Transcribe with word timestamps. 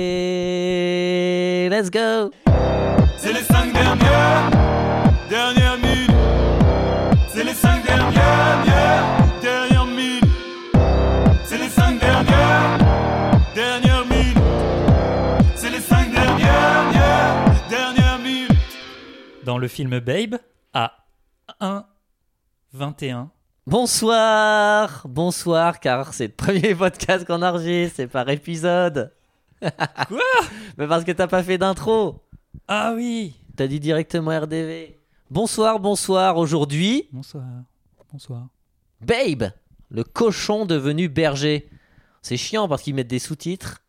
Et 0.00 1.68
let's 1.68 1.90
go 1.90 2.30
C'est 3.16 3.32
les 3.32 3.42
cinq 3.42 3.72
dernières, 3.72 4.50
dernières 5.28 5.76
minutes. 5.76 6.12
C'est 7.28 7.42
les 7.42 7.52
cinq 7.52 7.84
dernières, 7.84 8.62
dernières, 8.62 9.40
dernières 9.42 9.86
minutes. 9.86 10.24
C'est 11.44 11.58
les 11.58 11.68
cinq 11.68 11.98
dernières, 11.98 12.78
dernières 13.56 14.06
minutes. 14.06 14.38
C'est 15.56 15.70
les 15.70 15.80
cinq 15.80 16.12
dernières, 16.12 16.92
dernières, 16.92 17.68
dernières 17.68 18.18
minutes. 18.20 18.52
Dans 19.42 19.58
le 19.58 19.66
film 19.66 19.98
Babe, 19.98 20.36
à 20.74 20.92
1,21. 21.60 23.30
Bonsoir 23.66 25.02
Bonsoir, 25.08 25.80
car 25.80 26.14
c'est 26.14 26.28
le 26.28 26.34
premier 26.34 26.74
podcast 26.76 27.26
qu'on 27.26 27.42
enregistre, 27.42 27.96
c'est 27.96 28.06
par 28.06 28.28
épisode. 28.28 29.12
Quoi? 30.08 30.20
Mais 30.76 30.86
parce 30.86 31.04
que 31.04 31.12
t'as 31.12 31.26
pas 31.26 31.42
fait 31.42 31.58
d'intro. 31.58 32.22
Ah 32.66 32.92
oui 32.94 33.34
T'as 33.56 33.66
dit 33.66 33.80
directement 33.80 34.38
RDV. 34.38 34.96
Bonsoir, 35.30 35.80
bonsoir. 35.80 36.36
Aujourd'hui, 36.36 37.08
Bonsoir. 37.12 37.44
Bonsoir. 38.12 38.46
Babe, 39.00 39.50
le 39.90 40.04
cochon 40.04 40.64
devenu 40.64 41.08
berger. 41.08 41.68
C'est 42.22 42.36
chiant 42.36 42.68
parce 42.68 42.82
qu'ils 42.82 42.94
mettent 42.94 43.08
des 43.08 43.18
sous-titres 43.18 43.82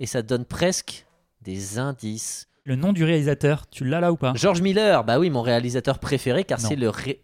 et 0.00 0.06
ça 0.06 0.22
donne 0.22 0.44
presque 0.44 1.06
des 1.42 1.78
indices. 1.78 2.48
Le 2.64 2.74
nom 2.74 2.92
du 2.92 3.04
réalisateur, 3.04 3.68
tu 3.70 3.84
l'as 3.84 4.00
là 4.00 4.10
ou 4.12 4.16
pas? 4.16 4.32
George 4.34 4.60
Miller, 4.60 5.04
bah 5.04 5.18
oui, 5.20 5.30
mon 5.30 5.42
réalisateur 5.42 5.98
préféré, 6.00 6.42
car 6.44 6.60
Non. 6.60 6.68
c'est 6.68 6.74
le 6.76 6.88
ré... 6.88 7.22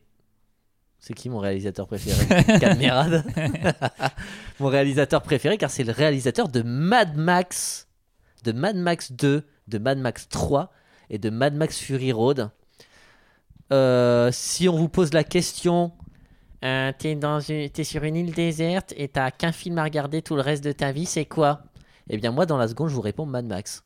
C'est 1.04 1.14
qui 1.14 1.28
mon 1.28 1.40
réalisateur 1.40 1.88
préféré? 1.88 2.24
Cadmerade. 2.60 3.24
mon 4.60 4.68
réalisateur 4.68 5.20
préféré, 5.20 5.58
car 5.58 5.68
c'est 5.68 5.82
le 5.82 5.90
réalisateur 5.92 6.48
de 6.48 6.62
Mad 6.62 7.16
Max, 7.16 7.88
de 8.44 8.52
Mad 8.52 8.76
Max 8.76 9.10
2, 9.10 9.44
de 9.66 9.78
Mad 9.78 9.98
Max 9.98 10.28
3 10.28 10.72
et 11.10 11.18
de 11.18 11.28
Mad 11.28 11.54
Max 11.56 11.76
Fury 11.78 12.12
Road. 12.12 12.50
Euh, 13.72 14.30
si 14.32 14.68
on 14.68 14.76
vous 14.76 14.88
pose 14.88 15.12
la 15.12 15.24
question, 15.24 15.90
euh, 16.64 16.92
t'es, 16.96 17.16
dans 17.16 17.40
une- 17.40 17.68
t'es 17.68 17.82
sur 17.84 18.04
une 18.04 18.14
île 18.14 18.32
déserte 18.32 18.94
et 18.96 19.08
t'as 19.08 19.32
qu'un 19.32 19.50
film 19.52 19.78
à 19.78 19.84
regarder 19.84 20.22
tout 20.22 20.36
le 20.36 20.40
reste 20.42 20.62
de 20.62 20.70
ta 20.72 20.92
vie, 20.92 21.06
c'est 21.06 21.24
quoi? 21.26 21.64
Eh 22.10 22.16
bien 22.16 22.30
moi, 22.30 22.46
dans 22.46 22.58
la 22.58 22.68
seconde, 22.68 22.90
je 22.90 22.94
vous 22.94 23.00
réponds 23.00 23.26
Mad 23.26 23.44
Max. 23.46 23.82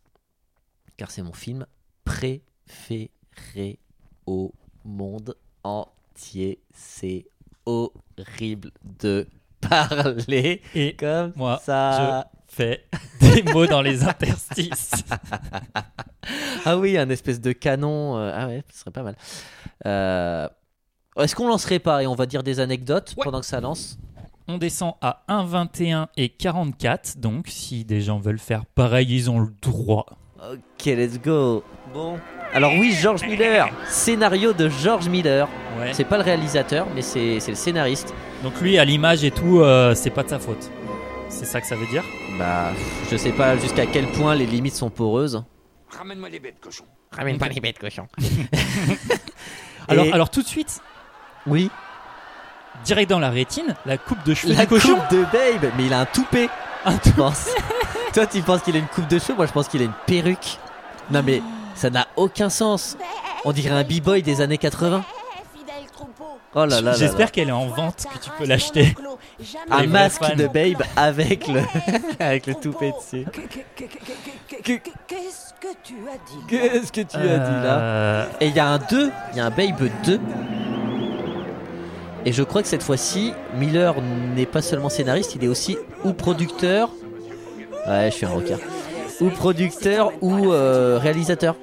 Car 0.98 1.10
c'est 1.10 1.22
mon 1.22 1.32
film 1.32 1.64
préféré 2.04 3.78
au 4.26 4.52
monde 4.84 5.34
entier. 5.64 5.92
C'est 6.16 7.26
horrible 7.66 8.70
de 9.00 9.26
parler 9.60 10.62
Et 10.74 10.94
comme 10.96 11.32
moi, 11.36 11.60
ça. 11.64 12.30
fais 12.48 12.84
des 13.20 13.42
mots 13.52 13.66
dans 13.66 13.82
les 13.82 14.04
interstices. 14.04 14.92
Ah 16.64 16.76
oui, 16.76 16.98
un 16.98 17.08
espèce 17.10 17.40
de 17.40 17.52
canon. 17.52 18.16
euh, 18.18 18.32
Ah 18.34 18.48
ouais, 18.48 18.64
ce 18.72 18.80
serait 18.80 18.90
pas 18.90 19.04
mal. 19.04 19.14
Euh, 19.86 20.48
Est-ce 21.16 21.36
qu'on 21.36 21.46
lancerait 21.46 21.78
pas 21.78 22.02
et 22.02 22.06
on 22.08 22.16
va 22.16 22.26
dire 22.26 22.42
des 22.42 22.58
anecdotes 22.58 23.14
Ouais. 23.16 23.22
pendant 23.24 23.38
que 23.38 23.46
ça 23.46 23.60
lance? 23.60 23.96
On 24.48 24.58
descend 24.58 24.94
à 25.00 25.22
1,21 25.28 26.08
et 26.16 26.28
44. 26.30 27.18
Donc, 27.18 27.46
si 27.48 27.84
des 27.84 28.00
gens 28.00 28.18
veulent 28.18 28.40
faire 28.40 28.66
pareil, 28.66 29.06
ils 29.14 29.30
ont 29.30 29.38
le 29.38 29.52
droit. 29.62 30.06
Ok, 30.52 30.84
let's 30.86 31.20
go. 31.20 31.62
Bon. 31.94 32.18
Alors 32.56 32.72
oui, 32.78 32.92
George 32.92 33.22
Miller. 33.22 33.68
Scénario 33.88 34.52
de 34.54 34.68
George 34.70 35.08
Miller. 35.08 35.46
Ouais. 35.78 35.92
C'est 35.92 36.04
pas 36.04 36.16
le 36.16 36.22
réalisateur, 36.22 36.86
mais 36.94 37.02
c'est 37.02 37.38
c'est 37.38 37.50
le 37.50 37.56
scénariste. 37.56 38.14
Donc, 38.42 38.58
lui, 38.62 38.78
à 38.78 38.84
l'image 38.84 39.24
et 39.24 39.30
tout, 39.30 39.60
euh, 39.60 39.94
c'est 39.94 40.08
pas 40.10 40.22
de 40.22 40.30
sa 40.30 40.38
faute. 40.38 40.70
C'est 41.28 41.44
ça 41.44 41.60
que 41.60 41.66
ça 41.66 41.76
veut 41.76 41.86
dire 41.86 42.02
Bah, 42.38 42.70
je 43.10 43.16
sais 43.18 43.32
pas 43.32 43.56
jusqu'à 43.58 43.84
quel 43.86 44.06
point 44.06 44.34
les 44.34 44.46
limites 44.46 44.74
sont 44.74 44.88
poreuses. 44.90 45.44
Ramène-moi 45.98 46.30
les 46.30 46.40
bêtes, 46.40 46.58
cochon. 46.60 46.84
Ramène 47.12 47.36
pas 47.38 47.48
les 47.48 47.60
bêtes, 47.60 47.78
cochon. 47.78 48.06
alors, 49.88 50.06
Et- 50.06 50.12
alors, 50.12 50.30
tout 50.30 50.42
de 50.42 50.46
suite, 50.46 50.80
Oui. 51.46 51.70
direct 52.84 53.10
dans 53.10 53.18
la 53.18 53.30
rétine, 53.30 53.74
la 53.84 53.98
coupe 53.98 54.22
de 54.24 54.32
cheveux 54.34 54.54
La 54.54 54.62
du 54.62 54.68
cochon. 54.68 54.96
coupe 54.96 55.10
de 55.10 55.22
Babe, 55.24 55.70
mais 55.76 55.84
il 55.86 55.92
a 55.92 56.00
un 56.00 56.06
toupet. 56.06 56.48
Un 56.84 56.96
penses 57.16 57.48
Toi, 58.14 58.26
tu 58.26 58.40
penses 58.42 58.62
qu'il 58.62 58.76
a 58.76 58.78
une 58.78 58.86
coupe 58.86 59.08
de 59.08 59.18
cheveux? 59.18 59.34
Moi, 59.34 59.46
je 59.46 59.52
pense 59.52 59.68
qu'il 59.68 59.82
a 59.82 59.84
une 59.84 59.92
perruque. 60.06 60.58
Non, 61.10 61.22
mais 61.24 61.42
ça 61.76 61.90
n'a 61.90 62.06
aucun 62.16 62.48
sens. 62.50 62.96
On 63.44 63.52
dirait 63.52 63.70
un 63.70 63.84
b-boy 63.84 64.22
des 64.22 64.40
années 64.40 64.58
80. 64.58 65.04
Oh 66.54 66.64
là 66.64 66.80
là. 66.80 66.94
J'espère 66.94 67.30
qu'elle 67.32 67.48
est 67.48 67.52
en 67.52 67.66
vente, 67.66 68.06
que 68.12 68.18
tu 68.18 68.30
peux 68.38 68.46
l'acheter. 68.46 68.94
Un 69.70 69.82
les 69.82 69.86
masque 69.86 70.34
de 70.36 70.46
Babe 70.46 70.82
avec 70.96 71.46
le 71.48 71.60
avec 72.18 72.46
le 72.46 72.54
toupet 72.54 72.92
dessus. 72.92 73.26
Qu'est-ce 74.62 75.52
que 75.60 75.68
tu 75.82 75.94
as 76.08 76.16
dit 76.16 76.46
Qu'est-ce 76.48 76.90
que 76.92 77.02
tu 77.02 77.16
as 77.16 77.38
dit 77.38 77.62
là 77.62 77.78
Euh, 77.78 78.26
Et 78.40 78.46
il 78.46 78.54
y 78.56 78.60
a 78.60 78.66
un 78.68 78.78
2, 78.78 79.10
il 79.32 79.36
y 79.36 79.40
a 79.40 79.46
un 79.46 79.50
Babe 79.50 79.90
2. 80.04 80.20
Et 82.24 82.32
je 82.32 82.42
crois 82.42 82.62
que 82.62 82.68
cette 82.68 82.82
fois-ci, 82.82 83.34
Miller 83.54 83.94
n'est 84.34 84.46
pas 84.46 84.62
seulement 84.62 84.88
scénariste, 84.88 85.34
il 85.36 85.44
est 85.44 85.48
aussi 85.48 85.76
ou 86.04 86.12
producteur. 86.14 86.88
Ouais, 87.86 88.08
je 88.10 88.16
suis 88.16 88.26
un 88.26 88.30
rocker. 88.30 88.56
Ou 89.20 89.28
producteur 89.28 90.12
ou 90.22 90.52
euh, 90.52 90.98
réalisateur. 91.00 91.54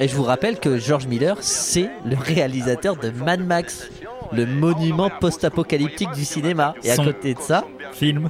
Et 0.00 0.08
je 0.08 0.16
vous 0.16 0.22
rappelle 0.24 0.58
que 0.58 0.78
George 0.78 1.06
Miller, 1.06 1.36
c'est 1.40 1.90
le 2.04 2.16
réalisateur 2.16 2.96
de 2.96 3.10
Mad 3.10 3.40
Max, 3.46 3.88
le 4.32 4.46
monument 4.46 5.10
post-apocalyptique 5.20 6.10
du 6.12 6.24
cinéma. 6.24 6.74
Et 6.82 6.90
à 6.90 6.96
Son- 6.96 7.04
côté 7.04 7.34
de 7.34 7.40
ça, 7.40 7.64
film. 7.92 8.28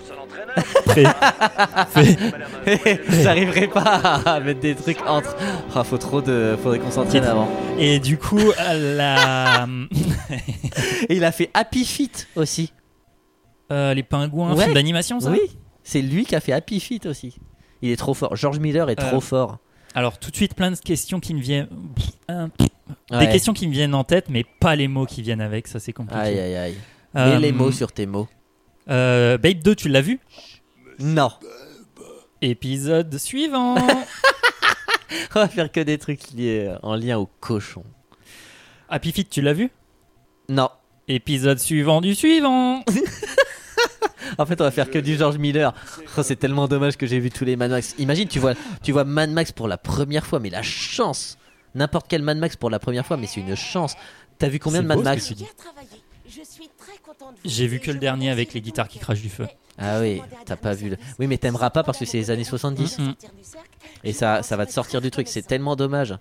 Prêt. 0.84 1.05
Fait. 1.89 3.01
j'arriverai 3.22 3.69
pas 3.69 3.81
à 4.27 4.41
mettre 4.41 4.61
des 4.61 4.75
trucs 4.75 5.01
entre. 5.06 5.34
Ah, 5.75 5.83
faut 5.84 5.97
trop 5.99 6.21
de. 6.21 6.56
Faudrait 6.62 6.78
qu'on 6.78 6.91
s'entraîne 6.91 7.25
avant. 7.25 7.49
Et 7.78 7.99
du 8.01 8.19
coup, 8.19 8.41
la... 8.59 9.67
Et 11.09 11.17
il 11.17 11.25
a 11.25 11.33
fait 11.33 11.51
Happy 11.55 11.84
Feet 11.87 12.28
aussi. 12.37 12.72
euh, 13.71 13.95
les 13.95 14.03
pingouins, 14.03 14.53
Ouais. 14.55 14.65
film 14.65 14.75
d'animation, 14.75 15.21
ça 15.21 15.31
Oui, 15.31 15.41
c'est 15.83 16.03
lui 16.03 16.27
qui 16.27 16.34
a 16.37 16.41
fait 16.41 16.53
Happy 16.53 16.81
Feet 16.81 17.06
aussi. 17.06 17.39
Il 17.81 17.91
est 17.91 17.97
trop 17.97 18.12
fort. 18.12 18.37
George 18.37 18.59
Miller 18.59 18.91
est 18.91 19.01
Euh, 19.01 19.09
trop 19.09 19.21
fort. 19.21 19.59
Alors, 19.94 20.19
tout 20.19 20.30
de 20.30 20.36
suite, 20.36 20.54
plein 20.54 20.70
de 20.70 20.76
questions 20.78 21.20
qui 21.20 21.34
me 21.34 21.41
viennent. 21.41 21.69
Des 22.28 23.16
Ouais. 23.16 23.30
questions 23.30 23.53
qui 23.53 23.66
me 23.69 23.72
viennent 23.72 23.94
en 23.94 24.04
tête, 24.04 24.28
mais 24.28 24.44
pas 24.60 24.75
les 24.76 24.88
mots 24.88 25.06
qui 25.06 25.22
viennent 25.22 25.41
avec, 25.41 25.66
ça 25.69 25.78
c'est 25.80 25.92
compliqué. 25.92 26.20
Aïe 26.20 26.38
aïe 26.38 26.56
aïe. 26.56 26.76
Euh, 27.16 27.38
les 27.38 27.53
mots 27.53 27.72
sur 27.72 27.92
tes 27.92 28.06
mots. 28.06 28.28
euh, 28.91 29.38
Babe 29.38 29.58
2, 29.62 29.75
tu 29.75 29.88
l'as 29.88 30.00
vu? 30.00 30.19
Non. 30.98 31.30
Épisode 32.41 33.16
suivant. 33.19 33.75
On 35.34 35.41
va 35.41 35.48
faire 35.48 35.70
que 35.70 35.80
des 35.80 35.98
trucs 35.98 36.30
liés 36.32 36.74
en 36.82 36.94
lien 36.97 37.19
au 37.19 37.26
cochon. 37.41 37.84
Happy 38.88 39.12
Feet, 39.12 39.28
tu 39.30 39.41
l'as 39.42 39.53
vu? 39.53 39.70
Non. 40.48 40.69
Épisode 41.09 41.59
suivant 41.59 42.00
du 42.00 42.14
suivant. 42.14 42.82
En 44.38 44.47
fait, 44.47 44.60
on 44.60 44.65
va 44.65 44.70
faire 44.70 44.91
que 44.91 44.98
du 44.98 45.16
George 45.16 45.38
Miller. 45.38 45.75
Oh, 46.16 46.22
c'est 46.22 46.37
tellement 46.37 46.69
dommage 46.69 46.97
que 46.97 47.06
j'ai 47.06 47.20
vu 47.20 47.31
tous 47.31 47.44
les 47.44 47.56
Mad 47.56 47.70
Max. 47.70 47.94
Imagine, 47.98 48.28
tu 48.28 48.38
vois, 48.38 48.54
tu 48.82 48.93
vois 48.93 49.04
Mad 49.04 49.31
Max 49.31 49.53
pour 49.53 49.69
la 49.69 49.78
première 49.78 50.26
fois, 50.26 50.41
mais 50.41 50.50
la 50.50 50.62
chance. 50.62 51.38
N'importe 51.75 52.06
quel 52.09 52.22
Mad 52.22 52.38
Max 52.38 52.56
pour 52.56 52.71
la 52.71 52.78
première 52.78 53.06
fois, 53.06 53.16
mais 53.16 53.26
c'est 53.26 53.41
une 53.41 53.56
chance. 53.56 53.97
T'as 54.38 54.48
vu 54.48 54.59
combien 54.59 54.82
de 54.82 54.87
Mad 54.87 54.98
beau 54.98 55.04
Max 55.04 55.32
J'ai 57.44 57.66
vu 57.66 57.81
que 57.81 57.91
le 57.91 57.98
dernier 57.98 58.31
avec 58.31 58.53
les 58.54 58.60
guitares 58.60 58.88
qui 58.88 58.98
crachent 58.98 59.22
du 59.22 59.31
feu. 59.31 59.47
Ah 59.78 60.00
oui, 60.00 60.21
t'as 60.44 60.56
pas 60.56 60.75
vu 60.75 60.91
le. 60.91 60.97
Oui, 61.19 61.26
mais 61.26 61.38
t'aimeras 61.38 61.71
pas 61.71 61.82
parce 61.82 61.98
que 61.98 62.04
c'est 62.04 62.19
les 62.19 62.31
années 62.31 62.44
70. 62.44 62.98
Mm, 62.98 63.03
mm. 63.03 63.15
Et 64.04 64.12
ça, 64.12 64.42
ça 64.42 64.56
va 64.56 64.66
te 64.66 64.72
sortir 64.72 65.00
du 65.00 65.10
truc. 65.10 65.28
C'est 65.28 65.42
tellement 65.42 65.76
dommage. 65.76 66.15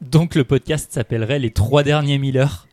Donc, 0.00 0.34
le 0.34 0.44
podcast 0.44 0.92
s'appellerait 0.92 1.38
Les 1.38 1.50
trois 1.50 1.82
derniers 1.82 2.18
Miller. 2.18 2.68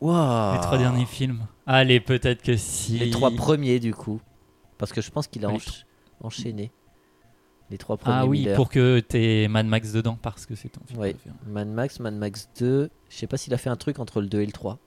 Wow. 0.00 0.54
Les 0.54 0.60
trois 0.60 0.78
derniers 0.78 1.06
films. 1.06 1.46
Allez, 1.66 2.00
peut-être 2.00 2.42
que 2.42 2.56
si. 2.56 2.98
Les 2.98 3.10
trois 3.10 3.30
premiers, 3.30 3.78
du 3.80 3.94
coup. 3.94 4.20
Parce 4.78 4.92
que 4.92 5.00
je 5.00 5.10
pense 5.10 5.26
qu'il 5.26 5.44
a 5.44 5.48
encha- 5.48 5.84
enchaîné. 6.20 6.70
Les 7.70 7.78
trois 7.78 7.96
premiers. 7.96 8.16
Ah 8.18 8.26
oui, 8.26 8.40
Miller. 8.40 8.56
pour 8.56 8.68
que 8.68 9.00
t'aies 9.00 9.48
Mad 9.48 9.66
Max 9.66 9.92
dedans, 9.92 10.18
parce 10.20 10.46
que 10.46 10.54
c'est 10.54 10.68
ton 10.68 10.80
film 10.86 11.00
Ouais. 11.00 11.16
Mad 11.46 11.66
Max, 11.68 11.98
Mad 11.98 12.14
Max 12.14 12.48
2. 12.60 12.90
Je 13.08 13.16
sais 13.16 13.26
pas 13.26 13.36
s'il 13.38 13.52
a 13.54 13.58
fait 13.58 13.70
un 13.70 13.76
truc 13.76 13.98
entre 13.98 14.20
le 14.20 14.26
2 14.28 14.42
et 14.42 14.46
le 14.46 14.52
3. 14.52 14.78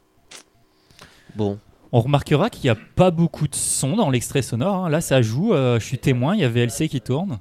Bon. 1.36 1.60
On 1.92 2.02
remarquera 2.02 2.50
qu'il 2.52 2.64
n'y 2.66 2.70
a 2.70 2.78
pas 2.96 3.10
beaucoup 3.12 3.48
de 3.48 3.56
son 3.56 3.96
dans 3.96 4.10
l'extrait 4.12 4.44
sonore. 4.44 4.86
hein. 4.86 4.90
Là, 4.90 5.02
ça 5.02 5.22
joue. 5.24 5.54
euh, 5.54 5.80
je 5.80 5.86
suis 5.86 5.98
témoin. 5.98 6.36
Il 6.36 6.42
y 6.42 6.44
a 6.44 6.50
VLC 6.50 6.88
qui 6.88 7.02
tourne. 7.02 7.40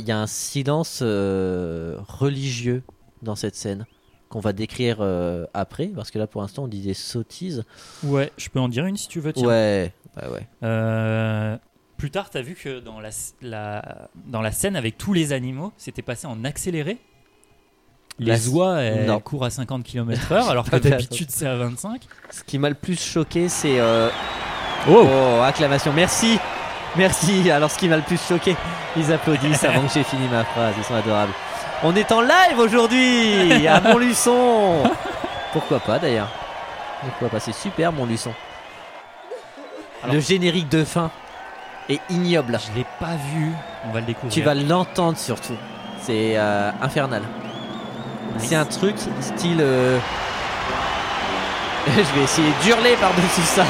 Il 0.00 0.06
y 0.08 0.10
a 0.10 0.18
un 0.20 0.26
silence 0.26 0.98
euh, 1.02 1.98
religieux 2.08 2.82
dans 3.22 3.36
cette 3.36 3.54
scène 3.54 3.86
qu'on 4.32 4.40
va 4.40 4.52
décrire 4.52 4.96
euh, 5.00 5.44
après. 5.54 5.86
Parce 5.86 6.10
que 6.10 6.18
là, 6.18 6.26
pour 6.26 6.40
l'instant, 6.42 6.64
on 6.64 6.68
dit 6.68 6.80
des 6.80 6.94
sottises. 6.94 7.64
Ouais, 8.02 8.32
je 8.38 8.48
peux 8.48 8.58
en 8.60 8.68
dire 8.68 8.86
une 8.86 8.96
si 8.96 9.06
tu 9.08 9.20
veux. 9.20 9.32
tiens. 9.32 9.46
Ouais. 9.46 9.92
Ouais, 10.20 10.28
ouais. 10.28 10.46
Euh, 10.64 11.56
plus 11.98 12.10
tard, 12.10 12.30
t'as 12.30 12.42
vu 12.42 12.54
que 12.54 12.80
dans 12.80 12.98
la, 13.00 13.10
la- 13.42 14.08
dans 14.26 14.40
la 14.40 14.50
scène 14.50 14.74
avec 14.76 14.98
tous 14.98 15.12
les 15.12 15.32
animaux, 15.32 15.72
c'était 15.76 16.02
passé 16.02 16.26
en 16.26 16.44
accéléré? 16.44 16.98
La- 18.18 18.34
Les 18.34 18.48
oies, 18.48 18.80
elles 18.80 19.06
Non. 19.06 19.20
courent 19.20 19.44
à 19.44 19.50
50 19.50 19.84
km/h, 19.84 20.48
alors 20.48 20.64
que 20.64 20.70
fait 20.80 20.90
d'habitude 20.90 21.30
c'est 21.30 21.46
à 21.46 21.56
25. 21.56 22.02
Ce 22.30 22.42
qui 22.44 22.58
m'a 22.58 22.68
le 22.68 22.74
plus 22.74 23.00
choqué, 23.00 23.48
c'est. 23.48 23.80
euh, 23.80 24.08
Oh, 24.88 25.06
Oh, 25.06 25.40
acclamation. 25.42 25.92
Merci. 25.92 26.38
Merci. 26.96 27.50
Alors, 27.50 27.70
ce 27.70 27.78
qui 27.78 27.88
m'a 27.88 27.96
le 27.96 28.02
plus 28.02 28.20
choqué, 28.20 28.54
ils 28.96 29.12
applaudissent 29.12 29.64
avant 29.64 29.86
que 29.86 29.92
j'ai 29.94 30.02
fini 30.02 30.26
ma 30.28 30.44
phrase. 30.44 30.74
Ils 30.76 30.84
sont 30.84 30.94
adorables. 30.94 31.32
On 31.82 31.94
est 31.96 32.12
en 32.12 32.20
live 32.20 32.58
aujourd'hui 32.58 33.66
à 33.66 33.80
Montluçon. 33.84 34.82
Pourquoi 35.52 35.80
pas 35.80 35.98
d'ailleurs 35.98 36.28
Pourquoi 37.00 37.28
pas 37.28 37.40
C'est 37.40 37.54
super, 37.54 37.92
Montluçon. 37.92 38.32
Alors- 40.02 40.14
Le 40.14 40.20
générique 40.20 40.68
de 40.68 40.84
fin 40.84 41.10
est 41.88 42.00
ignoble. 42.10 42.58
Je 42.72 42.78
l'ai 42.78 42.86
pas 43.00 43.16
vu. 43.34 43.50
On 43.88 43.92
va 43.92 44.00
le 44.00 44.06
découvrir. 44.06 44.32
Tu 44.32 44.42
vas 44.42 44.54
l'entendre 44.54 45.18
surtout. 45.18 45.56
C'est 46.00 46.34
euh, 46.36 46.70
infernal. 46.80 47.22
C'est 48.38 48.54
un 48.56 48.64
truc 48.64 48.94
style. 49.20 49.58
euh, 49.60 49.98
Je 51.86 51.92
vais 52.18 52.22
essayer 52.24 52.52
d'hurler 52.62 52.94
par-dessus 53.00 53.42
ça. 53.42 53.64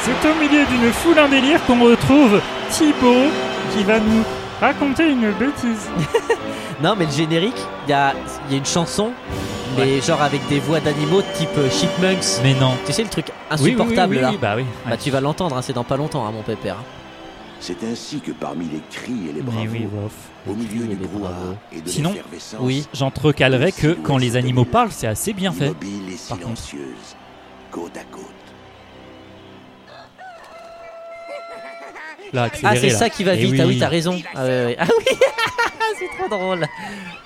C'est 0.00 0.28
au 0.28 0.34
milieu 0.34 0.64
d'une 0.66 0.90
foule 0.92 1.18
en 1.18 1.28
délire 1.28 1.64
qu'on 1.66 1.78
retrouve 1.84 2.40
Thibaut 2.70 3.26
qui 3.74 3.84
va 3.84 3.98
nous 3.98 4.24
raconter 4.60 5.10
une 5.10 5.32
bêtise. 5.32 5.88
Non, 6.80 6.94
mais 6.96 7.06
le 7.06 7.10
générique, 7.10 7.56
il 7.88 7.90
y 7.90 7.92
a, 7.92 8.14
y 8.48 8.54
a 8.54 8.56
une 8.56 8.64
chanson, 8.64 9.10
mais 9.76 10.00
genre 10.00 10.22
avec 10.22 10.46
des 10.48 10.60
voix 10.60 10.78
d'animaux 10.78 11.22
type 11.34 11.48
euh, 11.58 11.68
Chipmunks. 11.68 12.40
Mais 12.44 12.54
non. 12.54 12.70
Tu 12.86 12.92
sais 12.92 13.02
le 13.02 13.08
truc 13.08 13.26
Oui, 13.26 13.34
oui, 13.34 13.58
oui, 13.64 13.70
insupportable 13.72 14.14
oui, 14.14 14.20
là 14.22 14.30
oui, 14.30 14.38
bah 14.40 14.54
oui. 14.56 14.64
Bah 14.88 14.96
tu 14.96 15.10
vas 15.10 15.20
l'entendre, 15.20 15.56
hein, 15.56 15.62
c'est 15.62 15.72
dans 15.72 15.82
pas 15.82 15.96
longtemps, 15.96 16.24
hein, 16.24 16.30
mon 16.30 16.42
pépère. 16.44 16.76
C'est 17.58 17.82
ainsi 17.82 18.20
que 18.20 18.30
parmi 18.30 18.66
les 18.66 18.80
cris 18.92 19.28
et 19.28 19.32
les 19.32 19.40
bravos, 19.42 19.60
oui, 19.72 19.88
au 20.48 20.54
milieu 20.54 20.86
du 20.86 20.94
brouhaha 20.94 21.32
et 21.72 21.80
de 21.80 21.88
Sinon- 21.88 22.10
l'effervescence, 22.12 22.60
Oui. 22.62 22.86
J'entrecalerais 22.94 23.72
que 23.72 23.94
quand 23.94 24.18
les 24.18 24.36
animaux 24.36 24.64
parlent, 24.64 24.92
c'est 24.92 25.08
assez 25.08 25.32
bien 25.32 25.50
fait. 25.50 25.64
immobile 25.66 26.12
et 26.12 26.16
par 26.28 26.38
contre. 26.38 26.60
silencieuse, 26.60 27.16
côte 27.72 27.96
à 27.96 28.04
côte. 28.04 28.22
Là, 32.32 32.48
Ah, 32.62 32.76
c'est 32.76 32.90
ça 32.90 33.08
qui 33.10 33.24
va 33.24 33.34
Eh 33.34 33.44
vite, 33.44 33.60
ah 33.60 33.66
oui, 33.66 33.78
t'as 33.78 33.88
raison. 33.88 34.20
Ah, 34.34 34.44
ouais. 34.44 34.76
Ah 34.80 34.86
oui, 34.98 35.04
c'est 35.98 36.08
trop 36.18 36.28
drôle. 36.28 36.66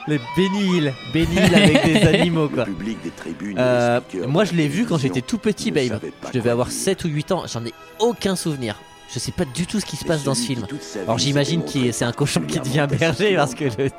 Le 0.08 0.18
bénil, 0.36 0.92
bénil 1.12 1.54
avec 1.54 1.84
des 1.84 1.96
animaux 2.18 2.48
quoi. 2.48 2.64
Le 2.64 2.72
public 2.72 2.98
des 3.04 3.10
tribunes 3.10 3.56
Euh, 3.58 4.00
moi 4.26 4.44
je 4.44 4.54
l'ai 4.54 4.66
vu 4.68 4.86
quand 4.86 4.98
j'étais 4.98 5.20
tout 5.20 5.38
petit, 5.38 5.70
babe. 5.70 6.00
Je 6.28 6.32
devais 6.38 6.50
avoir 6.50 6.68
dire. 6.68 6.76
7 6.76 7.04
ou 7.04 7.08
8 7.08 7.32
ans, 7.32 7.42
j'en 7.52 7.64
ai 7.64 7.72
aucun 7.98 8.34
souvenir. 8.36 8.80
Je 9.12 9.18
sais 9.18 9.32
pas 9.32 9.44
du 9.44 9.66
tout 9.66 9.78
ce 9.78 9.84
qui 9.86 9.96
se 9.96 10.04
passe 10.04 10.24
dans 10.24 10.34
ce 10.34 10.42
film. 10.46 10.66
Alors 11.02 11.18
j'imagine 11.18 11.62
que 11.64 11.92
c'est 11.92 12.04
un 12.06 12.12
cochon 12.12 12.40
qui 12.40 12.58
devient 12.60 12.86
berger 12.90 13.36
parce 13.36 13.54
que 13.54 13.64
le- 13.64 13.90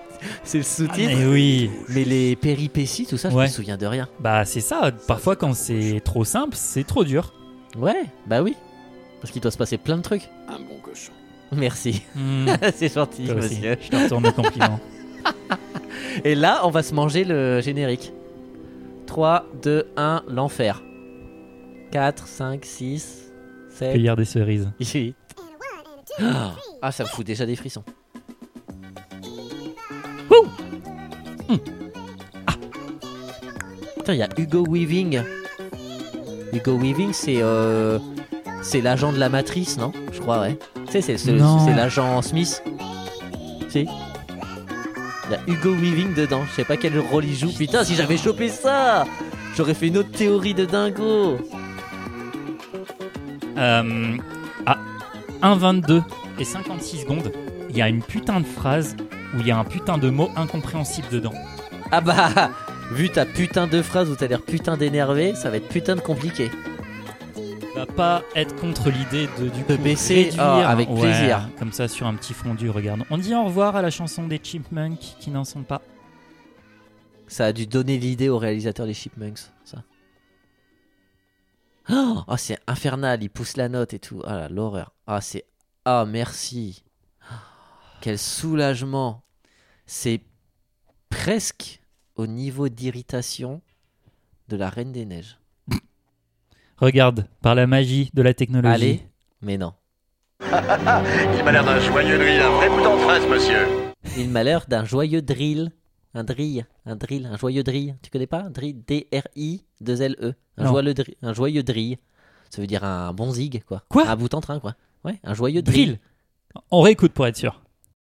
c'est 0.44 0.58
le 0.58 0.64
Ah, 0.64 0.76
sous-titre. 0.76 1.14
mais 1.16 1.26
oui. 1.26 1.70
Mais 1.90 2.04
les 2.04 2.36
péripéties, 2.36 3.06
tout 3.06 3.18
ça, 3.18 3.30
je 3.30 3.36
Ouais. 3.36 3.44
me 3.46 3.50
souviens 3.50 3.78
de 3.78 3.86
rien. 3.86 4.08
Bah 4.20 4.44
c'est 4.46 4.62
ça. 4.62 4.92
Parfois 5.08 5.36
quand 5.36 5.54
c'est 5.54 6.02
trop 6.04 6.24
simple, 6.26 6.56
c'est 6.58 6.86
trop 6.86 7.04
dur. 7.04 7.32
Ouais, 7.78 8.06
bah 8.26 8.42
oui. 8.42 8.56
Parce 9.22 9.32
qu'il 9.32 9.42
doit 9.42 9.52
se 9.52 9.58
passer 9.58 9.78
plein 9.78 9.98
de 9.98 10.02
trucs. 10.02 10.28
Un 10.50 10.58
bon. 10.58 10.80
Merci. 11.58 12.04
Hmm, 12.16 12.48
c'est 12.76 12.94
gentil, 12.94 13.26
toi 13.26 13.36
aussi. 13.36 13.62
Je 13.62 13.90
te 13.90 13.96
retourne 13.96 14.24
le 14.24 14.32
compliment. 14.32 14.80
Et 16.24 16.36
là, 16.36 16.62
on 16.64 16.70
va 16.70 16.84
se 16.84 16.94
manger 16.94 17.24
le 17.24 17.62
générique. 17.62 18.12
3, 19.08 19.46
2, 19.62 19.88
1, 19.96 20.24
l'enfer. 20.28 20.82
4, 21.92 22.28
5, 22.28 22.66
6, 22.66 23.32
7, 23.70 23.94
Cueillir 23.94 24.16
des 24.16 24.26
cerises. 24.26 24.72
8. 24.80 25.16
Ah, 26.82 26.92
ça 26.92 27.04
me 27.04 27.10
fout 27.10 27.26
déjà 27.26 27.46
des 27.46 27.56
frissons. 27.56 27.84
Hmm. 31.50 31.58
Ah. 32.48 32.54
Putain, 33.98 34.14
il 34.14 34.20
y 34.20 34.24
a 34.24 34.30
Hugo 34.38 34.66
Weaving. 34.68 35.22
Hugo 36.54 36.78
Weaving, 36.78 37.14
c'est 37.14 37.42
euh, 37.42 38.00
c'est 38.62 38.82
l'agent 38.82 39.12
de 39.12 39.20
la 39.20 39.30
matrice, 39.30 39.78
non? 39.78 39.92
Je 40.12 40.20
crois, 40.20 40.42
ouais. 40.42 40.58
Tu 40.94 41.02
sais, 41.02 41.18
c'est 41.18 41.18
ce- 41.18 41.32
Non. 41.32 41.58
c'est 41.66 41.74
l'agent 41.74 42.22
Smith. 42.22 42.62
Si. 43.70 43.80
Il 43.80 45.32
y 45.32 45.34
a 45.34 45.40
Hugo 45.48 45.74
Weaving 45.74 46.14
dedans. 46.14 46.44
Je 46.48 46.56
sais 46.58 46.66
pas 46.66 46.78
quel 46.78 47.00
rôle 47.00 47.26
il 47.26 47.36
joue. 47.36 47.52
Putain, 47.52 47.84
si 47.84 47.96
j'avais 47.96 48.16
chopé 48.18 48.48
ça, 48.50 49.06
j'aurais 49.58 49.74
fait 49.74 49.88
une 49.88 49.98
autre 49.98 50.12
théorie 50.12 50.54
de 50.54 50.66
dingo. 50.66 51.40
Euh, 53.58 54.18
à 54.68 54.78
1,22 55.42 56.04
et 56.40 56.44
56 56.44 57.00
secondes, 57.02 57.32
il 57.72 57.78
y 57.78 57.82
a 57.82 57.88
une 57.90 58.04
putain 58.04 58.40
de 58.40 58.46
phrase 58.46 58.96
où 59.36 59.40
il 59.40 59.48
y 59.48 59.52
a 59.52 59.58
un 59.58 59.64
putain 59.64 59.98
de 59.98 60.12
mot 60.12 60.30
incompréhensible 60.36 61.08
dedans. 61.12 61.34
Ah 61.92 62.02
bah, 62.02 62.52
vu 62.92 63.10
ta 63.10 63.26
putain 63.26 63.66
de 63.66 63.82
phrase 63.82 64.12
où 64.12 64.16
t'as 64.16 64.28
l'air 64.28 64.42
putain 64.44 64.78
d'énervé, 64.78 65.34
ça 65.34 65.50
va 65.50 65.58
être 65.58 65.70
putain 65.70 65.96
de 65.96 66.02
compliqué. 66.02 66.52
Va 67.86 67.94
pas 67.94 68.24
être 68.34 68.56
contre 68.56 68.90
l'idée 68.90 69.28
de 69.38 69.50
du 69.50 69.64
De 69.64 69.76
coup, 69.76 69.84
baisser, 69.84 70.24
réduire, 70.24 70.42
ah, 70.42 70.70
avec 70.70 70.90
ouais, 70.90 71.02
plaisir. 71.02 71.50
Comme 71.60 71.74
ça 71.74 71.90
sur 71.90 72.08
un 72.08 72.16
petit 72.16 72.34
fondu, 72.34 72.70
regarde. 72.70 73.04
On 73.10 73.18
dit 73.18 73.36
au 73.36 73.44
revoir 73.44 73.76
à 73.76 73.82
la 73.82 73.90
chanson 73.90 74.26
des 74.26 74.40
Chipmunks 74.42 75.18
qui 75.20 75.32
n'en 75.32 75.44
sont 75.44 75.64
pas. 75.64 75.82
Ça 77.28 77.48
a 77.48 77.52
dû 77.52 77.68
donner 77.68 77.98
l'idée 77.98 78.30
au 78.30 78.38
réalisateur 78.38 78.86
des 78.86 78.94
Chipmunks, 78.94 79.40
ça. 79.66 79.84
Oh, 81.90 82.24
oh, 82.26 82.38
c'est 82.38 82.58
infernal, 82.68 83.22
il 83.22 83.30
pousse 83.30 83.58
la 83.58 83.68
note 83.68 83.94
et 83.94 84.00
tout. 84.00 84.22
Ah 84.26 84.38
là, 84.38 84.48
l'horreur. 84.48 84.94
Ah, 85.06 85.20
c'est. 85.20 85.44
Ah, 85.84 86.06
merci. 86.08 86.86
Quel 88.00 88.18
soulagement. 88.18 89.24
C'est 89.86 90.22
presque 91.10 91.82
au 92.16 92.28
niveau 92.28 92.70
d'irritation 92.70 93.62
de 94.48 94.56
la 94.56 94.70
Reine 94.70 94.94
des 94.94 95.04
Neiges. 95.04 95.38
Regarde, 96.84 97.28
par 97.42 97.56
la 97.56 97.66
magie 97.66 98.10
de 98.14 98.22
la 98.22 98.34
technologie. 98.34 98.74
Allez, 98.74 99.00
mais 99.42 99.58
non. 99.58 99.72
Il 100.42 101.44
m'a 101.46 101.54
l'air 101.54 101.64
d'un 101.64 101.80
joyeux 101.80 102.18
drill, 102.18 102.42
un 102.42 102.50
vrai 102.50 102.70
bout 102.70 102.84
d'entrace, 102.84 103.26
monsieur. 103.30 103.66
Il 104.18 104.30
m'a 104.30 104.44
l'air 104.44 104.66
d'un 104.68 104.84
joyeux 104.84 105.22
drill. 105.22 105.72
Un 106.14 106.26
drill, 106.26 106.66
un 106.86 106.98
drill, 106.98 107.26
un 107.32 107.38
joyeux 107.38 107.64
drill. 107.64 107.96
Tu 108.02 108.10
connais 108.12 108.28
pas? 108.28 108.50
Drill, 108.50 108.84
D-R-I, 108.86 109.64
2-L-E. 109.82 110.34
Un 110.58 110.68
joyeux, 110.68 110.94
drill, 110.94 111.16
un 111.22 111.34
joyeux 111.34 111.64
drill. 111.64 111.96
Ça 112.50 112.60
veut 112.60 112.68
dire 112.68 112.84
un 112.84 113.14
bon 113.14 113.32
zig, 113.32 113.64
quoi. 113.64 113.84
Quoi? 113.88 114.06
Un 114.06 114.18
bout 114.18 114.34
en 114.34 114.42
train, 114.42 114.60
quoi. 114.60 114.76
Ouais, 115.06 115.22
un 115.24 115.34
joyeux 115.34 115.62
drill. 115.62 115.86
Drill. 115.86 116.00
On 116.70 116.82
réécoute 116.82 117.14
pour 117.14 117.26
être 117.28 117.38
sûr. 117.38 117.62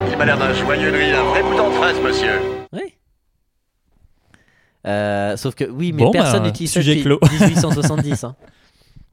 Il 0.10 0.18
m'a 0.18 0.24
l'air 0.24 0.38
d'un 0.38 0.54
joyeux 0.54 0.92
drill, 0.92 1.14
un 1.14 1.24
vrai 1.26 1.44
bout 1.44 1.58
d'entrace, 1.58 2.00
monsieur. 2.02 2.40
Ouais. 2.72 2.94
Euh, 4.88 5.36
sauf 5.36 5.56
que, 5.56 5.66
oui, 5.66 5.92
mais 5.92 6.04
Bon, 6.04 6.12
personne 6.12 6.40
bah, 6.44 6.48
n'utilise 6.48 6.72
ça 6.72 6.80
sujet 6.80 6.96
depuis 6.96 7.04
clos. 7.04 7.20
1870. 7.22 8.24
hein. 8.24 8.36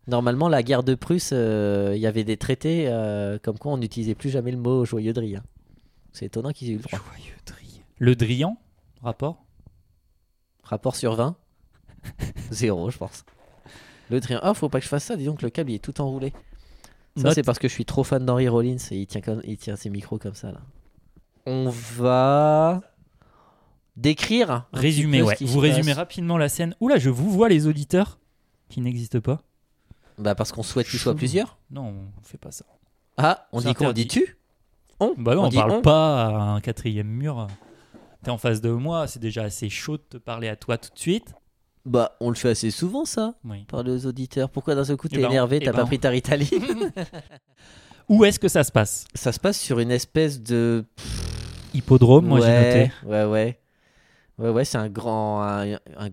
Normalement, 0.08 0.48
la 0.48 0.62
guerre 0.62 0.82
de 0.82 0.94
Prusse, 0.94 1.30
euh, 1.34 1.92
il 1.94 2.00
y 2.00 2.06
avait 2.06 2.24
des 2.24 2.38
traités 2.38 2.86
euh, 2.88 3.38
comme 3.42 3.58
quoi 3.58 3.72
on 3.72 3.76
n'utilisait 3.76 4.14
plus 4.14 4.30
jamais 4.30 4.50
le 4.50 4.56
mot 4.56 4.84
joyeux 4.86 5.12
drill. 5.12 5.36
hein. 5.36 5.42
C'est 6.12 6.24
étonnant 6.26 6.50
qu'ils 6.50 6.70
aient 6.70 6.72
eu 6.72 6.76
le 6.78 6.82
droit. 6.82 6.98
Joyeux 6.98 7.34
drill. 7.44 7.82
Le 7.98 8.16
drillant 8.16 8.56
Rapport 9.02 9.44
Rapport 10.62 10.96
sur 10.96 11.14
20 11.14 11.36
Zéro, 12.50 12.90
je 12.90 12.96
pense. 12.96 13.24
Le 14.10 14.20
triangle. 14.20 14.42
Ah, 14.46 14.54
faut 14.54 14.70
pas 14.70 14.78
que 14.78 14.84
je 14.84 14.88
fasse 14.88 15.04
ça, 15.04 15.16
dis 15.16 15.26
donc, 15.26 15.42
le 15.42 15.50
câble 15.50 15.70
il 15.70 15.74
est 15.74 15.78
tout 15.84 16.00
enroulé. 16.00 16.32
Ça, 17.16 17.24
Note. 17.24 17.34
c'est 17.34 17.42
parce 17.42 17.58
que 17.58 17.68
je 17.68 17.74
suis 17.74 17.84
trop 17.84 18.02
fan 18.04 18.24
d'Henry 18.24 18.48
Rollins 18.48 18.76
et 18.90 18.96
il 18.96 19.06
tient, 19.06 19.20
comme... 19.20 19.42
il 19.44 19.58
tient 19.58 19.76
ses 19.76 19.90
micros 19.90 20.18
comme 20.18 20.34
ça 20.34 20.52
là. 20.52 20.60
On 21.44 21.68
va 21.68 22.80
décrire. 23.96 24.66
ce 24.72 24.78
ouais. 25.22 25.36
Vous 25.40 25.58
résumez 25.58 25.92
rapidement 25.92 26.38
la 26.38 26.48
scène. 26.48 26.74
Oula, 26.80 26.98
je 26.98 27.10
vous 27.10 27.30
vois 27.30 27.48
les 27.48 27.66
auditeurs 27.66 28.18
qui 28.68 28.80
n'existent 28.80 29.20
pas. 29.20 29.42
Bah, 30.18 30.34
parce 30.34 30.52
qu'on 30.52 30.62
souhaite 30.62 30.88
qu'il 30.88 30.98
soit 30.98 31.14
plusieurs. 31.14 31.58
Non, 31.70 31.94
on 32.18 32.22
fait 32.22 32.38
pas 32.38 32.50
ça. 32.50 32.64
Ah, 33.16 33.46
on 33.52 33.60
dit 33.60 33.74
quoi 33.74 33.88
On 33.88 33.92
dit 33.92 34.06
tu 34.08 34.36
On 35.00 35.14
Bah 35.16 35.34
non, 35.34 35.44
on, 35.46 35.50
parle 35.50 35.70
on 35.72 35.82
pas 35.82 36.26
à 36.26 36.28
un 36.42 36.60
quatrième 36.60 37.06
mur. 37.08 37.46
T'es 38.24 38.30
en 38.30 38.38
face 38.38 38.60
de 38.60 38.70
moi, 38.70 39.06
c'est 39.06 39.20
déjà 39.20 39.44
assez 39.44 39.68
chaud 39.68 39.96
de 39.96 40.02
te 40.02 40.16
parler 40.16 40.48
à 40.48 40.56
toi 40.56 40.76
tout 40.78 40.90
de 40.92 40.98
suite. 40.98 41.34
Bah, 41.86 42.16
on 42.20 42.28
le 42.30 42.34
fait 42.34 42.50
assez 42.50 42.70
souvent 42.70 43.04
ça, 43.04 43.34
Oui. 43.44 43.64
parler 43.64 43.92
aux 43.92 44.06
auditeurs. 44.06 44.50
Pourquoi 44.50 44.74
d'un 44.74 44.84
seul 44.84 44.96
coup 44.96 45.06
Eh 45.10 45.14
t'es 45.16 45.22
ben, 45.22 45.30
énervé, 45.30 45.58
eh 45.62 45.64
t'as 45.64 45.72
ben. 45.72 45.78
pas 45.78 45.86
pris 45.86 45.98
ta 46.00 46.10
Ritaline 46.10 46.92
Où 48.08 48.24
est-ce 48.24 48.38
que 48.38 48.48
ça 48.48 48.64
se 48.64 48.72
passe 48.72 49.04
Ça 49.14 49.32
se 49.32 49.38
passe 49.40 49.58
sur 49.58 49.78
une 49.78 49.90
espèce 49.90 50.42
de 50.42 50.84
Hippodrome, 51.74 52.26
moi 52.26 52.40
j'ai 52.40 52.46
noté. 52.52 52.92
Ouais, 53.06 53.24
ouais. 53.24 53.60
Ouais, 54.38 54.50
ouais, 54.50 54.64
c'est 54.64 54.78
un 54.78 54.88
grand. 54.88 55.42
un- 55.42 55.74
un- 55.74 56.10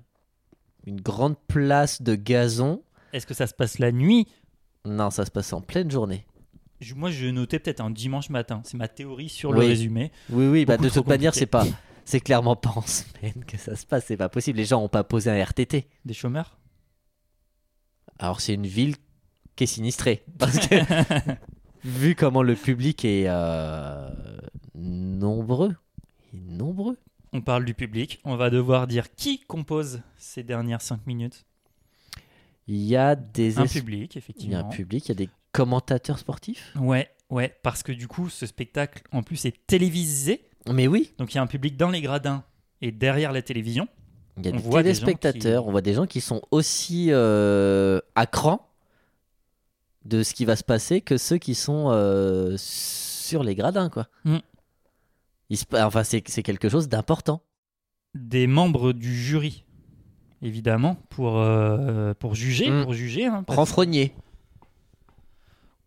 une 0.88 1.02
grande 1.02 1.36
place 1.48 2.02
de 2.04 2.14
gazon. 2.16 2.84
Est-ce 3.16 3.26
que 3.26 3.34
ça 3.34 3.48
se 3.48 3.54
passe 3.54 3.80
la 3.80 3.92
nuit? 3.92 4.28
Non, 4.86 5.10
ça 5.10 5.26
se 5.26 5.32
passe 5.32 5.54
en 5.54 5.62
pleine 5.62 5.90
journée. 5.90 6.26
Je- 6.82 6.94
Moi 6.96 7.10
je 7.12 7.28
notais 7.28 7.60
peut-être 7.60 7.80
un 7.82 7.90
dimanche 7.90 8.30
matin. 8.30 8.62
C'est 8.66 8.78
ma 8.78 8.88
théorie 8.90 9.30
sur 9.30 9.54
le 9.54 9.60
Oui. 9.60 9.68
résumé. 9.68 10.12
Oui, 10.30 10.48
oui, 10.48 10.66
bah, 10.66 10.74
Beaucoup 10.76 10.84
de 10.86 10.90
trop 10.90 11.00
toute 11.00 11.08
manière, 11.08 11.32
compliqué. 11.32 11.40
c'est 11.40 11.72
pas. 11.72 11.78
C'est 12.04 12.20
clairement 12.20 12.56
pas 12.56 12.74
en 12.76 12.82
semaine 12.82 13.44
que 13.48 13.58
ça 13.58 13.76
se 13.76 13.86
passe, 13.86 14.06
c'est 14.08 14.18
pas 14.18 14.30
possible. 14.30 14.58
Les 14.58 14.66
gens 14.66 14.84
ont 14.84 14.90
pas 14.90 15.04
posé 15.04 15.30
un 15.32 15.36
RTT. 15.44 15.88
Des 16.04 16.14
chômeurs? 16.14 16.60
Alors, 18.20 18.42
c'est 18.42 18.54
une 18.54 18.68
ville 18.68 18.96
qui 19.56 19.64
est 19.64 19.68
sinistrée. 19.68 20.24
Parce 20.38 20.60
que, 20.68 20.76
vu 21.84 22.14
comment 22.16 22.44
le 22.44 22.56
public 22.56 23.04
est 23.06 23.26
euh, 23.28 24.10
nombreux, 24.76 25.76
il 26.34 26.40
est 26.50 26.52
nombreux. 26.52 26.98
On 27.34 27.42
parle 27.42 27.66
du 27.66 27.74
public. 27.74 28.20
On 28.24 28.36
va 28.36 28.50
devoir 28.50 28.88
dire 28.88 29.14
qui 29.16 29.40
compose 29.42 30.02
ces 30.18 30.44
dernières 30.44 30.82
5 30.82 31.06
minutes. 31.08 31.46
Il 32.68 32.82
y 32.84 32.96
a 32.96 33.16
des 33.16 33.60
Un 33.60 33.68
public, 33.68 34.14
Il 34.14 34.16
y 34.16 34.18
a 34.18 34.20
effectivement. 34.20 34.58
un 34.60 34.64
public, 34.64 35.06
il 35.06 35.10
y 35.10 35.12
a 35.12 35.16
des 35.16 35.30
commentateurs 35.52 36.18
sportifs. 36.20 36.74
Ouais, 36.80 37.10
ouais, 37.30 37.56
parce 37.64 37.84
que 37.84 37.92
du 37.92 38.08
coup, 38.08 38.30
ce 38.30 38.46
spectacle, 38.46 39.04
en 39.12 39.22
plus, 39.24 39.46
est 39.46 39.66
télévisé. 39.68 40.48
Mais 40.72 40.88
oui, 40.88 41.14
Donc 41.20 41.34
il 41.34 41.36
y 41.36 41.40
a 41.40 41.44
un 41.44 41.48
public 41.48 41.78
dans 41.78 41.90
les 41.92 42.02
gradins 42.02 42.44
et 42.82 42.92
derrière 42.92 43.32
la 43.32 43.42
télévision. 43.44 43.88
il 44.38 44.46
y 44.46 44.50
a 44.50 44.52
On 44.52 44.56
des 44.56 44.62
voit 44.64 44.82
téléspectateurs, 44.84 45.62
qui- 45.64 45.68
on 45.70 45.72
voit 45.72 45.82
des 45.82 45.94
gens 45.94 46.08
qui 46.08 46.22
sont 46.22 46.42
aussi 46.52 47.08
euh, 47.12 48.02
à 48.16 48.26
cran 48.26 48.68
de 50.06 50.24
ce 50.24 50.34
qui 50.34 50.46
va 50.46 50.56
se 50.56 50.64
passer 50.64 51.02
que 51.02 51.18
ceux 51.18 51.38
qui 51.38 51.56
sont 51.56 51.90
euh, 51.92 52.56
sur 52.58 53.44
les 53.44 53.54
gradins, 53.56 53.90
quoi. 53.90 54.08
Mm. 54.24 54.38
Il 55.52 55.58
se 55.58 55.66
pa- 55.66 55.86
Enfin, 55.86 56.04
c'est 56.04 56.22
quelque 56.22 56.70
chose 56.70 56.90
d'important. 56.90 57.42
Des 58.16 58.48
membres 58.48 58.92
du 58.94 59.14
jury, 59.16 59.65
évidemment, 60.42 60.96
pour, 61.10 61.38
euh, 61.38 62.14
pour 62.20 62.36
juger. 62.36 62.70
Mm. 62.70 62.84
Pour 62.84 62.94
juger 62.94 63.26
hein, 63.26 63.44
Renfrogné. 63.48 64.14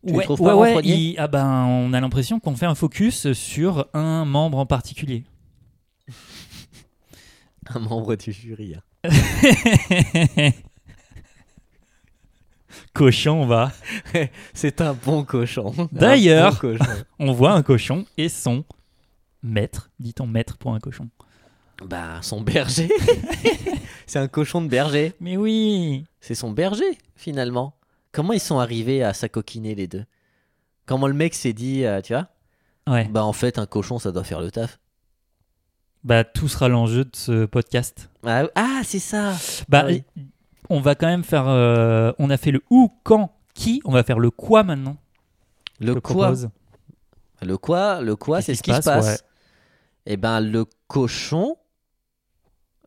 Tu 0.06 0.14
ouais, 0.14 0.24
trouves 0.24 0.38
pas 0.38 0.56
ouais, 0.56 0.80
il- 0.84 1.16
ah 1.18 1.26
ben, 1.26 1.64
on 1.64 1.92
a 1.92 2.00
l'impression 2.00 2.38
qu'on 2.40 2.54
fait 2.54 2.66
un 2.66 2.74
focus 2.76 3.32
sur 3.32 3.88
un 3.94 4.24
membre 4.24 4.58
en 4.58 4.66
particulier. 4.66 5.24
Un 7.74 7.80
membre 7.80 8.16
du 8.16 8.32
jury. 8.32 8.76
hein. 8.76 8.82
cochon, 12.94 13.42
on 13.42 13.46
va. 13.46 13.72
C'est 14.54 14.80
un 14.80 14.94
bon 14.94 15.24
cochon. 15.24 15.74
D'ailleurs- 15.92 16.58
bon. 16.62 16.76
On 17.18 17.32
voit 17.32 17.52
un 17.52 17.62
cochon 17.62 18.06
et 18.16 18.28
son 18.30 18.64
maître. 19.42 19.90
Dit-on 20.00 20.26
maître 20.26 20.56
pour 20.56 20.72
un 20.74 20.80
cochon 20.80 21.08
Bah, 21.84 22.18
son 22.22 22.40
berger. 22.40 22.90
c'est 24.06 24.18
un 24.18 24.28
cochon 24.28 24.60
de 24.62 24.68
berger. 24.68 25.12
Mais 25.20 25.36
oui 25.36 26.04
C'est 26.20 26.34
son 26.34 26.50
berger, 26.50 26.98
finalement. 27.14 27.74
Comment 28.12 28.32
ils 28.32 28.40
sont 28.40 28.58
arrivés 28.58 29.02
à 29.04 29.14
s'acoquiner 29.14 29.74
les 29.74 29.86
deux? 29.86 30.04
Comment 30.86 31.06
le 31.06 31.14
mec 31.14 31.34
s'est 31.34 31.52
dit, 31.52 31.84
euh, 31.84 32.00
tu 32.00 32.14
vois? 32.14 32.28
Ouais. 32.88 33.04
Bah, 33.08 33.24
en 33.24 33.32
fait, 33.32 33.58
un 33.58 33.66
cochon, 33.66 33.98
ça 33.98 34.10
doit 34.12 34.24
faire 34.24 34.40
le 34.40 34.50
taf. 34.50 34.78
Bah, 36.04 36.24
tout 36.24 36.48
sera 36.48 36.68
l'enjeu 36.68 37.04
de 37.04 37.14
ce 37.14 37.44
podcast. 37.44 38.10
Ah, 38.24 38.44
ah, 38.54 38.80
c'est 38.84 38.98
ça 38.98 39.34
Bah, 39.68 39.82
Ah 39.84 39.86
oui. 39.88 40.02
on 40.70 40.80
va 40.80 40.94
quand 40.94 41.06
même 41.06 41.24
faire. 41.24 41.46
euh, 41.48 42.12
on 42.18 42.30
a 42.30 42.36
fait 42.38 42.50
le 42.50 42.62
où, 42.70 42.90
quand, 43.04 43.32
qui. 43.54 43.80
On 43.84 43.92
va 43.92 44.02
faire 44.02 44.18
le 44.18 44.30
quoi 44.30 44.62
maintenant? 44.64 44.96
Le 45.80 45.94
je 45.94 45.98
quoi? 45.98 46.14
propose. 46.26 46.48
Le 47.42 47.56
quoi? 47.58 48.00
Le 48.00 48.16
quoi, 48.16 48.38
Qu'est-ce 48.38 48.46
c'est 48.58 48.62
qui 48.64 48.70
ce 48.72 48.76
qui 48.78 48.82
se 48.82 48.88
passe? 48.88 49.24
Et 50.06 50.16
ben, 50.16 50.40
le 50.40 50.64
cochon 50.88 51.56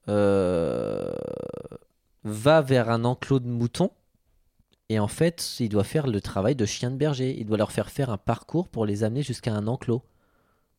euh, 0.07 1.11
va 2.23 2.61
vers 2.61 2.89
un 2.89 3.03
enclos 3.03 3.39
de 3.39 3.47
moutons. 3.47 3.91
Et 4.89 4.99
en 4.99 5.07
fait, 5.07 5.55
il 5.59 5.69
doit 5.69 5.83
faire 5.83 6.07
le 6.07 6.19
travail 6.19 6.55
de 6.55 6.65
chien 6.65 6.91
de 6.91 6.97
berger. 6.97 7.35
Il 7.39 7.45
doit 7.45 7.57
leur 7.57 7.71
faire 7.71 7.89
faire 7.89 8.09
un 8.09 8.17
parcours 8.17 8.67
pour 8.67 8.85
les 8.85 9.03
amener 9.03 9.23
jusqu'à 9.23 9.53
un 9.53 9.67
enclos. 9.67 10.03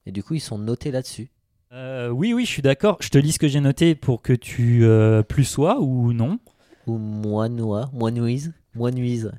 Et 0.04 0.12
du 0.12 0.22
coup, 0.22 0.34
ils 0.34 0.40
sont 0.40 0.58
notés 0.58 0.90
là-dessus. 0.90 1.30
Euh, 1.72 2.10
oui, 2.10 2.34
oui, 2.34 2.44
je 2.44 2.50
suis 2.50 2.62
d'accord. 2.62 2.98
Je 3.00 3.08
te 3.08 3.16
lis 3.16 3.32
ce 3.32 3.38
que 3.38 3.48
j'ai 3.48 3.60
noté 3.60 3.94
pour 3.94 4.20
que 4.20 4.34
tu 4.34 4.84
euh, 4.84 5.22
plus 5.22 5.44
sois 5.44 5.80
ou 5.80 6.12
non. 6.12 6.38
Ou 6.86 6.98
moinois, 6.98 7.88
moinouise, 7.94 8.52
moinouise. 8.74 9.32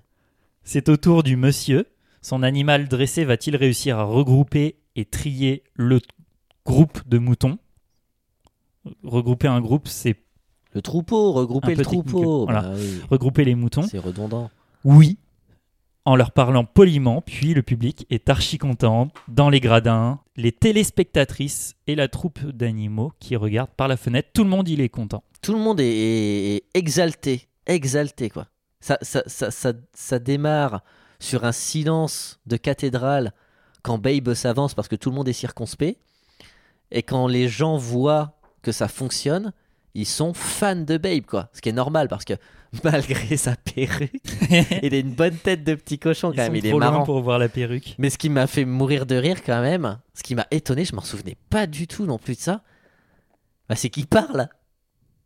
C'est 0.63 0.89
au 0.89 0.97
tour 0.97 1.21
du 1.21 1.35
monsieur. 1.35 1.85
Son 2.21 2.41
animal 2.41 2.87
dressé 2.87 3.25
va-t-il 3.25 3.55
réussir 3.55 3.99
à 3.99 4.05
regrouper 4.05 4.77
et 4.95 5.05
trier 5.05 5.63
le 5.75 5.99
groupe 6.65 7.07
de 7.07 7.17
moutons? 7.17 7.59
Regrouper 9.03 9.47
un 9.47 9.61
groupe, 9.61 9.87
c'est 9.87 10.15
Le 10.73 10.81
troupeau, 10.81 11.31
regrouper 11.33 11.75
le 11.75 11.83
troupeau. 11.83 12.45
voilà. 12.45 12.61
Bah 12.63 12.73
oui, 12.75 13.01
regrouper 13.09 13.45
les 13.45 13.55
moutons. 13.55 13.83
c'est 13.83 13.97
redondant. 13.99 14.49
Oui, 14.83 15.17
en 16.05 16.15
leur 16.17 16.31
parlant 16.31 16.65
poliment, 16.65 17.21
puis 17.21 17.53
le 17.53 17.61
public 17.63 18.05
est 18.09 18.29
archi 18.29 18.57
content. 18.57 19.07
Dans 19.29 19.49
les 19.49 19.61
gradins, 19.61 20.19
les 20.35 20.51
téléspectatrices 20.51 21.75
et 21.87 21.95
la 21.95 22.07
troupe 22.09 22.41
d'animaux 22.45 23.13
qui 23.19 23.35
regardent 23.37 23.69
par 23.71 23.87
la 23.87 23.95
fenêtre, 23.97 24.29
tout 24.33 24.43
le 24.43 24.49
monde 24.49 24.67
il 24.67 24.81
est 24.81 24.89
content. 24.89 25.23
Tout 25.41 25.53
le 25.53 25.59
monde 25.59 25.79
est 25.81 26.63
exalté, 26.73 27.47
exalté 27.65 28.29
quoi. 28.29 28.47
Ça, 28.81 28.97
ça, 29.01 29.23
ça, 29.27 29.49
ça, 29.49 29.71
ça 29.93 30.19
démarre 30.19 30.81
sur 31.19 31.45
un 31.45 31.53
silence 31.53 32.41
de 32.45 32.57
cathédrale 32.57 33.31
quand 33.81 33.97
Babe 33.97 34.33
s'avance 34.33 34.73
parce 34.73 34.89
que 34.89 34.97
tout 34.97 35.09
le 35.09 35.15
monde 35.15 35.29
est 35.29 35.33
circonspect. 35.33 35.99
Et 36.91 37.01
quand 37.01 37.27
les 37.27 37.47
gens 37.47 37.77
voient 37.77 38.33
que 38.63 38.71
ça 38.71 38.87
fonctionne, 38.87 39.53
ils 39.93 40.07
sont 40.07 40.33
fans 40.33 40.75
de 40.75 40.97
Babe 40.97 41.25
quoi. 41.27 41.49
Ce 41.53 41.61
qui 41.61 41.69
est 41.69 41.73
normal 41.73 42.07
parce 42.07 42.25
que 42.25 42.33
malgré 42.83 43.37
sa 43.37 43.55
perruque, 43.55 44.11
il 44.81 44.95
a 44.95 44.97
une 44.97 45.13
bonne 45.13 45.35
tête 45.35 45.63
de 45.63 45.75
petit 45.75 45.99
cochon 45.99 46.29
quand 46.29 46.33
Ils 46.33 46.37
même. 46.37 46.47
sont 46.51 46.53
Il 46.55 46.65
est 46.65 46.69
trop 46.71 46.79
loin 46.79 46.91
marrant. 46.91 47.03
pour 47.05 47.21
voir 47.21 47.37
la 47.37 47.47
perruque. 47.49 47.93
Mais 47.99 48.09
ce 48.09 48.17
qui 48.17 48.29
m'a 48.29 48.47
fait 48.47 48.65
mourir 48.65 49.05
de 49.05 49.15
rire 49.15 49.43
quand 49.45 49.61
même, 49.61 49.99
ce 50.15 50.23
qui 50.23 50.33
m'a 50.33 50.47
étonné, 50.49 50.83
je 50.85 50.95
m'en 50.95 51.03
souvenais 51.03 51.37
pas 51.51 51.67
du 51.67 51.85
tout 51.87 52.05
non 52.07 52.17
plus 52.17 52.33
de 52.35 52.39
ça, 52.39 52.63
bah, 53.69 53.75
c'est 53.75 53.89
qu'il 53.89 54.07
parle. 54.07 54.47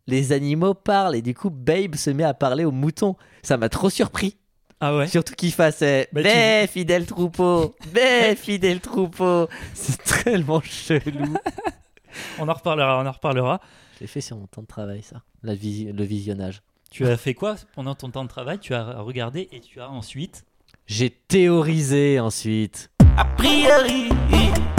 Les 0.08 0.32
animaux 0.34 0.74
parlent 0.74 1.15
et 1.15 1.22
du 1.22 1.34
coup 1.34 1.50
Babe 1.50 1.96
se 1.96 2.10
met 2.10 2.24
à 2.24 2.34
parler 2.34 2.65
aux 2.65 2.72
moutons. 2.72 3.15
Ça 3.44 3.56
m'a 3.58 3.70
trop 3.70 3.89
surpris. 3.89 4.38
Ah 4.79 4.96
ouais? 4.96 5.08
Surtout 5.08 5.34
qu'il 5.34 5.51
fasse 5.51 5.82
euh, 5.82 6.03
Bah, 6.12 6.22
tu- 6.22 6.27
Bé, 6.29 6.67
fidèle 6.67 7.06
troupeau, 7.06 7.75
bé, 7.94 8.36
fidèle 8.36 8.79
troupeau. 8.79 9.48
C'est 9.74 10.03
tellement 10.24 10.62
chelou. 10.62 11.36
On 12.39 12.47
en 12.47 12.53
reparlera, 12.53 13.00
on 13.00 13.05
en 13.05 13.12
reparlera. 13.12 13.59
Je 13.95 14.01
l'ai 14.01 14.07
fait 14.07 14.21
sur 14.21 14.38
mon 14.38 14.47
temps 14.47 14.62
de 14.62 14.67
travail 14.67 15.01
ça, 15.03 15.21
la 15.43 15.55
visi- 15.55 15.91
le 15.91 16.03
visionnage. 16.03 16.62
Tu 16.91 17.05
as 17.07 17.17
fait 17.17 17.33
quoi 17.33 17.55
pendant 17.75 17.95
ton 17.95 18.09
temps 18.09 18.24
de 18.24 18.29
travail? 18.29 18.59
Tu 18.59 18.74
as 18.74 19.00
regardé 19.01 19.50
et 19.51 19.59
tu 19.59 19.81
as 19.81 19.89
ensuite. 19.89 20.45
J'ai 20.86 21.09
théorisé 21.09 22.19
ensuite. 22.19 22.89
A 23.17 23.25
priori, 23.25 24.09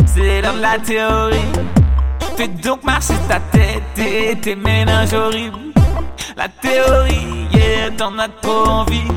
c'est 0.07 0.41
l'heure 0.41 0.55
de 0.55 0.61
la 0.61 0.79
théorie. 0.79 1.37
Fais 2.37 2.49
donc 2.49 2.85
marcher 2.85 3.15
ta 3.29 3.41
tête 3.41 3.83
et 3.99 4.37
tes 4.41 4.55
ménages 4.57 5.13
horribles. 5.13 5.59
La 6.37 6.49
théorie, 6.49 7.49
yeah, 7.53 7.91
t'en 7.91 8.17
as 8.19 8.29
trop 8.29 8.65
envie. 8.67 9.09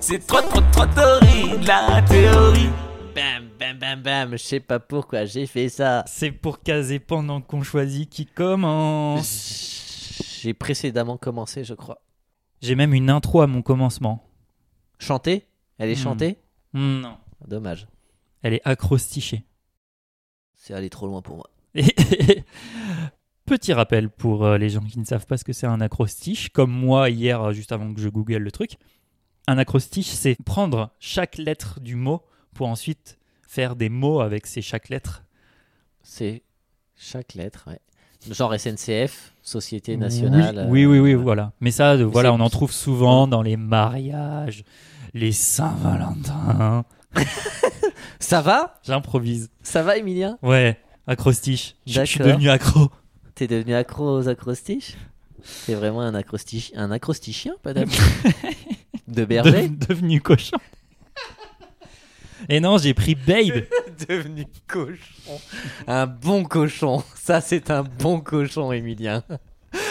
C'est 0.00 0.26
trop, 0.26 0.40
trop, 0.40 0.60
trop 0.72 0.98
horrible, 1.00 1.64
la 1.64 2.02
théorie. 2.02 2.68
Bam, 3.70 3.78
bam, 3.78 4.02
bam. 4.02 4.30
Je 4.32 4.36
sais 4.42 4.60
pas 4.60 4.80
pourquoi 4.80 5.24
j'ai 5.26 5.46
fait 5.46 5.68
ça. 5.68 6.02
C'est 6.06 6.32
pour 6.32 6.60
caser 6.60 6.98
pendant 6.98 7.40
qu'on 7.40 7.62
choisit 7.62 8.08
qui 8.10 8.26
commence. 8.26 10.40
J'ai 10.42 10.54
précédemment 10.54 11.16
commencé, 11.16 11.62
je 11.64 11.74
crois. 11.74 12.02
J'ai 12.62 12.74
même 12.74 12.94
une 12.94 13.10
intro 13.10 13.42
à 13.42 13.46
mon 13.46 13.62
commencement. 13.62 14.26
Chanter 14.98 15.46
Elle 15.78 15.90
est 15.90 15.94
Hmm. 15.94 16.02
chantée? 16.02 16.38
Hmm, 16.72 17.00
Non, 17.00 17.18
Dommage. 17.46 17.86
elle 18.42 18.54
est 18.54 18.62
acrostichée. 18.64 19.44
C'est 20.54 20.74
allé 20.74 20.90
trop 20.90 21.06
loin 21.06 21.22
pour 21.22 21.36
moi. 21.36 21.50
Et- 21.74 21.84
Petit 23.46 23.72
rappel 23.72 24.10
pour 24.10 24.44
euh, 24.44 24.58
les 24.58 24.68
gens 24.68 24.82
qui 24.84 24.98
ne 24.98 25.04
savent 25.04 25.26
pas 25.26 25.36
ce 25.36 25.44
que 25.44 25.52
c'est 25.52 25.66
un 25.66 25.80
acrostiche, 25.80 26.50
comme 26.50 26.70
moi 26.70 27.10
hier, 27.10 27.52
juste 27.52 27.72
avant 27.72 27.92
que 27.94 28.00
je 28.00 28.08
google 28.08 28.36
le 28.36 28.52
truc. 28.52 28.72
Un 29.48 29.58
acrostiche, 29.58 30.06
c'est 30.08 30.36
prendre 30.44 30.90
chaque 31.00 31.36
lettre 31.38 31.80
du 31.80 31.96
mot 31.96 32.22
pour 32.54 32.68
ensuite 32.68 33.18
faire 33.50 33.74
des 33.74 33.88
mots 33.88 34.20
avec 34.20 34.46
ces 34.46 34.62
chaque 34.62 34.90
lettre. 34.90 35.24
C'est 36.04 36.42
chaque 36.96 37.34
lettre, 37.34 37.64
ouais. 37.66 37.80
Genre 38.30 38.54
SNCF, 38.56 39.32
Société 39.42 39.96
Nationale. 39.96 40.66
Oui, 40.68 40.86
oui, 40.86 41.00
oui, 41.00 41.00
oui, 41.00 41.12
euh, 41.14 41.16
voilà. 41.16 41.52
Mais 41.60 41.72
ça, 41.72 41.96
voilà, 41.96 42.32
on 42.32 42.38
en 42.38 42.48
trouve 42.48 42.70
souvent 42.70 43.26
dans 43.26 43.42
les 43.42 43.56
mariages, 43.56 44.62
les 45.14 45.32
Saint-Valentin. 45.32 46.84
Ça 48.20 48.40
va? 48.40 48.78
J'improvise. 48.84 49.50
Ça 49.62 49.82
va, 49.82 49.96
Emilien? 49.96 50.38
Ouais, 50.42 50.78
acrostiche. 51.08 51.74
Je 51.86 52.04
suis 52.04 52.20
devenu 52.20 52.50
accro. 52.50 52.88
T'es 53.34 53.48
devenu 53.48 53.74
accro 53.74 54.18
aux 54.18 54.28
acrostiches? 54.28 54.96
T'es 55.66 55.74
vraiment 55.74 56.02
un, 56.02 56.14
acrostiche... 56.14 56.70
un 56.76 56.92
acrostichien, 56.92 57.54
peut-être 57.62 57.90
De 59.08 59.24
berger? 59.24 59.70
De- 59.70 59.86
devenu 59.86 60.20
cochon. 60.20 60.58
Et 62.48 62.60
non, 62.60 62.78
j'ai 62.78 62.94
pris 62.94 63.14
Babe. 63.14 63.64
Devenu 64.08 64.46
cochon. 64.66 65.40
Un 65.86 66.06
bon 66.06 66.44
cochon. 66.44 67.02
Ça, 67.14 67.40
c'est 67.40 67.70
un 67.70 67.82
bon 67.82 68.20
cochon, 68.20 68.72
Emilien. 68.72 69.22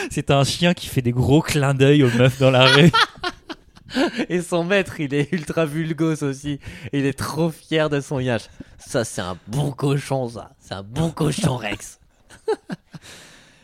C'est 0.10 0.32
un 0.32 0.44
chien 0.44 0.74
qui 0.74 0.88
fait 0.88 1.02
des 1.02 1.12
gros 1.12 1.42
clins 1.42 1.74
d'œil 1.74 2.04
aux 2.04 2.12
meufs 2.12 2.40
dans 2.40 2.52
la 2.52 2.66
rue. 2.66 2.92
Et 4.30 4.42
son 4.42 4.64
maître, 4.64 5.00
il 5.00 5.14
est 5.14 5.32
ultra 5.32 5.66
vulgose 5.66 6.24
aussi. 6.24 6.60
Il 6.94 7.06
est 7.06 7.18
trop 7.18 7.50
fier 7.50 7.90
de 7.90 8.02
son 8.02 8.20
yach. 8.20 8.44
Ça, 8.78 9.04
c'est 9.04 9.22
un 9.22 9.38
bon 9.48 9.72
cochon, 9.72 10.28
ça. 10.30 10.52
C'est 10.60 10.74
un 10.74 10.84
bon 10.84 11.12
cochon, 11.12 11.58
Rex. 11.58 12.00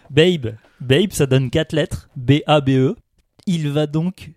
Babe. 0.09 0.55
Babe, 0.79 1.11
ça 1.11 1.25
donne 1.25 1.49
quatre 1.49 1.73
lettres. 1.73 2.09
B-A-B-E. 2.15 2.95
Il 3.47 3.69
va 3.69 3.85
donc 3.87 4.31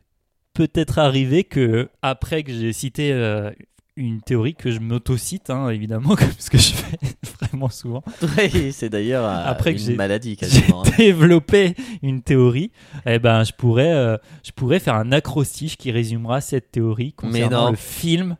peut-être 0.53 0.99
arriver 0.99 1.45
que, 1.45 1.89
après 2.03 2.43
que 2.43 2.53
j'ai 2.53 2.73
cité 2.73 3.13
euh, 3.13 3.51
une 3.99 4.21
théorie 4.23 4.55
que 4.55 4.71
je 4.71 4.79
m'auto-cite, 4.79 5.51
hein, 5.51 5.69
évidemment, 5.71 6.15
comme 6.17 6.31
ce 6.39 6.51
que 6.51 6.59
je 6.59 6.73
fais 6.73 6.99
vraiment 7.41 7.69
souvent, 7.69 8.03
Oui, 8.39 8.73
c'est 8.73 8.89
d'ailleurs 8.89 9.25
euh, 9.25 9.43
Après 9.47 9.75
que 9.75 9.79
une 9.81 9.85
j'ai- 9.87 9.97
maladie, 9.97 10.31
j'ai 10.41 10.49
quasiment. 10.49 10.83
hein. 10.85 10.91
développé 10.97 11.75
une 12.03 12.23
théorie, 12.23 12.71
eh 13.07 13.19
ben, 13.19 13.45
je 13.45 13.53
pourrais, 13.53 13.93
euh, 13.93 14.17
je 14.45 14.53
pourrais 14.53 14.79
faire 14.79 14.95
un 14.95 15.13
acrostiche 15.13 15.77
qui 15.77 15.91
résumera 15.91 16.41
cette 16.41 16.71
théorie 16.71 17.13
concernant 17.13 17.71
le 17.71 17.77
film. 17.77 18.37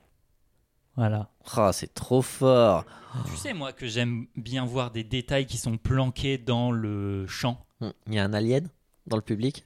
Voilà. 0.97 1.29
Oh, 1.57 1.71
c'est 1.73 1.95
trop 1.95 2.23
fort. 2.23 2.85
Tu 3.31 3.37
sais, 3.37 3.55
moi, 3.55 3.73
que 3.73 3.87
j'aime 3.87 4.27
bien 4.37 4.65
voir 4.65 4.91
des 4.91 5.05
détails 5.05 5.47
qui 5.47 5.57
sont 5.57 5.77
planqués 5.77 6.39
dans 6.39 6.71
le 6.73 7.27
champ. 7.27 7.65
Hmm, 7.81 7.91
Il 8.09 8.15
y 8.15 8.19
a 8.19 8.25
un 8.25 8.33
alien 8.35 8.69
dans 9.07 9.17
le 9.17 9.23
public? 9.23 9.65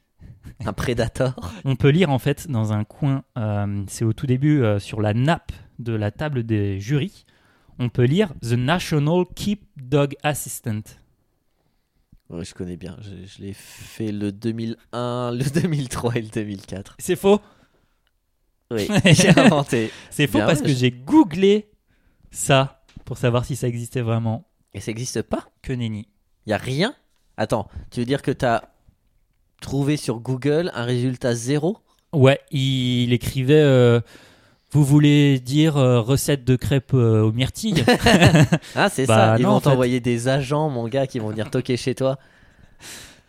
Un 0.65 0.73
prédateur? 0.73 1.35
On 1.65 1.75
peut 1.75 1.89
lire 1.89 2.11
en 2.11 2.19
fait 2.19 2.49
dans 2.51 2.73
un 2.73 2.85
coin, 2.85 3.25
euh, 3.39 3.83
c'est 3.89 4.05
au 4.05 4.13
tout 4.13 4.27
début 4.27 4.63
euh, 4.63 4.79
sur 4.79 5.01
la 5.01 5.15
nappe 5.15 5.51
de 5.79 5.93
la 5.93 6.11
table 6.11 6.45
des 6.45 6.81
jurys, 6.81 7.25
on 7.79 7.89
peut 7.89 8.05
lire 8.05 8.33
The 8.43 8.53
National 8.53 9.25
Keep 9.35 9.65
Dog 9.77 10.15
Assistant. 10.23 10.83
Ouais, 12.31 12.45
je 12.45 12.55
connais 12.55 12.77
bien. 12.77 12.97
Je, 13.01 13.27
je 13.27 13.43
l'ai 13.43 13.53
fait 13.53 14.13
le 14.13 14.33
2001, 14.33 15.33
le 15.33 15.61
2003 15.61 16.17
et 16.17 16.23
le 16.23 16.29
2004. 16.29 16.97
C'est 16.99 17.17
faux. 17.17 17.41
Oui, 18.71 18.89
j'ai 19.05 19.39
inventé. 19.39 19.91
C'est 20.11 20.27
faux 20.27 20.39
Bien, 20.39 20.47
parce 20.47 20.61
ouais, 20.61 20.67
que 20.67 20.73
j'ai 20.73 20.91
googlé 20.91 21.71
ça 22.31 22.83
pour 23.05 23.19
savoir 23.19 23.45
si 23.45 23.57
ça 23.57 23.69
existait 23.69 24.01
vraiment. 24.01 24.49
Et 24.73 24.81
ça 24.81 24.91
n'existe 24.91 25.23
pas? 25.23 25.51
Que 25.61 25.73
nenni. 25.73 26.09
Il 26.47 26.53
a 26.53 26.57
rien? 26.57 26.95
Attends, 27.37 27.69
tu 27.91 28.01
veux 28.01 28.07
dire 28.07 28.23
que 28.23 28.31
tu 28.31 28.45
as 28.45 28.73
trouvé 29.61 29.97
sur 29.97 30.21
Google 30.21 30.71
un 30.75 30.85
résultat 30.85 31.35
zéro? 31.35 31.79
Ouais, 32.13 32.41
il 32.51 33.13
écrivait 33.13 33.63
euh, 33.63 34.01
Vous 34.73 34.85
voulez 34.85 35.39
dire 35.39 35.77
euh, 35.77 36.01
recette 36.01 36.45
de 36.45 36.57
crêpes 36.57 36.95
euh, 36.95 37.21
aux 37.23 37.31
myrtilles 37.33 37.85
Ah, 38.75 38.89
c'est 38.89 39.07
Bah 39.07 39.17
ça. 39.17 39.37
Ils 39.39 39.43
non, 39.43 39.51
en 39.51 39.53
vont 39.55 39.61
fait. 39.61 39.65
t'envoyer 39.71 40.01
des 40.01 40.29
agents, 40.29 40.69
mon 40.71 40.89
gars, 40.89 41.07
qui 41.07 41.19
vont 41.19 41.29
venir 41.29 41.51
toquer 41.51 41.77
chez 41.77 41.95
toi. 41.95 42.19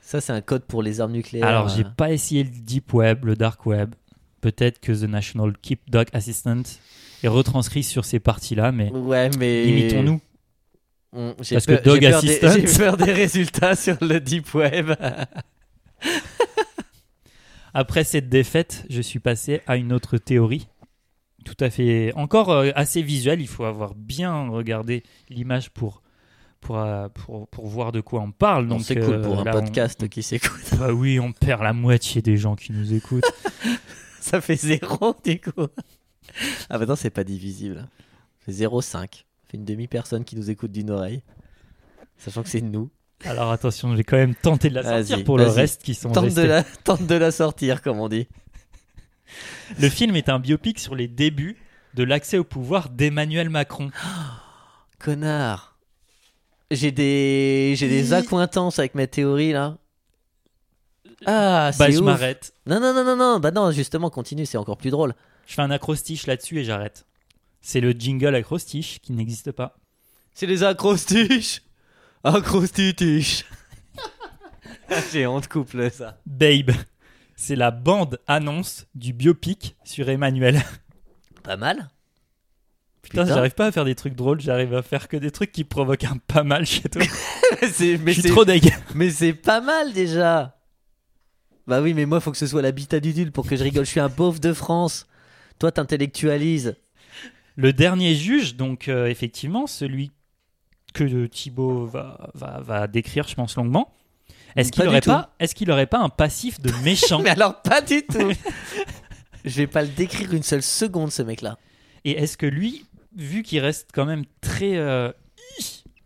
Ça, 0.02 0.22
c'est 0.22 0.32
un 0.34 0.42
code 0.42 0.64
pour 0.64 0.82
les 0.84 1.02
armes 1.02 1.12
nucléaires. 1.12 1.46
Alors, 1.48 1.68
j'ai 1.70 1.84
euh. 1.84 1.90
pas 1.98 2.12
essayé 2.12 2.44
le 2.44 2.50
deep 2.50 2.94
web, 2.94 3.26
le 3.26 3.36
dark 3.36 3.66
web. 3.66 3.94
Peut-être 4.42 4.80
que 4.80 4.92
The 4.92 5.10
National 5.10 5.54
Keep 5.62 5.90
Dog 5.90 6.08
Assistant 6.14 6.62
est 7.24 7.28
retranscrit 7.28 7.84
sur 7.84 8.06
ces 8.06 8.20
parties-là, 8.20 8.72
mais 8.72 8.90
Ouais, 8.92 9.30
mais. 9.38 9.66
limitons-nous. 9.66 10.22
Mm, 11.14 11.32
Parce 11.38 11.66
peur- 11.66 11.80
que 11.82 11.84
Dog 11.84 12.06
Assistant- 12.06 12.52
J'ai 12.56 12.78
peur 12.78 12.98
des 12.98 13.12
résultats 13.12 13.76
sur 13.76 13.98
le 14.02 14.20
Deep 14.20 14.54
Web. 14.54 14.92
Après 17.74 18.04
cette 18.04 18.30
défaite, 18.30 18.86
je 18.90 19.02
suis 19.02 19.20
passé 19.20 19.62
à 19.68 19.78
une 19.78 19.94
autre 19.94 20.18
théorie. 20.18 20.68
Tout 21.44 21.58
à 21.60 21.70
fait, 21.70 22.14
encore 22.16 22.52
euh, 22.52 22.72
assez 22.76 23.02
visuelle. 23.02 23.42
Il 23.42 23.48
faut 23.48 23.66
avoir 23.66 23.96
bien 23.96 24.48
regardé 24.50 25.04
l'image 25.30 25.70
pour, 25.72 26.02
pour, 26.62 26.78
euh, 26.80 27.10
pour, 27.10 27.48
pour 27.48 27.68
voir 27.68 27.92
de 27.92 28.02
quoi 28.02 28.22
on 28.22 28.32
parle. 28.32 28.68
Donc, 28.68 28.82
c'est 28.84 28.96
cool 28.96 29.16
euh, 29.16 29.22
pour 29.22 29.40
un 29.40 29.44
là, 29.44 29.52
on- 29.56 29.62
podcast 29.62 30.08
qui 30.10 30.24
s'écoute. 30.24 30.62
Bah 30.78 30.92
oui, 30.94 31.20
on 31.20 31.32
perd 31.32 31.62
la 31.64 31.74
moitié 31.74 32.22
des 32.22 32.38
gens 32.38 32.56
qui 32.56 32.72
nous 32.72 32.94
écoutent. 32.94 33.30
Ça 34.20 34.40
fait 34.40 34.56
zéro, 34.56 35.16
du 35.26 35.40
coup. 35.42 35.68
Ah, 36.70 36.78
bah 36.80 36.86
non, 36.86 36.96
c'est 36.96 37.10
pas 37.10 37.26
divisible. 37.26 37.88
C'est 38.46 38.54
0,5. 38.54 38.82
Ça 38.84 39.08
fait 39.50 39.58
une 39.58 39.66
demi-personne 39.66 40.24
qui 40.24 40.38
nous 40.38 40.50
écoute 40.50 40.72
d'une 40.72 40.90
oreille. 40.92 41.22
Sachant 42.18 42.42
que 42.42 42.50
c'est 42.50 42.62
nous. 42.62 42.90
Alors 43.26 43.52
attention, 43.52 43.92
je 43.92 43.98
vais 43.98 44.04
quand 44.06 44.18
même 44.18 44.34
tenter 44.36 44.70
de 44.70 44.76
la 44.76 44.84
sortir 44.84 45.24
pour 45.26 45.38
le 45.38 45.46
reste 45.48 45.84
qui 45.84 45.94
sont 45.94 46.12
Tente 46.12 46.24
de, 46.26 46.42
restés. 46.42 46.48
la, 46.48 46.64
tente 46.64 47.06
de 47.06 47.16
la 47.16 47.32
sortir, 47.32 47.82
comme 47.82 48.00
on 48.00 48.08
dit. 48.10 48.28
Le 49.80 49.90
film 49.90 50.16
est 50.16 50.30
un 50.30 50.40
biopic 50.40 50.80
sur 50.80 50.96
les 50.96 51.08
débuts 51.08 51.58
de 51.96 52.04
l'accès 52.04 52.38
au 52.38 52.44
pouvoir 52.44 52.90
d'Emmanuel 52.90 53.50
Macron. 53.50 53.92
Connard. 55.00 55.78
J'ai 56.72 56.92
des, 56.92 57.74
j'ai 57.78 57.88
des 57.88 58.14
accointances 58.14 58.80
avec 58.80 58.96
ma 58.96 59.06
théorie 59.08 59.52
là. 59.52 59.78
Ah, 61.26 61.72
Bah, 61.78 61.86
c'est 61.88 61.94
je 61.94 62.00
ouf. 62.00 62.06
m'arrête. 62.06 62.54
Non, 62.66 62.80
non, 62.80 62.94
non, 62.94 63.04
non, 63.04 63.16
non. 63.16 63.40
Bah 63.40 63.52
non, 63.52 63.72
justement, 63.72 64.10
continue, 64.10 64.46
c'est 64.46 64.58
encore 64.58 64.78
plus 64.78 64.90
drôle. 64.92 65.14
Je 65.48 65.54
fais 65.54 65.62
un 65.62 65.72
acrostiche 65.72 66.26
là-dessus 66.28 66.60
et 66.60 66.64
j'arrête. 66.64 67.06
C'est 67.62 67.80
le 67.80 67.92
jingle 67.92 68.36
acrostiche 68.36 69.00
qui 69.02 69.14
n'existe 69.14 69.52
pas. 69.52 69.76
C'est 70.34 70.48
les 70.48 70.64
acrostiches. 70.64 71.62
Acrostitiches. 72.24 73.46
j'ai 75.14 75.28
honte 75.28 75.48
couple 75.48 75.92
ça. 75.92 76.18
Babe, 76.26 76.72
c'est 77.36 77.56
la 77.56 77.72
bande 77.72 78.20
annonce 78.28 78.86
du 78.96 79.14
biopic 79.14 79.76
sur 79.84 80.10
Emmanuel. 80.10 80.62
Pas 81.44 81.58
mal. 81.58 81.90
Putain, 83.02 83.24
Putain. 83.24 83.36
j'arrive 83.36 83.54
pas 83.54 83.66
à 83.68 83.72
faire 83.72 83.86
des 83.86 83.96
trucs 83.96 84.16
drôles, 84.16 84.40
j'arrive 84.40 84.74
à 84.76 84.82
faire 84.82 85.08
que 85.10 85.18
des 85.18 85.30
trucs 85.32 85.52
qui 85.52 85.64
provoquent 85.66 86.06
un 86.06 86.18
pas 86.26 86.44
mal 86.44 86.66
chez 86.66 86.88
toi. 86.88 87.02
C'est- 87.72 87.98
mais 87.98 88.14
Je 88.14 88.22
suis 88.22 88.22
c'est 88.24 88.30
trop 88.30 88.46
deg. 88.46 88.74
mais 88.96 89.10
c'est 89.12 89.34
pas 89.34 89.60
mal 89.62 89.92
déjà. 89.94 90.58
Bah 91.68 91.82
oui, 91.82 91.94
mais 91.94 92.06
moi, 92.06 92.20
faut 92.20 92.32
que 92.32 92.38
ce 92.38 92.48
soit 92.48 92.62
l'habitat 92.62 93.00
du 93.00 93.14
dul 93.14 93.32
pour 93.32 93.46
que 93.48 93.56
je 93.56 93.64
rigole. 93.64 93.86
Je 93.86 93.92
suis 93.92 94.00
un 94.00 94.10
beauf 94.10 94.40
de 94.40 94.52
France. 94.54 95.08
Toi, 95.60 95.72
t'intellectualises. 95.72 96.76
Le 97.56 97.72
dernier 97.72 98.16
juge, 98.16 98.56
donc 98.56 98.88
euh, 98.90 99.06
effectivement, 99.08 99.68
celui 99.68 100.12
que 100.94 101.26
Thibaut 101.28 101.86
va, 101.86 102.32
va, 102.34 102.60
va 102.62 102.88
décrire, 102.88 103.28
je 103.28 103.36
pense, 103.36 103.56
longuement. 103.56 103.94
Est-ce 104.56 104.72
qu'il 104.72 104.84
du 104.84 104.88
aurait 104.90 105.02
tout. 105.02 105.10
pas, 105.10 105.34
est-ce 105.40 105.56
qu'il 105.56 105.70
aurait 105.72 105.88
pas 105.88 106.00
un 106.00 106.10
passif 106.10 106.60
de 106.60 106.72
méchant 106.84 107.20
Mais 107.24 107.30
alors, 107.32 107.62
pas 107.62 107.82
du 107.82 108.04
tout. 108.06 108.32
je 109.46 109.56
vais 109.58 109.68
pas 109.68 109.82
le 109.82 109.88
décrire 109.90 110.34
une 110.34 110.44
seule 110.44 110.62
seconde, 110.64 111.12
ce 111.12 111.22
mec-là. 111.24 111.58
Et 112.06 112.12
est-ce 112.12 112.38
que 112.38 112.46
lui, 112.46 112.86
vu 113.16 113.44
qu'il 113.44 113.60
reste 113.60 113.90
quand 113.94 114.06
même 114.06 114.24
très 114.42 114.76
euh, 114.78 115.12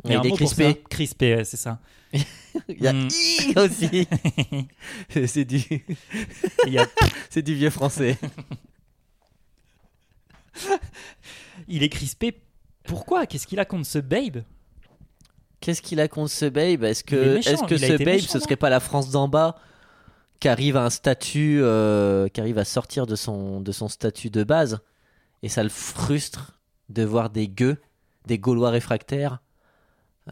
Il 0.06 0.12
un 0.16 0.22
est 0.22 0.24
mot 0.24 0.24
pour 0.30 0.38
crispé. 0.38 0.72
ça. 0.74 0.78
Crispé, 0.90 1.36
ouais, 1.36 1.44
c'est 1.46 1.58
ça. 1.58 1.80
Il 2.14 2.82
y 2.82 2.88
a 2.88 2.94
Mm. 2.94 3.08
I 3.10 3.54
aussi. 3.60 4.08
c'est 5.28 5.46
du, 5.46 5.62
a- 6.80 6.86
c'est 7.30 7.42
du 7.44 7.54
vieux 7.54 7.70
français. 7.70 8.18
il 11.68 11.84
est 11.84 11.90
crispé. 11.90 12.34
Pourquoi? 12.84 13.26
Qu'est-ce 13.26 13.46
qu'il 13.48 13.60
a 13.60 13.66
contre 13.66 13.86
ce 13.86 14.00
babe? 14.00 14.44
Qu'est-ce 15.60 15.82
qu'il 15.82 16.00
a 16.00 16.08
contre 16.08 16.32
ce 16.32 16.46
babe? 16.46 16.84
Est-ce 16.84 17.04
que, 17.04 17.36
méchant, 17.36 17.52
est-ce 17.52 17.64
que 17.64 17.78
ce 17.78 17.94
babe, 17.94 18.06
méchant, 18.06 18.32
ce 18.34 18.40
serait 18.40 18.56
pas 18.56 18.70
la 18.70 18.80
France 18.80 19.10
d'en 19.10 19.28
bas 19.28 19.56
qui 20.40 20.48
arrive 20.50 20.78
à 20.78 20.84
un 20.86 20.90
statut, 20.92 21.60
euh, 21.62 22.28
qui 22.28 22.40
arrive 22.42 22.58
à 22.60 22.66
sortir 22.66 23.08
de 23.08 23.16
son, 23.16 23.60
de 23.62 23.72
son 23.72 23.88
statut 23.88 24.30
de 24.30 24.44
base? 24.44 24.80
Et 25.44 25.50
ça 25.50 25.64
le 25.64 25.70
frustre 25.70 26.60
de 26.90 27.04
voir 27.04 27.30
des 27.30 27.48
gueux, 27.48 27.78
des 28.26 28.38
Gaulois 28.40 28.70
réfractaires 28.70 29.40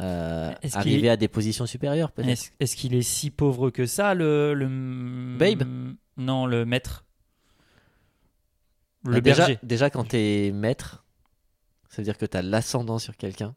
euh, 0.01 0.51
arriver 0.73 1.07
est- 1.07 1.11
à 1.11 1.17
des 1.17 1.27
positions 1.27 1.65
supérieures 1.65 2.11
peut-être? 2.11 2.29
Est-ce 2.29 2.49
est-ce 2.59 2.75
qu'il 2.75 2.93
est 2.95 3.01
si 3.01 3.29
pauvre 3.31 3.69
que 3.69 3.85
ça, 3.85 4.13
le. 4.13 4.53
le 4.53 5.37
Babe? 5.37 5.63
Non, 6.17 6.45
le 6.45 6.65
maître. 6.65 7.03
Le 9.05 9.17
Ah, 9.17 9.21
déjà, 9.21 9.47
déjà, 9.63 9.89
quand 9.89 10.05
t'es 10.07 10.51
maître, 10.53 11.03
ça 11.89 11.97
veut 12.01 12.03
dire 12.03 12.17
que 12.17 12.25
t'as 12.25 12.41
l'ascendant 12.41 12.99
sur 12.99 13.15
quelqu'un 13.17 13.55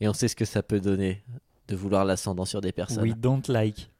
et 0.00 0.08
on 0.08 0.12
sait 0.12 0.28
ce 0.28 0.36
que 0.36 0.44
ça 0.44 0.62
peut 0.62 0.80
donner 0.80 1.22
de 1.68 1.76
vouloir 1.76 2.04
l'ascendant 2.04 2.44
sur 2.44 2.60
des 2.60 2.72
personnes. 2.72 3.02
We 3.02 3.14
don't 3.16 3.42
like. 3.48 3.90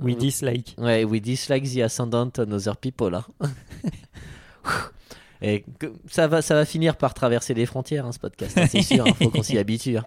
We 0.00 0.14
Mm. 0.16 0.18
dislike. 0.18 0.74
Ouais, 0.78 1.04
we 1.04 1.20
dislike 1.22 1.64
the 1.72 1.78
ascendant 1.78 2.30
on 2.38 2.50
other 2.52 2.76
people. 2.76 3.14
hein. 3.14 3.24
Et 5.42 5.64
ça 6.10 6.26
va, 6.26 6.40
ça 6.42 6.54
va 6.54 6.64
finir 6.64 6.96
par 6.96 7.12
traverser 7.12 7.52
les 7.54 7.66
frontières, 7.66 8.06
hein, 8.06 8.12
ce 8.12 8.18
podcast. 8.18 8.56
hein, 8.56 8.66
c'est 8.68 8.82
sûr, 8.82 9.06
il 9.06 9.14
faut 9.14 9.30
qu'on 9.30 9.42
s'y 9.42 9.58
habitue. 9.58 9.98
hein. 9.98 10.04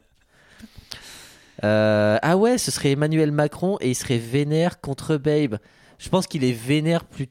Euh, 1.63 2.17
ah 2.21 2.37
ouais, 2.37 2.57
ce 2.57 2.71
serait 2.71 2.91
Emmanuel 2.91 3.31
Macron 3.31 3.77
et 3.81 3.89
il 3.89 3.95
serait 3.95 4.17
vénère 4.17 4.79
contre 4.81 5.17
Babe. 5.17 5.57
Je 5.99 6.09
pense 6.09 6.27
qu'il 6.27 6.43
est 6.43 6.51
vénère 6.51 7.03
plus. 7.05 7.27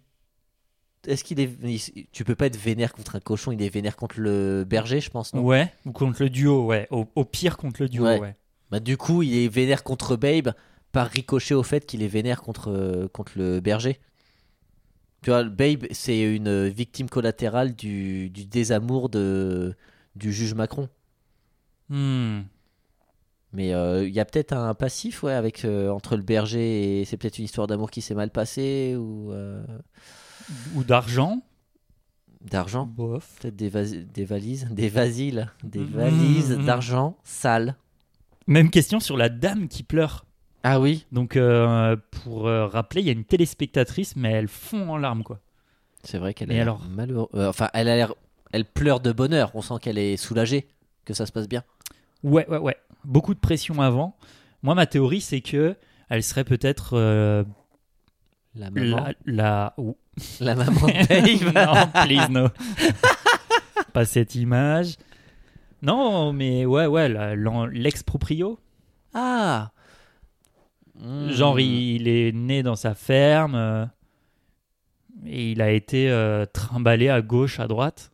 Est-ce 1.07 1.25
qu'il 1.25 1.41
est. 1.41 1.51
il- 1.63 2.07
Tu 2.13 2.25
peux 2.25 2.35
pas 2.35 2.47
être 2.47 2.57
vénère 2.57 2.93
contre 2.93 3.17
un 3.17 3.21
cochon, 3.21 3.53
il 3.53 3.63
est 3.63 3.69
vénère 3.69 3.97
contre 3.97 4.21
le 4.21 4.65
berger, 4.65 5.01
je 5.01 5.11
pense, 5.11 5.33
non? 5.35 5.43
Ouais, 5.43 5.73
ou 5.85 5.93
contre 5.93 6.23
le 6.23 6.31
duo, 6.31 6.65
ouais. 6.67 6.87
Au, 6.91 7.07
au 7.15 7.25
pire, 7.25 7.57
contre 7.57 7.83
le 7.83 7.89
duo, 7.89 8.05
Ouais. 8.05 8.19
ouais. 8.21 8.37
Bah, 8.71 8.81
du 8.81 8.97
coup, 8.97 9.23
il 9.23 9.37
est 9.37 9.49
vénère 9.49 9.85
contre 9.85 10.17
Babe 10.17 10.53
par 10.93 11.09
ricochet 11.09 11.55
au 11.55 11.63
fait 11.63 11.87
qu'il 11.87 12.03
est 12.03 12.09
vénère 12.09 12.43
contre, 12.43 12.71
euh, 12.73 13.07
contre 13.09 13.33
le 13.37 13.61
berger. 13.61 14.01
Tu 15.23 15.31
vois, 15.31 15.45
Babe, 15.45 15.87
c'est 15.93 16.21
une 16.23 16.69
victime 16.69 17.09
collatérale 17.09 17.75
du, 17.75 18.31
du 18.31 18.45
désamour 18.45 19.09
de, 19.09 19.75
du 20.17 20.33
juge 20.33 20.55
Macron. 20.55 20.89
Hmm. 21.89 22.41
Mais 23.53 23.73
euh, 23.73 24.07
il 24.07 24.13
y 24.13 24.21
a 24.21 24.25
peut-être 24.25 24.53
un 24.53 24.75
passif 24.75 25.23
ouais, 25.23 25.33
avec, 25.33 25.65
euh, 25.65 25.89
entre 25.91 26.17
le 26.17 26.23
berger 26.23 27.01
et 27.01 27.05
c'est 27.05 27.17
peut-être 27.17 27.39
une 27.39 27.45
histoire 27.45 27.67
d'amour 27.67 27.91
qui 27.91 28.03
s'est 28.03 28.15
mal 28.15 28.31
passée 28.31 28.97
ou 28.99 29.33
euh, 29.33 29.65
Ou 30.75 30.85
d'argent. 30.85 31.43
d'argent. 32.43 32.87
Bof. 32.87 33.39
Peut-être 33.41 33.57
des, 33.57 33.69
vas- 33.69 33.85
des 33.85 34.25
valises, 34.25 34.69
des 34.71 34.89
vasiles, 34.89 35.51
des 35.65 35.85
valises 35.85 36.53
Mhm. 36.57 36.65
d'argent 36.67 37.17
sales. 37.25 37.75
Même 38.47 38.71
question 38.71 39.01
sur 39.01 39.17
la 39.17 39.29
dame 39.29 39.67
qui 39.69 39.83
pleure. 39.83 40.25
Ah 40.63 40.81
oui 40.81 41.07
Donc, 41.13 41.37
euh, 41.37 41.97
pour 42.11 42.47
euh, 42.47 42.67
rappeler, 42.67 43.01
il 43.01 43.07
y 43.07 43.11
a 43.11 43.13
une 43.13 43.25
téléspectatrice, 43.25 44.15
mais 44.17 44.31
elle 44.33 44.49
fond 44.49 44.91
en 44.91 44.97
larmes, 44.97 45.23
quoi. 45.25 45.41
C'est 46.05 46.19
vrai 46.19 46.35
qu'elle 46.35 46.51
a 46.51 46.55
Et 46.55 46.57
l'air 46.57 46.63
alors 46.63 46.83
malheureux- 46.89 47.29
euh, 47.35 47.49
enfin, 47.49 47.69
elle 47.75 47.89
a 47.89 47.97
l'air. 47.97 48.15
Elle 48.53 48.65
pleure 48.65 49.01
de 49.01 49.11
bonheur. 49.11 49.51
On 49.55 49.61
sent 49.63 49.75
qu'elle 49.83 49.99
est 49.99 50.17
soulagée, 50.17 50.69
que 51.05 51.15
ça 51.15 51.27
se 51.27 51.33
passe 51.33 51.49
bien. 51.49 51.65
Ouais, 52.23 52.47
ouais, 52.49 52.59
ouais. 52.59 52.77
Beaucoup 53.05 53.35
de 53.35 53.41
pression 53.41 53.81
avant. 53.81 54.17
Moi, 54.63 54.75
ma 54.77 54.87
théorie, 54.87 55.21
c'est 55.21 55.41
que 55.41 55.77
elle 56.09 56.23
serait 56.23 56.45
peut-être 56.45 57.45
La 58.57 58.71
maman. 58.71 58.97
la, 58.97 59.15
la... 59.27 59.75
ou- 59.79 59.97
La, 60.41 60.55
maman 60.55 60.87
de 60.87 61.53
Babe. 61.53 61.55
non, 61.55 62.05
please 62.05 62.29
no. 62.31 62.49
Pas 63.93 64.05
cette 64.05 64.35
image. 64.35 64.97
Non, 65.83 66.33
mais 66.33 66.65
ouais, 66.67 66.87
ouais, 66.87 67.09
l'ex-proprio. 67.73 68.59
Ah 69.15 69.71
Hmm. 70.99 71.29
Genre, 71.29 71.61
il, 71.61 72.01
il 72.01 72.09
est 72.09 72.33
né 72.33 72.63
dans 72.63 72.75
sa 72.75 72.95
ferme 72.95 73.55
euh, 73.55 73.85
et 75.27 75.53
il 75.53 75.61
a 75.61 75.71
été 75.71 76.11
euh, 76.11 76.47
trimballé 76.47 77.11
à 77.11 77.21
gauche, 77.21 77.61
à 77.61 77.67
droite. 77.69 78.13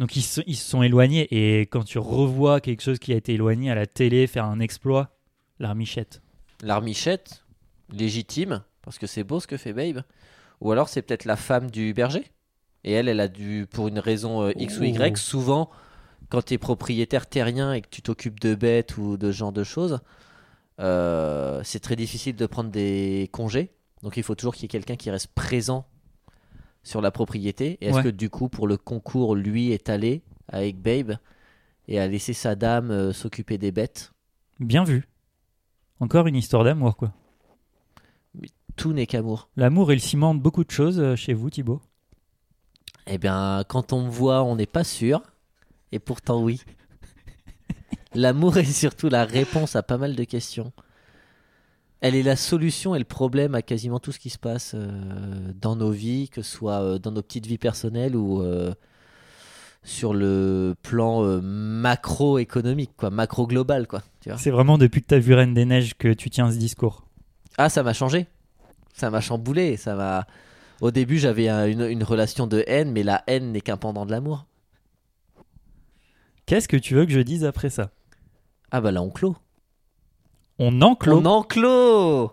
Donc, 0.00 0.16
ils 0.16 0.22
se, 0.22 0.40
ils 0.48 0.56
se 0.56 0.68
sont 0.68 0.82
éloignés. 0.82 1.28
Et 1.30 1.60
quand 1.66 1.84
tu 1.84 2.00
revois 2.00 2.60
quelque 2.60 2.82
chose 2.82 2.98
qui 2.98 3.12
a 3.12 3.16
été 3.16 3.34
éloigné 3.34 3.70
à 3.70 3.76
la 3.76 3.86
télé 3.86 4.26
faire 4.26 4.44
un 4.44 4.58
exploit, 4.58 5.16
l'armichette. 5.60 6.20
L'armichette, 6.62 7.44
légitime, 7.92 8.62
parce 8.82 8.98
que 8.98 9.06
c'est 9.06 9.24
beau 9.24 9.40
ce 9.40 9.46
que 9.46 9.56
fait 9.56 9.72
Babe. 9.72 10.02
Ou 10.60 10.72
alors 10.72 10.88
c'est 10.88 11.02
peut-être 11.02 11.24
la 11.24 11.36
femme 11.36 11.70
du 11.70 11.92
berger. 11.94 12.30
Et 12.84 12.92
elle, 12.92 13.08
elle 13.08 13.20
a 13.20 13.28
dû, 13.28 13.66
pour 13.70 13.88
une 13.88 13.98
raison 13.98 14.42
euh, 14.42 14.52
X 14.58 14.78
ou 14.78 14.84
Y, 14.84 15.16
souvent, 15.18 15.70
quand 16.30 16.42
tu 16.42 16.54
es 16.54 16.58
propriétaire 16.58 17.26
terrien 17.26 17.72
et 17.74 17.82
que 17.82 17.88
tu 17.90 18.00
t'occupes 18.02 18.40
de 18.40 18.54
bêtes 18.54 18.96
ou 18.96 19.16
de 19.16 19.32
ce 19.32 19.36
genre 19.36 19.52
de 19.52 19.64
choses, 19.64 20.00
euh, 20.80 21.60
c'est 21.62 21.80
très 21.80 21.96
difficile 21.96 22.36
de 22.36 22.46
prendre 22.46 22.70
des 22.70 23.28
congés. 23.32 23.70
Donc 24.02 24.16
il 24.16 24.22
faut 24.22 24.34
toujours 24.34 24.54
qu'il 24.54 24.62
y 24.62 24.66
ait 24.66 24.68
quelqu'un 24.68 24.96
qui 24.96 25.10
reste 25.10 25.28
présent 25.34 25.86
sur 26.82 27.02
la 27.02 27.10
propriété. 27.10 27.76
Et 27.82 27.86
est-ce 27.88 27.96
Ouais. 27.96 28.04
que 28.04 28.08
du 28.08 28.30
coup, 28.30 28.48
pour 28.48 28.66
le 28.66 28.78
concours, 28.78 29.34
lui 29.36 29.72
est 29.72 29.90
allé 29.90 30.22
avec 30.48 30.80
Babe 30.80 31.16
et 31.86 32.00
a 32.00 32.06
laissé 32.06 32.32
sa 32.32 32.54
dame 32.54 32.90
euh, 32.90 33.12
s'occuper 33.12 33.58
des 33.58 33.72
bêtes? 33.72 34.12
Bien 34.58 34.84
vu. 34.84 35.06
Encore 36.00 36.26
une 36.26 36.36
histoire 36.36 36.64
d'amour, 36.64 36.96
quoi. 36.96 37.12
Tout 38.80 38.94
n'est 38.94 39.06
qu'amour. 39.06 39.50
L'amour, 39.56 39.92
il 39.92 40.00
cimente 40.00 40.40
beaucoup 40.40 40.64
de 40.64 40.70
choses 40.70 41.00
euh, 41.00 41.14
chez 41.14 41.34
vous, 41.34 41.50
Thibaut. 41.50 41.82
Eh 43.06 43.18
bien, 43.18 43.62
quand 43.68 43.92
on 43.92 44.04
me 44.04 44.08
voit, 44.08 44.42
on 44.42 44.56
n'est 44.56 44.64
pas 44.64 44.84
sûr. 44.84 45.20
Et 45.92 45.98
pourtant, 45.98 46.42
oui. 46.42 46.62
L'amour 48.14 48.56
est 48.56 48.64
surtout 48.64 49.10
la 49.10 49.26
réponse 49.26 49.76
à 49.76 49.82
pas 49.82 49.98
mal 49.98 50.16
de 50.16 50.24
questions. 50.24 50.72
Elle 52.00 52.14
est 52.14 52.22
la 52.22 52.36
solution 52.36 52.94
et 52.94 52.98
le 52.98 53.04
problème 53.04 53.54
à 53.54 53.60
quasiment 53.60 53.98
tout 54.00 54.12
ce 54.12 54.18
qui 54.18 54.30
se 54.30 54.38
passe 54.38 54.72
euh, 54.74 55.52
dans 55.60 55.76
nos 55.76 55.90
vies, 55.90 56.30
que 56.30 56.40
ce 56.40 56.50
soit 56.50 56.80
euh, 56.80 56.98
dans 56.98 57.10
nos 57.10 57.20
petites 57.20 57.44
vies 57.44 57.58
personnelles 57.58 58.16
ou 58.16 58.40
euh, 58.40 58.72
sur 59.82 60.14
le 60.14 60.74
plan 60.80 61.22
macroéconomique, 61.42 62.92
quoi, 62.96 63.10
macro-global, 63.10 63.86
quoi. 63.86 64.02
Tu 64.22 64.30
vois 64.30 64.38
C'est 64.38 64.50
vraiment 64.50 64.78
depuis 64.78 65.02
que 65.02 65.08
t'as 65.08 65.18
vu 65.18 65.34
Reine 65.34 65.52
des 65.52 65.66
Neiges 65.66 65.92
que 65.98 66.14
tu 66.14 66.30
tiens 66.30 66.50
ce 66.50 66.56
discours. 66.56 67.04
Ah, 67.58 67.68
ça 67.68 67.82
m'a 67.82 67.92
changé. 67.92 68.26
Ça 69.00 69.08
m'a 69.10 69.20
chamboulé. 69.22 69.78
Ça 69.78 69.94
m'a. 69.94 70.26
Au 70.82 70.90
début, 70.90 71.18
j'avais 71.18 71.48
un- 71.48 71.66
une, 71.66 71.80
une 71.82 72.04
relation 72.04 72.46
de 72.46 72.62
haine, 72.66 72.92
mais 72.92 73.02
la 73.02 73.24
haine 73.26 73.52
n'est 73.52 73.62
qu'un 73.62 73.78
pendant 73.78 74.04
de 74.04 74.10
l'amour. 74.10 74.44
Qu'est-ce 76.44 76.68
que 76.68 76.76
tu 76.76 76.94
veux 76.94 77.06
que 77.06 77.12
je 77.12 77.20
dise 77.20 77.44
après 77.44 77.70
ça? 77.70 77.90
Ah 78.70 78.80
bah 78.80 78.90
là, 78.92 79.00
on 79.02 79.10
clôt. 79.10 79.36
On 80.58 80.82
enclôt. 80.82 81.20
On 81.20 81.24
enclôt 81.24 82.32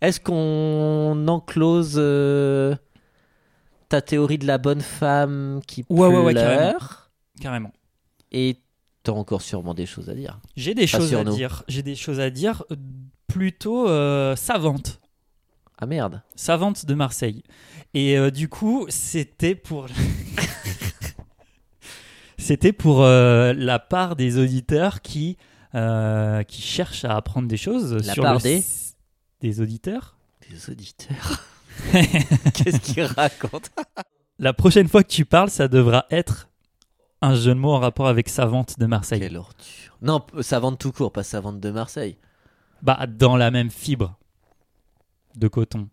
Est-ce 0.00 0.18
qu'on 0.20 1.26
enclose 1.28 1.96
euh, 1.98 2.74
ta 3.90 4.00
théorie 4.00 4.38
de 4.38 4.46
la 4.46 4.56
bonne 4.58 4.80
femme 4.80 5.60
qui 5.66 5.84
Ouais, 5.90 6.06
ouais, 6.08 6.22
ouais, 6.22 6.32
pleure 6.32 7.10
Carrément. 7.40 7.72
Et 8.32 8.56
t'as 9.02 9.12
encore 9.12 9.42
sûrement 9.42 9.74
des 9.74 9.86
choses 9.86 10.08
à 10.08 10.14
dire. 10.14 10.40
J'ai 10.56 10.74
des 10.74 10.86
choses 10.86 11.12
à 11.14 11.24
dire. 11.24 11.64
J'ai 11.68 11.82
des 11.82 11.96
choses 11.96 12.20
à 12.20 12.30
dire 12.30 12.64
plutôt 13.26 13.88
euh, 13.88 14.36
savantes. 14.36 15.00
Ah 15.80 15.86
merde. 15.86 16.22
Savante 16.34 16.86
de 16.86 16.94
Marseille. 16.94 17.42
Et 17.94 18.18
euh, 18.18 18.30
du 18.30 18.48
coup, 18.48 18.86
c'était 18.88 19.54
pour. 19.54 19.86
c'était 22.38 22.72
pour 22.72 23.02
euh, 23.02 23.52
la 23.54 23.78
part 23.78 24.16
des 24.16 24.38
auditeurs 24.38 25.00
qui, 25.02 25.36
euh, 25.74 26.42
qui 26.44 26.62
cherchent 26.62 27.04
à 27.04 27.16
apprendre 27.16 27.48
des 27.48 27.56
choses. 27.56 27.94
La 28.06 28.14
sur 28.14 28.22
part 28.22 28.34
le 28.34 28.40
des 28.40 28.56
s- 28.58 28.96
Des 29.40 29.60
auditeurs. 29.60 30.16
Des 30.50 30.70
auditeurs. 30.70 31.42
Qu'est-ce 31.92 32.80
qu'ils 32.80 33.04
racontent 33.04 33.68
La 34.38 34.52
prochaine 34.52 34.88
fois 34.88 35.02
que 35.02 35.12
tu 35.12 35.24
parles, 35.24 35.50
ça 35.50 35.68
devra 35.68 36.06
être 36.10 36.48
un 37.20 37.34
jeu 37.34 37.54
de 37.54 37.58
mots 37.58 37.72
en 37.72 37.80
rapport 37.80 38.08
avec 38.08 38.28
Savante 38.28 38.78
de 38.78 38.86
Marseille. 38.86 39.20
Quelle 39.20 39.36
ordure. 39.36 39.98
Non, 40.02 40.20
p- 40.20 40.42
savante 40.42 40.78
tout 40.78 40.92
court, 40.92 41.12
pas 41.12 41.24
savante 41.24 41.58
de 41.60 41.70
Marseille. 41.70 42.16
Bah, 42.82 43.06
dans 43.08 43.36
la 43.36 43.50
même 43.50 43.70
fibre 43.70 44.16
de 45.38 45.48
coton. 45.48 45.88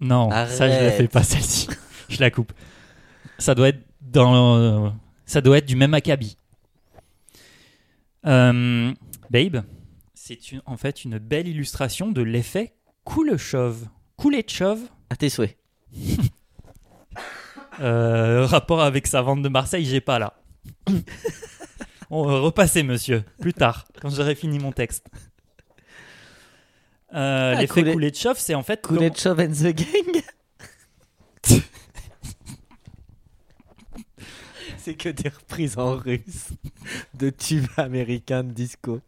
Non, 0.00 0.30
ça 0.30 0.68
je 0.68 0.84
la 0.84 0.90
fais 0.92 1.08
pas 1.08 1.22
celle-ci. 1.22 1.68
je 2.08 2.20
la 2.20 2.30
coupe. 2.30 2.52
Ça 3.38 3.54
doit 3.54 3.68
être 3.68 3.80
dans, 4.00 4.56
euh, 4.56 4.90
ça 5.26 5.40
doit 5.40 5.58
être 5.58 5.66
du 5.66 5.76
même 5.76 5.94
acabit. 5.94 6.36
Euh, 8.26 8.92
Babe, 9.30 9.62
c'est 10.14 10.38
en 10.66 10.76
fait 10.76 11.04
une 11.04 11.18
belle 11.18 11.48
illustration 11.48 12.10
de 12.10 12.22
l'effet 12.22 12.74
Kuleshov. 13.06 13.86
Kuleshov, 14.18 14.80
À 15.08 15.16
tes 15.16 15.28
souhaits. 15.28 15.56
euh, 17.80 18.46
rapport 18.46 18.82
avec 18.82 19.06
sa 19.06 19.22
vente 19.22 19.42
de 19.42 19.48
Marseille, 19.48 19.84
j'ai 19.84 20.00
pas 20.00 20.18
là. 20.18 20.34
On 22.10 22.24
va 22.24 22.40
repasser, 22.40 22.82
monsieur, 22.82 23.22
plus 23.40 23.54
tard, 23.54 23.86
quand 24.00 24.10
j'aurai 24.10 24.34
fini 24.34 24.58
mon 24.58 24.72
texte. 24.72 25.06
Euh, 27.14 27.54
Ah, 27.56 27.60
L'effet 27.60 27.82
Kuleshov, 27.82 28.36
c'est 28.38 28.54
en 28.54 28.62
fait. 28.62 28.80
comment- 28.82 29.00
Kuleshov 29.00 29.40
and 29.40 29.52
the 29.52 29.74
Gang 29.74 30.22
C'est 34.78 34.94
que 34.94 35.08
des 35.08 35.28
reprises 35.28 35.76
en 35.78 35.96
russe 35.96 36.50
de 37.14 37.30
tubes 37.30 37.66
américains 37.76 38.44
de 38.44 38.52
disco. 38.52 39.00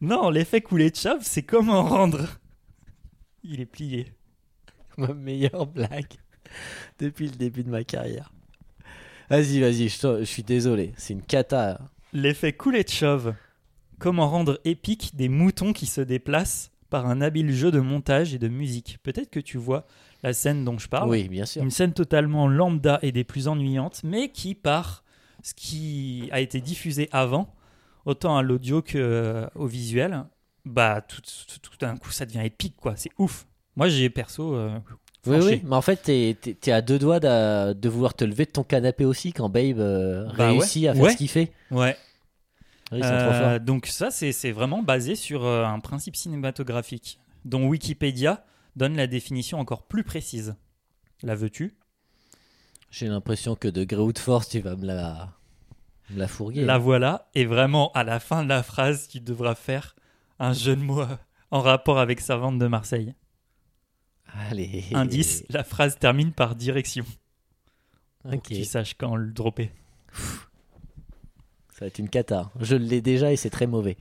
Non, 0.00 0.30
l'effet 0.30 0.60
Kuleshov, 0.60 1.18
c'est 1.22 1.42
comment 1.42 1.84
rendre. 1.84 2.26
Il 3.44 3.60
est 3.60 3.66
plié. 3.66 4.12
Ma 4.96 5.12
meilleure 5.14 5.66
blague 5.66 6.12
depuis 6.98 7.26
le 7.26 7.36
début 7.36 7.62
de 7.62 7.70
ma 7.70 7.84
carrière. 7.84 8.32
Vas-y, 9.30 9.60
vas-y, 9.60 9.88
je 9.88 10.24
suis 10.24 10.42
désolé. 10.42 10.92
C'est 10.96 11.12
une 11.12 11.22
cata. 11.22 11.80
L'effet 12.12 12.52
Kuleshov. 12.52 13.34
Comment 13.98 14.28
rendre 14.28 14.60
épique 14.64 15.16
des 15.16 15.28
moutons 15.28 15.72
qui 15.72 15.86
se 15.86 16.00
déplacent 16.00 16.70
par 16.90 17.06
un 17.06 17.20
habile 17.20 17.52
jeu 17.52 17.70
de 17.70 17.80
montage 17.80 18.32
et 18.34 18.38
de 18.38 18.48
musique. 18.48 18.98
Peut-être 19.02 19.28
que 19.30 19.40
tu 19.40 19.58
vois 19.58 19.86
la 20.22 20.32
scène 20.32 20.64
dont 20.64 20.78
je 20.78 20.88
parle. 20.88 21.10
Oui, 21.10 21.28
bien 21.28 21.44
sûr. 21.44 21.62
Une 21.62 21.70
scène 21.70 21.92
totalement 21.92 22.48
lambda 22.48 22.98
et 23.02 23.12
des 23.12 23.24
plus 23.24 23.46
ennuyantes, 23.48 24.00
mais 24.04 24.30
qui, 24.30 24.54
par 24.54 25.04
ce 25.42 25.52
qui 25.54 26.28
a 26.32 26.40
été 26.40 26.60
diffusé 26.60 27.08
avant, 27.12 27.54
autant 28.06 28.36
à 28.38 28.42
l'audio 28.42 28.80
que 28.82 28.96
euh, 28.98 29.46
visuel, 29.66 30.24
bah 30.64 31.02
tout, 31.06 31.20
tout- 31.20 31.58
tout 31.60 31.76
d'un 31.78 31.96
coup 31.96 32.10
ça 32.10 32.24
devient 32.24 32.42
épique, 32.44 32.76
quoi. 32.76 32.94
C'est 32.96 33.10
ouf. 33.18 33.46
Moi 33.76 33.88
j'ai 33.88 34.08
perso. 34.10 34.54
euh, 34.54 34.78
Oui, 35.26 35.36
oui, 35.42 35.62
mais 35.64 35.76
en 35.76 35.82
fait, 35.82 36.02
t'es 36.02 36.72
à 36.72 36.80
deux 36.80 36.98
doigts 36.98 37.20
de, 37.20 37.88
vouloir 37.88 38.14
te 38.14 38.24
lever 38.24 38.46
de 38.46 38.50
ton 38.50 38.64
canapé 38.64 39.04
aussi 39.04 39.32
quand 39.34 39.48
Babe 39.50 39.78
euh, 39.78 40.26
Bah 40.38 40.46
ouais. 40.52 40.58
réussit 40.58 40.86
à 40.86 40.94
faire 40.94 41.02
Ouais. 41.02 41.12
ce 41.12 41.16
qu'il 41.18 41.28
fait. 41.28 41.52
Ouais. 41.70 41.96
Oui, 42.92 43.00
trop 43.00 43.08
Euh, 43.10 43.58
donc 43.58 43.86
ça, 43.86 44.10
c'est 44.10 44.52
vraiment 44.52 44.82
basé 44.82 45.14
sur 45.14 45.44
euh, 45.44 45.64
un 45.64 45.80
principe 45.80 46.16
cinématographique 46.16 47.18
dont 47.44 47.66
Wikipédia 47.66 48.44
donne 48.76 48.96
la 48.96 49.06
définition 49.06 49.58
encore 49.58 49.86
plus 49.86 50.04
précise. 50.04 50.56
La 51.22 51.34
veux-tu? 51.34 51.76
J'ai 52.90 53.08
l'impression 53.08 53.56
que 53.56 53.68
de 53.68 53.84
gré 53.84 54.00
ou 54.00 54.12
de 54.12 54.18
force, 54.18 54.48
tu 54.48 54.60
vas 54.60 54.76
me 54.76 54.86
la, 54.86 55.34
me 56.10 56.18
la 56.18 56.28
fourguer. 56.28 56.64
La 56.64 56.78
voilà, 56.78 57.28
et 57.34 57.44
vraiment 57.44 57.92
à 57.92 58.04
la 58.04 58.20
fin 58.20 58.42
de 58.44 58.48
la 58.48 58.62
phrase, 58.62 59.08
tu 59.08 59.20
devras 59.20 59.54
faire 59.54 59.94
un 60.38 60.52
jeu 60.52 60.74
de 60.74 60.80
mots 60.80 61.00
euh, 61.02 61.16
en 61.50 61.60
rapport 61.60 61.98
avec 61.98 62.20
sa 62.20 62.36
vente 62.36 62.58
de 62.58 62.66
Marseille. 62.66 63.14
Allez. 64.32 64.84
Indice, 64.94 65.44
la 65.50 65.64
phrase 65.64 65.98
termine 65.98 66.32
par 66.32 66.54
direction. 66.54 67.04
Pour 68.20 68.34
Ok. 68.34 68.42
que 68.48 68.54
tu 68.54 68.64
saches 68.64 68.94
quand 68.94 69.16
le 69.16 69.32
dropper. 69.32 69.70
Ça 71.78 71.84
va 71.84 71.86
être 71.86 72.00
une 72.00 72.08
cata. 72.08 72.50
Je 72.58 72.74
l'ai 72.74 73.00
déjà 73.00 73.30
et 73.30 73.36
c'est 73.36 73.50
très 73.50 73.68
mauvais. 73.68 73.98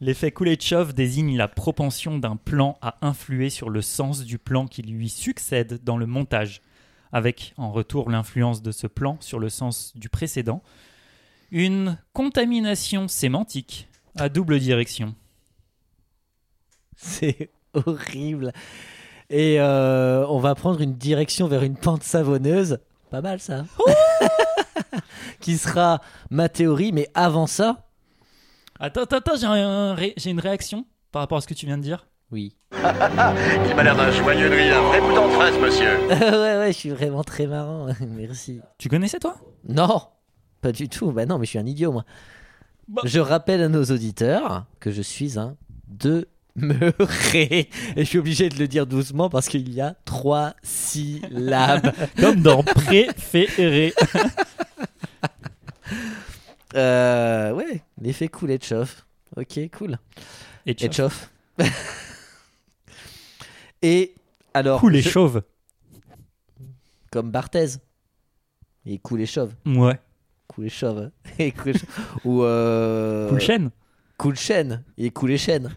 L'effet 0.00 0.30
Kuleshov 0.30 0.94
désigne 0.94 1.36
la 1.36 1.46
propension 1.46 2.18
d'un 2.18 2.36
plan 2.36 2.78
à 2.80 2.96
influer 3.02 3.50
sur 3.50 3.68
le 3.68 3.82
sens 3.82 4.24
du 4.24 4.38
plan 4.38 4.66
qui 4.66 4.80
lui 4.80 5.10
succède 5.10 5.84
dans 5.84 5.98
le 5.98 6.06
montage, 6.06 6.62
avec 7.12 7.52
en 7.58 7.70
retour 7.70 8.08
l'influence 8.08 8.62
de 8.62 8.72
ce 8.72 8.86
plan 8.86 9.18
sur 9.20 9.38
le 9.38 9.50
sens 9.50 9.92
du 9.94 10.08
précédent. 10.08 10.62
Une 11.50 11.98
contamination 12.14 13.08
sémantique 13.08 13.88
à 14.16 14.30
double 14.30 14.58
direction. 14.58 15.14
C'est 16.96 17.50
horrible. 17.74 18.54
Et 19.28 19.60
euh, 19.60 20.26
on 20.28 20.38
va 20.38 20.54
prendre 20.54 20.80
une 20.80 20.94
direction 20.94 21.46
vers 21.46 21.62
une 21.62 21.76
pente 21.76 22.04
savonneuse. 22.04 22.78
Pas 23.16 23.22
mal 23.22 23.40
ça. 23.40 23.64
Qui 25.40 25.56
sera 25.56 26.02
ma 26.28 26.50
théorie, 26.50 26.92
mais 26.92 27.08
avant 27.14 27.46
ça, 27.46 27.86
Attends, 28.78 29.04
attends, 29.04 29.16
attends, 29.16 29.36
j'ai 29.36 29.46
un 29.46 29.94
ré- 29.94 30.12
j'ai 30.18 30.28
une 30.28 30.38
réaction 30.38 30.84
par 31.12 31.22
rapport 31.22 31.38
à 31.38 31.40
ce 31.40 31.46
que 31.46 31.54
tu 31.54 31.64
viens 31.64 31.78
de 31.78 31.82
dire. 31.82 32.08
Oui. 32.30 32.58
Il 32.72 33.74
m'a 33.74 33.82
l'air 33.82 33.96
d'un 33.96 34.10
joyeux 34.10 34.50
de 34.50 34.54
rire, 34.54 34.76
un 34.76 34.82
vrai 34.88 35.00
bouton 35.00 35.28
de 35.28 35.32
fraise, 35.32 35.58
monsieur. 35.58 35.96
ouais, 36.10 36.58
ouais, 36.58 36.72
je 36.72 36.76
suis 36.76 36.90
vraiment 36.90 37.24
très 37.24 37.46
marrant. 37.46 37.86
Merci. 38.06 38.60
Tu 38.76 38.90
connaissais 38.90 39.18
toi? 39.18 39.36
Non, 39.66 40.02
pas 40.60 40.72
du 40.72 40.90
tout. 40.90 41.10
Bah 41.10 41.24
non, 41.24 41.38
mais 41.38 41.46
je 41.46 41.50
suis 41.50 41.58
un 41.58 41.64
idiot, 41.64 41.92
moi. 41.92 42.04
Bah. 42.86 43.00
Je 43.06 43.18
rappelle 43.18 43.62
à 43.62 43.68
nos 43.70 43.84
auditeurs 43.84 44.66
que 44.78 44.90
je 44.90 45.00
suis 45.00 45.38
un 45.38 45.56
demeuré. 46.56 47.68
Et 47.96 47.98
je 47.98 48.04
suis 48.04 48.18
obligé 48.18 48.48
de 48.48 48.58
le 48.58 48.68
dire 48.68 48.86
doucement 48.86 49.28
parce 49.30 49.48
qu'il 49.48 49.72
y 49.72 49.80
a 49.80 49.94
trois 50.04 50.54
syllabes. 50.62 51.92
Comme 52.20 52.40
dans 52.40 52.62
Préféré. 52.62 53.92
euh, 56.74 57.52
ouais, 57.52 57.82
l'effet 58.00 58.28
cool 58.28 58.50
et 58.50 58.58
chauffe. 58.60 59.06
Ok, 59.36 59.58
cool. 59.76 59.98
Et 60.66 60.76
chauffe. 60.90 61.30
et 63.82 64.14
alors, 64.54 64.80
cool 64.80 64.96
et 64.96 65.02
je- 65.02 65.10
chauve. 65.10 65.42
comme 67.10 67.30
Barthez. 67.30 67.76
Et 68.84 68.98
cool 68.98 69.20
et 69.20 69.26
chauve. 69.26 69.52
Ouais. 69.66 69.98
Cool 70.48 70.66
et 70.66 70.70
chauve. 70.70 71.10
Et 71.38 71.52
cool 71.52 71.70
et 71.70 71.78
chauve. 71.78 71.88
Ou 72.24 72.42
euh... 72.42 73.28
Cool 73.28 73.40
chaîne. 73.40 73.70
Cool 74.16 74.36
chaîne. 74.36 74.84
Et 74.96 75.10
cool 75.10 75.32
et 75.32 75.38
chaîne. 75.38 75.76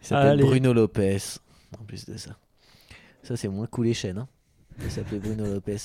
Il 0.00 0.06
s'appelle. 0.06 0.40
Bruno 0.40 0.72
Lopez. 0.72 1.18
En 1.78 1.84
plus 1.84 2.06
de 2.06 2.16
ça. 2.16 2.36
Ça, 3.22 3.36
c'est 3.36 3.48
moins 3.48 3.66
cool 3.66 3.92
chaîne. 3.92 4.18
Hein. 4.18 4.28
Il 4.82 4.90
s'appelait 4.90 5.18
Bruno 5.18 5.44
Lopez. 5.44 5.78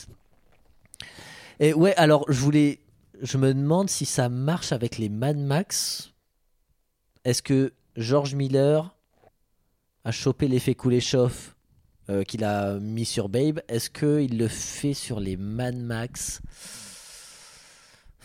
Et 1.59 1.73
ouais, 1.73 1.95
alors, 1.95 2.25
je 2.29 2.39
voulais. 2.39 2.79
Je 3.21 3.37
me 3.37 3.53
demande 3.53 3.89
si 3.89 4.05
ça 4.05 4.29
marche 4.29 4.71
avec 4.71 4.97
les 4.97 5.09
Mad 5.09 5.37
Max. 5.37 6.13
Est-ce 7.25 7.41
que 7.41 7.73
George 7.95 8.35
Miller 8.35 8.95
a 10.03 10.11
chopé 10.11 10.47
l'effet 10.47 10.75
chauffe 10.99 11.55
euh, 12.09 12.23
qu'il 12.23 12.43
a 12.43 12.79
mis 12.79 13.05
sur 13.05 13.29
Babe? 13.29 13.61
Est-ce 13.67 13.89
qu'il 13.89 14.37
le 14.37 14.47
fait 14.47 14.93
sur 14.93 15.19
les 15.19 15.37
Mad 15.37 15.75
Max? 15.75 16.41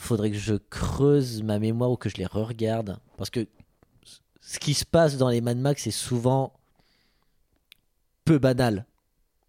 Faudrait 0.01 0.31
que 0.31 0.37
je 0.39 0.55
creuse 0.55 1.43
ma 1.43 1.59
mémoire 1.59 1.91
ou 1.91 1.97
que 1.97 2.09
je 2.09 2.17
les 2.17 2.25
re-regarde. 2.27 2.99
Parce 3.17 3.31
que 3.31 3.47
ce 4.41 4.59
qui 4.59 4.73
se 4.75 4.85
passe 4.87 5.17
dans 5.19 5.29
les 5.29 5.41
Mad 5.41 5.59
Max 5.59 5.87
est 5.87 5.91
souvent 5.91 6.53
peu 8.25 8.39
banal. 8.39 8.87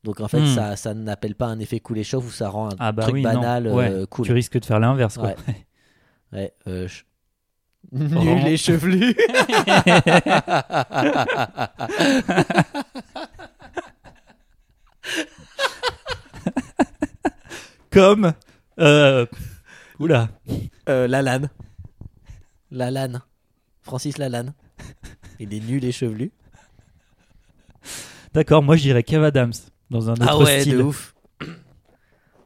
Donc 0.04 0.20
en 0.22 0.28
fait, 0.28 0.42
Hmm. 0.42 0.56
ça, 0.56 0.76
ça 0.76 0.94
n'appelle 0.94 1.36
pas 1.36 1.46
un 1.48 1.60
effet 1.60 1.80
cool 1.80 2.00
et 2.00 2.04
chauffe 2.04 2.26
ou 2.28 2.32
ça 2.32 2.50
rend 2.50 2.70
un 2.72 2.76
Ah 2.80 2.92
bah 2.92 3.04
truc 3.04 3.16
oui, 3.16 3.22
banal 3.22 3.66
non. 3.66 3.76
Ouais, 3.76 3.90
euh, 3.92 4.06
cool. 4.08 4.26
Tu 4.26 4.32
risques 4.34 4.60
de 4.60 4.66
faire 4.66 4.80
l'inverse, 4.80 5.18
quoi. 5.18 5.28
Ouais. 5.28 5.36
Ouais, 6.32 6.54
euh, 6.68 6.88
je- 6.88 7.04
Nul 7.92 8.46
et 8.48 8.56
chevelu. 8.58 9.16
Comme. 17.92 18.34
Euh... 18.80 19.26
Oula. 20.00 20.30
Euh, 20.88 21.08
Lalanne. 21.08 21.50
Lalanne. 22.72 23.22
Francis 23.82 24.18
Lalanne. 24.18 24.54
Il 25.40 25.54
est 25.54 25.60
nul 25.60 25.84
et 25.86 25.92
chevelu. 25.92 26.32
D'accord, 28.34 28.62
moi 28.62 28.76
je 28.76 28.84
dirais 28.84 29.04
Kev 29.04 29.24
Adams 29.26 29.54
dans 29.90 30.10
un 30.10 30.14
autre 30.14 30.26
Ah 30.28 30.38
ouais, 30.38 30.62
style. 30.62 30.78
de 30.78 30.84
ouf. 30.84 31.16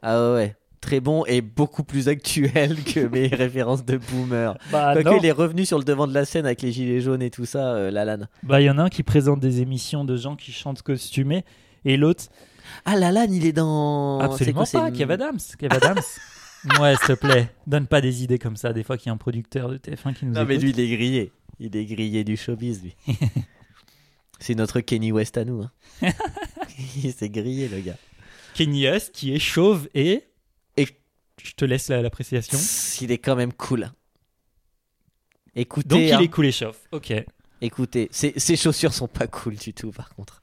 Ah 0.02 0.32
ouais. 0.34 0.56
Très 0.80 1.00
bon 1.00 1.24
et 1.26 1.40
beaucoup 1.40 1.82
plus 1.82 2.08
actuel 2.08 2.82
que 2.84 3.00
mes 3.12 3.26
références 3.28 3.84
de 3.84 3.96
boomer. 3.96 4.56
Bah 4.70 4.92
Quoique 4.94 5.18
il 5.18 5.26
est 5.26 5.32
revenu 5.32 5.64
sur 5.64 5.78
le 5.78 5.84
devant 5.84 6.06
de 6.06 6.12
la 6.14 6.24
scène 6.26 6.44
avec 6.44 6.60
les 6.62 6.72
gilets 6.72 7.00
jaunes 7.00 7.22
et 7.22 7.30
tout 7.30 7.46
ça, 7.46 7.74
euh, 7.74 7.90
Lalanne. 7.90 8.28
Bah 8.42 8.60
il 8.60 8.64
y 8.64 8.70
en 8.70 8.78
a 8.78 8.82
un 8.84 8.88
qui 8.90 9.02
présente 9.02 9.40
des 9.40 9.60
émissions 9.62 10.04
de 10.04 10.16
gens 10.16 10.36
qui 10.36 10.52
chantent 10.52 10.82
costumés 10.82 11.44
et 11.86 11.96
l'autre 11.96 12.24
Ah, 12.84 12.96
Lalanne, 12.96 13.32
il 13.32 13.46
est 13.46 13.52
dans. 13.52 14.18
c'est 14.20 14.24
absolument 14.26 14.64
quoi, 14.64 14.80
pas. 14.80 14.90
Kev 14.90 15.12
Adams. 15.12 15.38
Kev 15.58 15.74
Adams. 15.74 16.02
ouais, 16.80 16.96
s'il 16.96 17.06
te 17.08 17.12
plaît, 17.14 17.50
donne 17.66 17.86
pas 17.86 18.00
des 18.00 18.22
idées 18.22 18.38
comme 18.38 18.56
ça. 18.56 18.72
Des 18.72 18.82
fois 18.84 18.96
qu'il 18.96 19.06
y 19.06 19.10
a 19.10 19.12
un 19.12 19.16
producteur 19.18 19.68
de 19.68 19.76
TF1 19.78 20.14
qui 20.14 20.26
nous 20.26 20.32
Non, 20.32 20.44
mais 20.44 20.56
lui, 20.56 20.70
il 20.70 20.80
est 20.80 20.96
grillé. 20.96 21.32
Il 21.60 21.76
est 21.76 21.84
grillé 21.84 22.24
du 22.24 22.36
showbiz, 22.36 22.82
lui. 22.82 22.96
c'est 24.40 24.54
notre 24.54 24.80
Kenny 24.80 25.12
West 25.12 25.36
à 25.38 25.44
nous. 25.44 25.62
Hein. 25.62 26.10
il 27.04 27.12
s'est 27.12 27.30
grillé, 27.30 27.68
le 27.68 27.80
gars. 27.80 27.96
Kenny 28.54 28.88
West 28.88 29.12
qui 29.12 29.34
est 29.34 29.38
chauve 29.38 29.88
et 29.94 30.24
Et- 30.76 30.88
je 31.42 31.52
te 31.52 31.64
laisse 31.64 31.88
la- 31.88 32.02
l'appréciation. 32.02 32.58
Il 33.00 33.10
est 33.12 33.18
quand 33.18 33.36
même 33.36 33.52
cool. 33.52 33.90
Écoutez, 35.56 35.88
Donc 35.88 36.00
il 36.00 36.12
hein, 36.12 36.20
est 36.20 36.28
cool 36.28 36.46
et 36.46 36.52
chauve. 36.52 36.76
Ok. 36.92 37.12
écoutez, 37.60 38.08
ses, 38.10 38.32
ses 38.36 38.56
chaussures 38.56 38.92
sont 38.92 39.06
pas 39.08 39.26
cool 39.28 39.54
du 39.56 39.72
tout, 39.72 39.92
par 39.92 40.08
contre. 40.14 40.42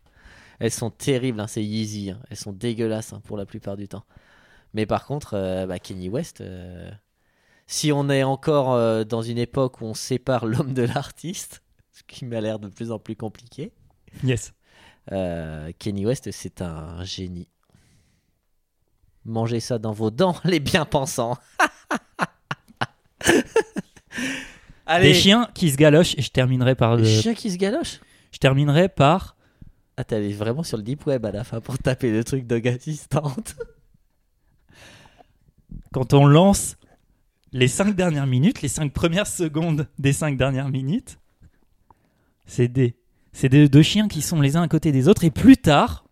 Elles 0.60 0.72
sont 0.72 0.90
terribles, 0.92 1.40
hein, 1.40 1.48
c'est 1.48 1.64
Yeezy. 1.64 2.14
Elles 2.30 2.38
sont 2.38 2.54
dégueulasses 2.54 3.14
pour 3.26 3.36
la 3.36 3.46
plupart 3.46 3.76
du 3.78 3.88
temps. 3.88 4.06
Mais 4.74 4.86
par 4.86 5.06
contre, 5.06 5.34
euh, 5.36 5.66
bah, 5.66 5.80
Kenny 5.80 6.10
West, 6.10 6.42
euh, 6.42 6.90
si 7.68 7.92
on 7.92 8.10
est 8.10 8.24
encore 8.24 8.74
euh, 8.74 9.04
dans 9.04 9.22
une 9.22 9.38
époque 9.38 9.82
où 9.82 9.86
on 9.86 9.94
sépare 9.94 10.46
l'homme 10.46 10.74
de 10.74 10.84
l'artiste, 10.84 11.62
ce 11.92 12.04
qui 12.08 12.26
m'a 12.26 12.42
l'air 12.42 12.60
de 12.60 12.68
plus 12.70 12.92
en 12.92 13.00
plus 13.00 13.16
compliqué, 13.16 13.72
Yes. 14.24 14.54
Kenny 15.80 16.06
West, 16.06 16.30
c'est 16.32 16.62
un 16.62 17.04
génie. 17.04 17.48
Mangez 19.26 19.60
ça 19.60 19.78
dans 19.80 19.94
vos 19.94 20.12
dents, 20.12 20.36
les 20.46 20.60
bien-pensants. 20.60 21.38
Allez, 24.86 25.14
Des 25.14 25.14
chiens 25.14 25.50
qui 25.54 25.72
se 25.72 25.78
galochent 25.78 26.16
et 26.18 26.22
je 26.22 26.32
terminerai 26.32 26.76
par 26.76 26.98
le... 26.98 27.04
Des 27.04 27.22
chiens 27.22 27.34
qui 27.34 27.52
se 27.52 27.58
galochent. 27.58 28.02
je 28.34 28.38
terminerai 28.40 28.90
par 28.90 29.38
Ah, 29.96 30.04
t'es 30.04 30.16
allé 30.18 30.34
vraiment 30.34 30.64
sur 30.64 30.76
le 30.78 30.84
deep 30.84 31.06
web 31.06 31.26
à 31.26 31.32
la 31.32 31.44
fin 31.46 31.62
pour 31.62 31.78
taper 31.78 32.12
le 32.12 32.24
truc 32.24 32.46
dog 32.46 32.68
assistante. 32.68 33.56
Quand 35.93 36.13
on 36.13 36.25
lance 36.25 36.77
les 37.51 37.67
cinq 37.67 37.95
dernières 37.95 38.27
minutes, 38.27 38.62
les 38.62 38.67
cinq 38.69 38.93
premières 38.93 39.27
secondes 39.27 39.88
des 39.99 40.13
cinq 40.13 40.38
dernières 40.38 40.69
minutes, 40.69 41.19
c'est 42.45 42.67
des, 42.67 42.95
c'est 43.34 43.49
des 43.49 43.67
deux 43.67 43.82
chiens 43.82 44.08
qui 44.08 44.21
sont 44.21 44.41
les 44.41 44.56
uns 44.56 44.62
à 44.62 44.67
côté 44.67 44.91
des 44.91 45.08
autres. 45.08 45.23
Et 45.23 45.32
plus 45.32 45.58
tard, 45.58 46.06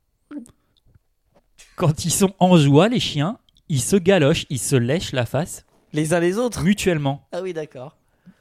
quand 1.75 2.05
ils 2.05 2.11
sont 2.11 2.33
en 2.39 2.57
joie, 2.57 2.89
les 2.89 2.99
chiens, 2.99 3.39
ils 3.69 3.81
se 3.81 3.95
galochent, 3.95 4.45
ils 4.49 4.59
se 4.59 4.75
lèchent 4.75 5.13
la 5.13 5.25
face 5.25 5.65
Les 5.93 6.13
uns 6.13 6.19
les 6.19 6.37
autres. 6.37 6.63
mutuellement. 6.63 7.27
Ah 7.31 7.41
oui, 7.41 7.53
d'accord. 7.53 7.95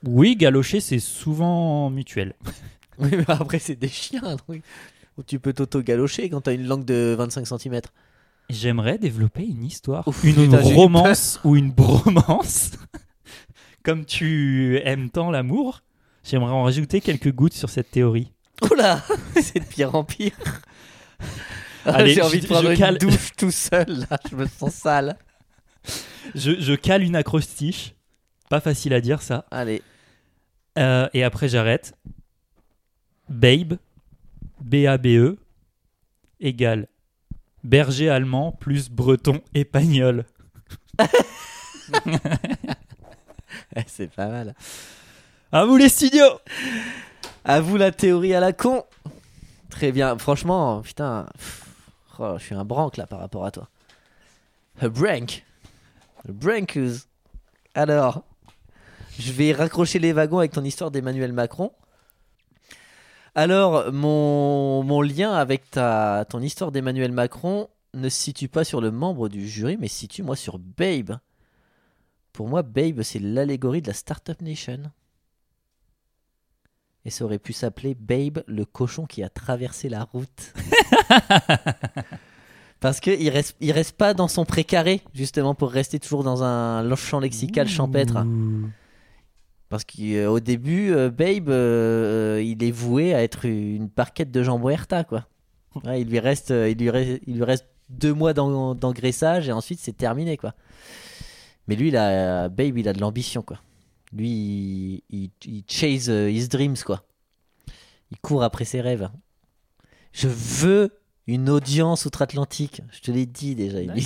Oui, 0.04 0.36
galocher, 0.36 0.80
c'est 0.80 0.98
souvent 0.98 1.90
mutuel. 1.90 2.34
Oui, 2.98 3.10
mais 3.12 3.24
après, 3.28 3.60
c'est 3.60 3.76
des 3.76 3.88
chiens. 3.88 4.36
donc 4.48 4.62
Tu 5.26 5.38
peux 5.38 5.52
t'auto-galocher 5.52 6.28
quand 6.30 6.40
t'as 6.42 6.54
une 6.54 6.66
langue 6.66 6.84
de 6.84 7.14
25 7.16 7.46
cm. 7.46 7.80
J'aimerais 8.50 8.98
développer 8.98 9.44
une 9.44 9.64
histoire, 9.64 10.06
Ouf, 10.08 10.24
une 10.24 10.54
romance 10.54 11.38
ou 11.44 11.54
une 11.56 11.70
bromance. 11.70 12.72
Comme 13.82 14.04
tu 14.06 14.80
aimes 14.84 15.10
tant 15.10 15.30
l'amour, 15.30 15.82
j'aimerais 16.24 16.52
en 16.52 16.62
rajouter 16.64 17.00
quelques 17.00 17.32
gouttes 17.32 17.52
sur 17.54 17.68
cette 17.70 17.90
théorie. 17.90 18.32
Oula, 18.70 19.02
c'est 19.40 19.60
de 19.60 19.64
pire 19.64 19.94
en 19.94 20.04
pire. 20.04 20.32
Allez, 21.84 22.14
J'ai 22.14 22.22
envie 22.22 22.38
je- 22.38 22.42
de 22.42 22.46
prendre 22.48 22.70
une 22.70 22.76
cale- 22.78 22.98
douche 22.98 23.30
tout 23.36 23.50
seul, 23.50 23.86
là. 24.10 24.18
Je 24.30 24.34
me 24.36 24.46
sens 24.46 24.74
sale. 24.74 25.16
Je, 26.34 26.60
je 26.60 26.74
cale 26.74 27.02
une 27.02 27.16
acrostiche. 27.16 27.94
Pas 28.50 28.60
facile 28.60 28.94
à 28.94 29.00
dire 29.00 29.20
ça. 29.22 29.44
Allez. 29.50 29.82
Euh, 30.78 31.08
et 31.14 31.22
après, 31.22 31.48
j'arrête. 31.48 31.94
Babe, 33.28 33.74
B-A-B-E, 34.62 35.36
égale 36.40 36.88
berger 37.64 38.08
allemand 38.08 38.52
plus 38.52 38.90
breton 38.90 39.40
espagnol. 39.54 40.24
Eh, 43.76 43.82
c'est 43.86 44.08
pas 44.08 44.28
mal. 44.28 44.54
À 45.52 45.64
vous 45.64 45.76
les 45.76 45.88
studios 45.88 46.40
À 47.44 47.60
vous 47.60 47.76
la 47.76 47.92
théorie 47.92 48.34
à 48.34 48.40
la 48.40 48.52
con. 48.52 48.84
Très 49.70 49.92
bien. 49.92 50.18
Franchement, 50.18 50.82
putain. 50.82 51.26
oh, 52.18 52.34
je 52.38 52.44
suis 52.44 52.54
un 52.54 52.64
branque 52.64 52.96
là 52.96 53.06
par 53.06 53.20
rapport 53.20 53.44
à 53.44 53.50
toi. 53.50 53.68
A 54.80 54.88
brank. 54.88 55.44
A 56.28 56.32
brankus. 56.32 57.08
Alors, 57.74 58.22
je 59.18 59.32
vais 59.32 59.52
raccrocher 59.52 59.98
les 59.98 60.12
wagons 60.12 60.38
avec 60.38 60.52
ton 60.52 60.64
histoire 60.64 60.90
d'Emmanuel 60.90 61.32
Macron. 61.32 61.72
Alors, 63.38 63.92
mon, 63.92 64.82
mon 64.82 65.00
lien 65.00 65.32
avec 65.32 65.70
ta, 65.70 66.24
ton 66.28 66.40
histoire 66.40 66.72
d'Emmanuel 66.72 67.12
Macron 67.12 67.68
ne 67.94 68.08
se 68.08 68.18
situe 68.18 68.48
pas 68.48 68.64
sur 68.64 68.80
le 68.80 68.90
membre 68.90 69.28
du 69.28 69.46
jury, 69.48 69.76
mais 69.78 69.86
se 69.86 69.94
situe 69.94 70.24
moi 70.24 70.34
sur 70.34 70.58
Babe. 70.58 71.18
Pour 72.32 72.48
moi, 72.48 72.62
Babe, 72.62 73.02
c'est 73.02 73.20
l'allégorie 73.20 73.80
de 73.80 73.86
la 73.86 73.94
Startup 73.94 74.42
Nation. 74.42 74.90
Et 77.04 77.10
ça 77.10 77.24
aurait 77.24 77.38
pu 77.38 77.52
s'appeler 77.52 77.94
Babe, 77.94 78.42
le 78.48 78.64
cochon 78.64 79.06
qui 79.06 79.22
a 79.22 79.28
traversé 79.28 79.88
la 79.88 80.02
route. 80.02 80.52
Parce 82.80 82.98
qu'il 82.98 83.28
reste, 83.28 83.54
il 83.60 83.70
reste 83.70 83.96
pas 83.96 84.14
dans 84.14 84.26
son 84.26 84.46
précaré, 84.46 85.00
justement, 85.14 85.54
pour 85.54 85.70
rester 85.70 86.00
toujours 86.00 86.24
dans 86.24 86.42
un 86.42 86.96
champ 86.96 87.20
lexical 87.20 87.68
champêtre. 87.68 88.16
Ouh. 88.16 88.68
Parce 89.68 89.84
qu'au 89.84 90.40
début, 90.40 90.92
euh, 90.92 91.10
Babe, 91.10 91.50
euh, 91.50 92.42
il 92.44 92.62
est 92.64 92.70
voué 92.70 93.12
à 93.14 93.22
être 93.22 93.44
une 93.44 93.90
parquette 93.90 94.30
de 94.30 94.42
jambon 94.42 94.70
Herta, 94.70 95.04
quoi. 95.04 95.26
Ouais, 95.84 96.00
il, 96.00 96.08
lui 96.08 96.18
reste, 96.18 96.50
euh, 96.50 96.70
il, 96.70 96.78
lui 96.78 96.88
reste, 96.90 97.20
il 97.26 97.36
lui 97.36 97.44
reste 97.44 97.66
deux 97.90 98.14
mois 98.14 98.32
d'en- 98.32 98.74
d'engraissage 98.74 99.48
et 99.48 99.52
ensuite 99.52 99.78
c'est 99.80 99.96
terminé, 99.96 100.36
quoi. 100.38 100.54
Mais 101.66 101.76
lui, 101.76 101.88
il 101.88 101.96
a, 101.96 102.48
Babe, 102.48 102.78
il 102.78 102.88
a 102.88 102.94
de 102.94 103.00
l'ambition, 103.00 103.42
quoi. 103.42 103.60
Lui, 104.12 105.04
il, 105.10 105.30
chase 105.68 106.08
euh, 106.08 106.30
his 106.30 106.48
dreams, 106.48 106.78
quoi. 106.84 107.04
Il 108.10 108.18
court 108.18 108.42
après 108.42 108.64
ses 108.64 108.80
rêves. 108.80 109.10
Je 110.12 110.28
veux 110.28 110.98
une 111.26 111.50
audience 111.50 112.06
outre-Atlantique. 112.06 112.80
Je 112.90 113.00
te 113.00 113.10
l'ai 113.10 113.26
dit 113.26 113.54
déjà. 113.54 113.80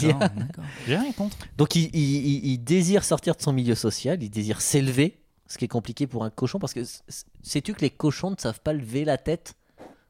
J'ai 0.89 0.97
rien 0.97 1.13
contre. 1.13 1.37
Donc 1.57 1.77
il, 1.77 1.85
il- 1.95 2.27
il- 2.27 2.47
il 2.55 2.59
désire 2.59 3.05
sortir 3.05 3.37
de 3.37 3.43
son 3.43 3.53
milieu 3.53 3.77
social, 3.77 4.21
il 4.21 4.29
désire 4.29 4.61
s'élever, 4.61 5.22
ce 5.47 5.59
qui 5.59 5.65
est 5.65 5.69
compliqué 5.69 6.07
pour 6.07 6.25
un 6.25 6.31
cochon, 6.31 6.59
parce 6.59 6.73
que 6.75 6.81
sais-tu 7.43 7.75
que 7.75 7.81
les 7.81 7.91
cochons 7.91 8.31
ne 8.31 8.37
savent 8.39 8.61
pas 8.61 8.73
lever 8.73 9.05
la 9.05 9.19
tête 9.19 9.55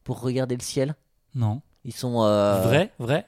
pour 0.04 0.20
regarder 0.20 0.56
le 0.56 0.62
ciel? 0.62 0.94
Non. 1.34 1.62
Ils 1.84 1.92
sont... 1.94 2.22
euh, 2.24 2.60
Vrai, 2.62 2.92
vrai? 2.98 3.26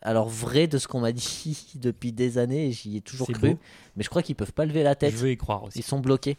Alors 0.00 0.28
vrai 0.28 0.68
de 0.68 0.78
ce 0.78 0.86
qu'on 0.86 1.00
m'a 1.00 1.10
dit 1.12 1.66
depuis 1.74 2.12
des 2.12 2.38
années, 2.38 2.70
j'y 2.70 2.96
ai 2.96 3.00
toujours 3.00 3.26
cru, 3.28 3.54
beau. 3.54 3.58
mais 3.96 4.04
je 4.04 4.08
crois 4.08 4.22
qu'ils 4.22 4.36
peuvent 4.36 4.52
pas 4.52 4.64
lever 4.64 4.82
la 4.84 4.92
Je 4.92 4.98
tête, 4.98 5.14
veux 5.14 5.30
y 5.32 5.36
croire 5.36 5.64
aussi. 5.64 5.80
ils 5.80 5.82
sont 5.84 5.98
bloqués. 5.98 6.36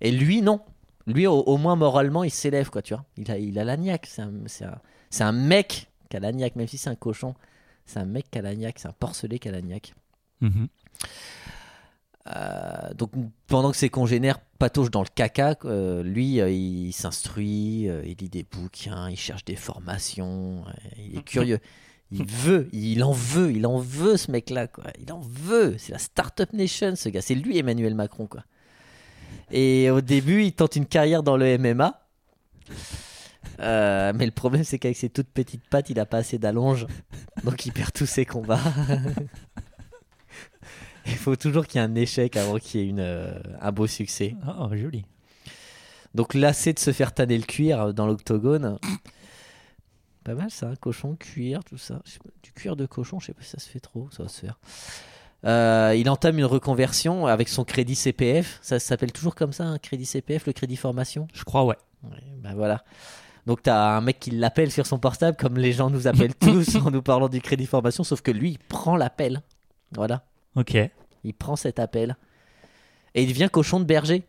Et 0.00 0.10
lui 0.10 0.40
non, 0.40 0.60
lui 1.06 1.26
au, 1.26 1.40
au 1.40 1.58
moins 1.58 1.76
moralement 1.76 2.24
il 2.24 2.30
s'élève 2.30 2.70
quoi, 2.70 2.80
tu 2.80 2.94
vois. 2.94 3.04
Il 3.18 3.30
a, 3.30 3.36
il 3.38 3.58
a 3.58 3.64
la 3.64 3.76
niaque, 3.76 4.06
c'est 4.06 4.22
un, 4.22 4.32
c'est 4.46 4.64
un, 4.64 4.80
un 5.20 5.32
mec 5.32 5.88
qui 6.08 6.16
a 6.16 6.20
la 6.20 6.32
niaque, 6.32 6.56
même 6.56 6.68
si 6.68 6.78
c'est 6.78 6.88
un 6.88 6.94
cochon, 6.94 7.34
c'est 7.84 7.98
un 7.98 8.06
mec 8.06 8.30
qui 8.30 8.38
a 8.38 8.42
la 8.42 8.54
niaque, 8.54 8.78
c'est 8.78 8.88
un 8.88 8.94
porcelet 8.98 9.38
qui 9.38 9.48
a 9.48 9.52
la 9.52 9.60
niaque. 9.60 9.94
Euh, 12.28 12.94
donc 12.94 13.10
pendant 13.48 13.72
que 13.72 13.76
ses 13.76 13.88
congénères 13.88 14.38
patauchent 14.58 14.92
dans 14.92 15.02
le 15.02 15.08
caca, 15.12 15.56
euh, 15.64 16.04
lui 16.04 16.40
euh, 16.40 16.50
il 16.50 16.92
s'instruit, 16.92 17.88
il 18.04 18.16
lit 18.16 18.28
des 18.28 18.44
bouquins, 18.44 19.10
il 19.10 19.16
cherche 19.16 19.44
des 19.44 19.56
formations, 19.56 20.64
il 20.98 21.18
est 21.18 21.24
curieux. 21.24 21.58
Il 22.14 22.26
veut, 22.26 22.68
il 22.72 23.02
en 23.04 23.12
veut, 23.12 23.50
il 23.52 23.66
en 23.66 23.78
veut 23.78 24.18
ce 24.18 24.30
mec-là, 24.30 24.66
quoi. 24.66 24.84
Il 25.00 25.10
en 25.14 25.20
veut. 25.20 25.76
C'est 25.78 25.92
la 25.92 25.98
Startup 25.98 26.52
Nation, 26.52 26.94
ce 26.94 27.08
gars. 27.08 27.22
C'est 27.22 27.34
lui, 27.34 27.56
Emmanuel 27.56 27.94
Macron, 27.94 28.26
quoi. 28.26 28.44
Et 29.50 29.88
au 29.88 30.02
début, 30.02 30.44
il 30.44 30.52
tente 30.52 30.76
une 30.76 30.84
carrière 30.84 31.22
dans 31.22 31.38
le 31.38 31.56
MMA. 31.56 32.06
Mais 33.58 34.26
le 34.26 34.30
problème, 34.30 34.62
c'est 34.62 34.78
qu'avec 34.78 34.98
ses 34.98 35.08
toutes 35.08 35.30
petites 35.30 35.66
pattes, 35.70 35.88
il 35.88 35.98
a 35.98 36.04
pas 36.04 36.18
assez 36.18 36.36
d'allonge. 36.36 36.86
Donc 37.44 37.64
il 37.64 37.72
perd 37.72 37.94
tous 37.94 38.04
ses 38.04 38.26
combats. 38.26 38.60
Il 41.06 41.16
faut 41.16 41.36
toujours 41.36 41.66
qu'il 41.66 41.80
y 41.80 41.84
ait 41.84 41.86
un 41.86 41.94
échec 41.94 42.36
avant 42.36 42.58
qu'il 42.58 42.80
y 42.80 42.84
ait 42.84 42.88
une, 42.88 43.00
euh, 43.00 43.38
un 43.60 43.72
beau 43.72 43.86
succès. 43.86 44.36
Oh, 44.58 44.68
joli. 44.72 45.04
Donc 46.14 46.34
lassé 46.34 46.72
de 46.72 46.78
se 46.78 46.92
faire 46.92 47.12
tanner 47.12 47.38
le 47.38 47.44
cuir 47.44 47.80
euh, 47.80 47.92
dans 47.92 48.06
l'octogone. 48.06 48.78
Pas 50.24 50.34
mal 50.34 50.50
ça, 50.50 50.72
cochon, 50.80 51.16
cuir, 51.16 51.64
tout 51.64 51.78
ça. 51.78 52.00
Du 52.42 52.52
cuir 52.52 52.76
de 52.76 52.86
cochon, 52.86 53.18
je 53.18 53.26
sais 53.26 53.34
pas 53.34 53.42
si 53.42 53.50
ça 53.50 53.58
se 53.58 53.68
fait 53.68 53.80
trop, 53.80 54.08
ça 54.10 54.22
va 54.22 54.28
se 54.28 54.40
faire. 54.40 54.58
Euh, 55.44 55.94
il 55.96 56.08
entame 56.08 56.38
une 56.38 56.44
reconversion 56.44 57.26
avec 57.26 57.48
son 57.48 57.64
crédit 57.64 57.96
CPF. 57.96 58.60
Ça 58.62 58.78
s'appelle 58.78 59.10
toujours 59.10 59.34
comme 59.34 59.52
ça, 59.52 59.64
un 59.64 59.78
crédit 59.78 60.06
CPF, 60.06 60.46
le 60.46 60.52
crédit 60.52 60.76
formation? 60.76 61.26
Je 61.34 61.42
crois, 61.42 61.64
ouais. 61.64 61.76
Ouais, 62.04 62.22
ben 62.36 62.54
voilà. 62.54 62.84
Donc 63.46 63.62
t'as 63.62 63.96
un 63.96 64.00
mec 64.00 64.20
qui 64.20 64.30
l'appelle 64.30 64.70
sur 64.70 64.86
son 64.86 64.98
portable, 64.98 65.36
comme 65.36 65.58
les 65.58 65.72
gens 65.72 65.90
nous 65.90 66.06
appellent 66.06 66.34
tous 66.40 66.76
en 66.76 66.90
nous 66.90 67.02
parlant 67.02 67.28
du 67.28 67.40
crédit 67.40 67.66
formation, 67.66 68.04
sauf 68.04 68.20
que 68.20 68.30
lui, 68.30 68.50
il 68.50 68.58
prend 68.58 68.96
l'appel. 68.96 69.42
Voilà. 69.92 70.24
Ok. 70.56 70.76
Il 71.24 71.34
prend 71.34 71.56
cet 71.56 71.78
appel 71.78 72.16
et 73.14 73.22
il 73.22 73.28
devient 73.28 73.48
cochon 73.50 73.80
de 73.80 73.84
berger. 73.84 74.24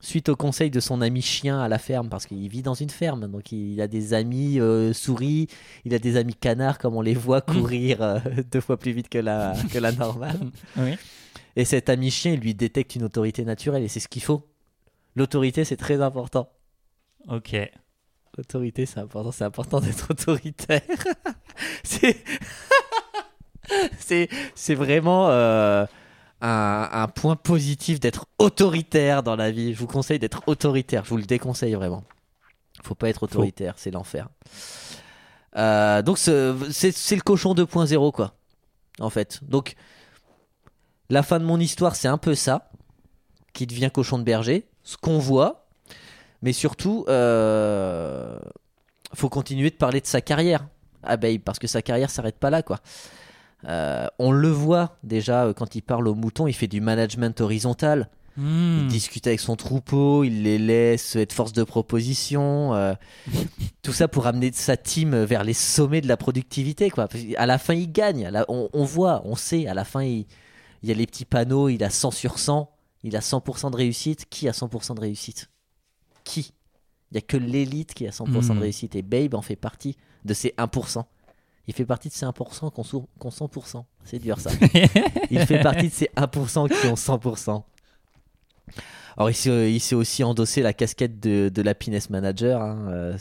Suite 0.00 0.28
au 0.28 0.36
conseil 0.36 0.70
de 0.70 0.80
son 0.80 1.00
ami 1.00 1.22
chien 1.22 1.60
à 1.60 1.68
la 1.68 1.78
ferme, 1.78 2.10
parce 2.10 2.26
qu'il 2.26 2.46
vit 2.48 2.60
dans 2.60 2.74
une 2.74 2.90
ferme, 2.90 3.26
donc 3.26 3.52
il 3.52 3.80
a 3.80 3.88
des 3.88 4.12
amis 4.12 4.60
euh, 4.60 4.92
souris, 4.92 5.48
il 5.86 5.94
a 5.94 5.98
des 5.98 6.18
amis 6.18 6.34
canards, 6.34 6.78
comme 6.78 6.94
on 6.94 7.00
les 7.00 7.14
voit 7.14 7.40
courir 7.40 8.02
euh, 8.02 8.18
deux 8.50 8.60
fois 8.60 8.76
plus 8.76 8.92
vite 8.92 9.08
que 9.08 9.16
la, 9.16 9.54
que 9.72 9.78
la 9.78 9.92
normale. 9.92 10.38
Oui. 10.76 10.96
Et 11.56 11.64
cet 11.64 11.88
ami 11.88 12.10
chien, 12.10 12.32
il 12.34 12.40
lui 12.40 12.54
détecte 12.54 12.96
une 12.96 13.04
autorité 13.04 13.44
naturelle, 13.44 13.82
et 13.82 13.88
c'est 13.88 14.00
ce 14.00 14.08
qu'il 14.08 14.22
faut. 14.22 14.46
L'autorité, 15.16 15.64
c'est 15.64 15.76
très 15.76 16.02
important. 16.02 16.50
Ok. 17.28 17.56
L'autorité, 18.36 18.84
c'est 18.84 19.00
important, 19.00 19.32
c'est 19.32 19.44
important 19.44 19.80
d'être 19.80 20.10
autoritaire. 20.10 20.82
c'est... 21.82 22.16
c'est, 23.98 24.28
c'est 24.54 24.74
vraiment 24.74 25.28
euh, 25.30 25.84
un, 26.40 26.88
un 26.92 27.08
point 27.08 27.36
positif 27.36 28.00
d'être 28.00 28.26
autoritaire 28.38 29.22
dans 29.22 29.36
la 29.36 29.50
vie. 29.50 29.74
Je 29.74 29.78
vous 29.78 29.86
conseille 29.86 30.18
d'être 30.18 30.42
autoritaire, 30.46 31.04
je 31.04 31.10
vous 31.10 31.16
le 31.16 31.24
déconseille 31.24 31.74
vraiment. 31.74 32.04
Faut 32.82 32.94
pas 32.94 33.08
être 33.08 33.22
autoritaire, 33.22 33.74
c'est 33.76 33.90
l'enfer. 33.90 34.28
Euh, 35.56 36.02
donc 36.02 36.18
ce- 36.18 36.56
c'est, 36.72 36.92
c'est 36.92 37.14
le 37.16 37.22
cochon 37.22 37.54
2.0 37.54 38.12
quoi, 38.12 38.34
en 39.00 39.10
fait. 39.10 39.40
Donc 39.44 39.74
la 41.10 41.22
fin 41.22 41.38
de 41.38 41.44
mon 41.44 41.60
histoire, 41.60 41.94
c'est 41.96 42.08
un 42.08 42.18
peu 42.18 42.34
ça, 42.34 42.70
qui 43.52 43.66
devient 43.66 43.90
cochon 43.92 44.18
de 44.18 44.24
berger, 44.24 44.66
ce 44.82 44.96
qu'on 44.96 45.18
voit, 45.18 45.66
mais 46.42 46.52
surtout, 46.52 47.04
euh, 47.08 48.36
faut 49.14 49.28
continuer 49.28 49.70
de 49.70 49.76
parler 49.76 50.00
de 50.00 50.06
sa 50.06 50.20
carrière 50.20 50.66
Babe, 51.02 51.38
parce 51.44 51.58
que 51.58 51.66
sa 51.66 51.82
carrière 51.82 52.10
s'arrête 52.10 52.38
pas 52.38 52.50
là, 52.50 52.62
quoi. 52.62 52.80
Euh, 53.66 54.06
on 54.18 54.30
le 54.32 54.48
voit 54.48 54.96
déjà 55.02 55.44
euh, 55.46 55.52
quand 55.54 55.74
il 55.74 55.82
parle 55.82 56.06
aux 56.08 56.14
moutons, 56.14 56.46
il 56.46 56.52
fait 56.52 56.66
du 56.68 56.80
management 56.80 57.40
horizontal. 57.40 58.08
Hmm. 58.36 58.80
Il 58.80 58.86
discute 58.88 59.26
avec 59.28 59.38
son 59.38 59.54
troupeau, 59.54 60.24
il 60.24 60.42
les 60.42 60.58
laisse 60.58 61.14
être 61.14 61.32
force 61.32 61.52
de 61.52 61.62
proposition. 61.62 62.74
euh, 62.74 62.94
tout 63.82 63.92
ça 63.92 64.08
pour 64.08 64.26
amener 64.26 64.50
sa 64.52 64.76
team 64.76 65.14
vers 65.24 65.44
les 65.44 65.52
sommets 65.52 66.00
de 66.00 66.08
la 66.08 66.16
productivité. 66.16 66.90
Quoi. 66.90 67.06
À 67.36 67.46
la 67.46 67.58
fin, 67.58 67.74
il 67.74 67.92
gagne. 67.92 68.28
La- 68.28 68.44
on, 68.48 68.68
on 68.72 68.84
voit, 68.84 69.22
on 69.24 69.36
sait. 69.36 69.66
À 69.68 69.74
la 69.74 69.84
fin, 69.84 70.02
il, 70.02 70.26
il 70.82 70.88
y 70.88 70.92
a 70.92 70.94
les 70.94 71.06
petits 71.06 71.24
panneaux, 71.24 71.68
il 71.68 71.84
a 71.84 71.90
100 71.90 72.10
sur 72.10 72.38
100. 72.40 72.70
Il 73.04 73.16
a 73.16 73.20
100% 73.20 73.70
de 73.70 73.76
réussite. 73.76 74.24
Qui 74.28 74.48
a 74.48 74.52
100% 74.52 74.94
de 74.96 75.00
réussite? 75.00 75.48
Qui? 76.24 76.52
Il 77.12 77.14
n'y 77.14 77.18
a 77.18 77.20
que 77.20 77.36
l'élite 77.36 77.94
qui 77.94 78.06
a 78.06 78.10
100% 78.10 78.48
Mhm. 78.48 78.56
de 78.56 78.60
réussite. 78.62 78.96
Et 78.96 79.02
Babe 79.02 79.34
en 79.34 79.42
fait 79.42 79.56
partie 79.56 79.96
de 80.24 80.34
ces 80.34 80.54
1%. 80.58 81.04
Il 81.66 81.74
fait 81.74 81.84
partie 81.86 82.08
de 82.08 82.12
ces 82.14 82.26
1% 82.26 82.72
qui 82.72 82.80
ont 82.80 82.84
sou- 82.84 83.08
ont 83.20 83.28
100%. 83.30 83.84
C'est 84.04 84.18
dur 84.18 84.38
ça. 84.38 84.50
Il 85.30 85.40
fait 85.46 85.60
partie 85.62 85.88
de 85.88 85.92
ces 85.92 86.10
1% 86.16 86.68
qui 86.68 86.86
ont 86.88 86.94
100%. 86.94 87.62
Alors 89.16 89.30
il 89.30 89.80
s'est, 89.80 89.94
aussi 89.94 90.24
endossé 90.24 90.60
la 90.60 90.72
casquette 90.72 91.20
de, 91.20 91.48
de 91.48 91.62
l'happiness 91.62 92.10
manager. 92.10 92.60
hein, 92.60 92.86
euh, 92.88 93.16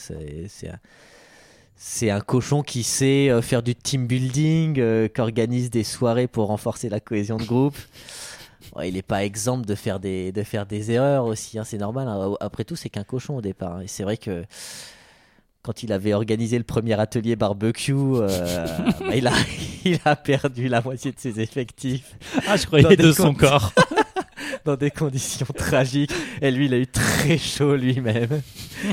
c'est, 1.78 2.10
un, 2.10 2.20
cochon 2.20 2.64
qui 2.64 2.82
sait 2.84 3.30
euh, 3.30 3.42
faire 3.44 3.62
du 3.62 3.76
team 3.76 4.08
building, 4.08 4.80
euh, 4.80 5.08
qui 5.08 5.22
organise 5.22 5.70
des 5.70 5.84
soirées 5.84 6.28
pour 6.28 6.48
renforcer 6.48 6.90
la 6.90 7.00
cohésion 7.00 7.38
de 7.38 7.44
groupe. 7.46 7.78
Il 8.84 8.96
n'est 8.96 9.02
pas 9.04 9.24
exempt 9.24 9.66
de 9.68 9.76
faire 9.76 10.00
des, 10.00 10.32
de 10.32 10.42
faire 10.42 10.66
des 10.66 10.90
erreurs 10.92 11.26
aussi, 11.26 11.60
hein, 11.60 11.64
c'est 11.64 11.78
normal. 11.78 12.08
hein. 12.08 12.34
Après 12.40 12.64
tout, 12.64 12.76
c'est 12.76 12.90
qu'un 12.90 13.04
cochon 13.04 13.38
au 13.38 13.42
départ. 13.42 13.82
Et 13.82 13.88
c'est 13.88 14.04
vrai 14.04 14.18
que 14.18 14.46
quand 15.64 15.82
il 15.82 15.94
avait 15.94 16.14
organisé 16.14 16.58
le 16.58 16.66
premier 16.66 17.00
atelier 17.00 17.36
barbecue, 17.38 17.94
euh, 17.94 18.28
bah, 19.00 19.16
il, 19.16 19.28
a, 19.28 19.34
il 19.86 20.00
a 20.06 20.16
perdu 20.16 20.68
la 20.68 20.82
moitié 20.82 21.12
de 21.12 21.20
ses 21.20 21.40
effectifs 21.40 22.16
Ah, 22.48 22.58
je 22.58 22.66
croyais 22.68 22.96
de 22.98 23.12
son 23.12 23.34
corps. 23.34 23.72
dans 24.66 24.76
des 24.76 24.92
conditions 24.92 25.48
tragiques. 25.56 26.12
Et 26.42 26.52
lui, 26.52 26.66
il 26.66 26.74
a 26.74 26.78
eu 26.78 26.88
très 26.88 27.38
chaud 27.38 27.76
lui-même. 27.76 28.42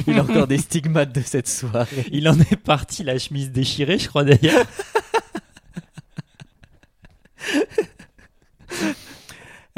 Il 0.06 0.18
a 0.18 0.22
encore 0.22 0.46
des 0.46 0.59
stigmates 0.59 1.12
de 1.12 1.20
cette 1.20 1.48
soirée. 1.48 2.06
Il 2.11 2.28
en 2.28 2.38
est 2.40 2.56
parti, 2.56 3.04
la 3.04 3.18
chemise 3.18 3.50
déchirée, 3.52 3.98
je 3.98 4.09
crois 4.09 4.24
d'ailleurs. 4.24 4.64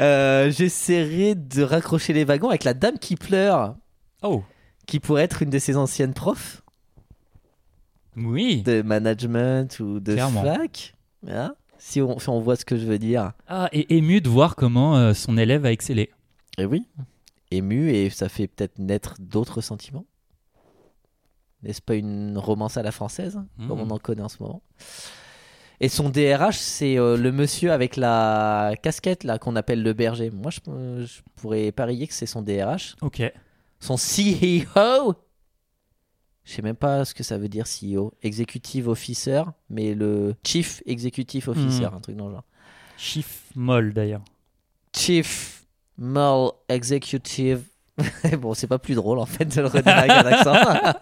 Euh, 0.01 0.51
J'essaierai 0.51 1.35
de 1.35 1.63
raccrocher 1.63 2.13
les 2.13 2.23
wagons 2.23 2.49
avec 2.49 2.63
la 2.63 2.73
dame 2.73 2.97
qui 2.99 3.15
pleure, 3.15 3.75
Oh. 4.23 4.43
qui 4.87 4.99
pourrait 4.99 5.23
être 5.23 5.41
une 5.43 5.49
de 5.49 5.59
ses 5.59 5.77
anciennes 5.77 6.13
profs 6.13 6.62
Oui. 8.15 8.61
de 8.61 8.81
management 8.81 9.79
ou 9.79 9.99
de 9.99 10.13
Clairement. 10.13 10.43
fac. 10.43 10.93
Hein 11.27 11.55
si, 11.77 12.01
on, 12.01 12.19
si 12.19 12.29
on 12.29 12.39
voit 12.39 12.55
ce 12.55 12.65
que 12.65 12.77
je 12.77 12.85
veux 12.85 12.99
dire. 12.99 13.31
Ah, 13.47 13.69
et 13.73 13.95
ému 13.97 14.21
de 14.21 14.29
voir 14.29 14.55
comment 14.55 14.95
euh, 14.97 15.13
son 15.13 15.37
élève 15.37 15.65
a 15.65 15.71
excellé. 15.71 16.11
Et 16.57 16.65
oui, 16.65 16.87
ému 17.51 17.89
et 17.91 18.09
ça 18.09 18.29
fait 18.29 18.47
peut-être 18.47 18.79
naître 18.79 19.15
d'autres 19.19 19.61
sentiments. 19.61 20.05
N'est-ce 21.63 21.81
pas 21.81 21.95
une 21.95 22.37
romance 22.37 22.77
à 22.77 22.83
la 22.83 22.91
française, 22.91 23.39
Mhm. 23.57 23.67
comme 23.67 23.79
on 23.79 23.89
en 23.89 23.97
connaît 23.97 24.21
en 24.21 24.29
ce 24.29 24.41
moment? 24.43 24.61
Et 25.79 25.89
son 25.89 26.09
DRH, 26.09 26.57
c'est 26.57 26.97
euh, 26.97 27.17
le 27.17 27.31
monsieur 27.31 27.71
avec 27.71 27.97
la 27.97 28.73
casquette 28.81 29.23
là 29.23 29.37
qu'on 29.39 29.55
appelle 29.55 29.81
le 29.81 29.93
berger. 29.93 30.29
Moi, 30.29 30.51
je, 30.51 30.59
euh, 30.69 31.05
je 31.05 31.21
pourrais 31.35 31.71
parier 31.71 32.07
que 32.07 32.13
c'est 32.13 32.25
son 32.25 32.41
DRH. 32.41 32.95
Ok. 33.01 33.21
Son 33.79 33.95
CEO 33.97 35.15
Je 36.45 36.51
sais 36.53 36.61
même 36.61 36.75
pas 36.75 37.05
ce 37.05 37.13
que 37.13 37.23
ça 37.23 37.37
veut 37.37 37.47
dire 37.47 37.65
CEO. 37.65 38.13
Executive 38.21 38.89
Officer, 38.89 39.43
mais 39.69 39.93
le 39.95 40.35
Chief 40.45 40.81
Executive 40.85 41.47
Officer, 41.49 41.85
Mhm. 41.87 41.93
un 41.95 41.99
truc 42.01 42.15
dans 42.17 42.27
le 42.27 42.33
genre. 42.33 42.43
Chiffre 42.97 43.39
molle 43.55 43.93
d'ailleurs. 43.93 44.23
Chief 44.95 45.65
Mall 45.97 46.51
Executive. 46.69 47.63
bon, 48.39 48.53
c'est 48.53 48.67
pas 48.67 48.79
plus 48.79 48.95
drôle 48.95 49.19
en 49.19 49.25
fait 49.25 49.45
de 49.45 49.61
le 49.61 49.67
redire 49.67 49.97
avec 49.97 50.11
un 50.11 50.25
accent. 50.25 51.01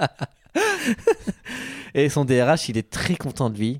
Et 1.93 2.09
son 2.09 2.23
DRH, 2.25 2.69
il 2.69 2.77
est 2.77 2.89
très 2.89 3.15
content 3.15 3.49
de 3.49 3.57
lui. 3.57 3.79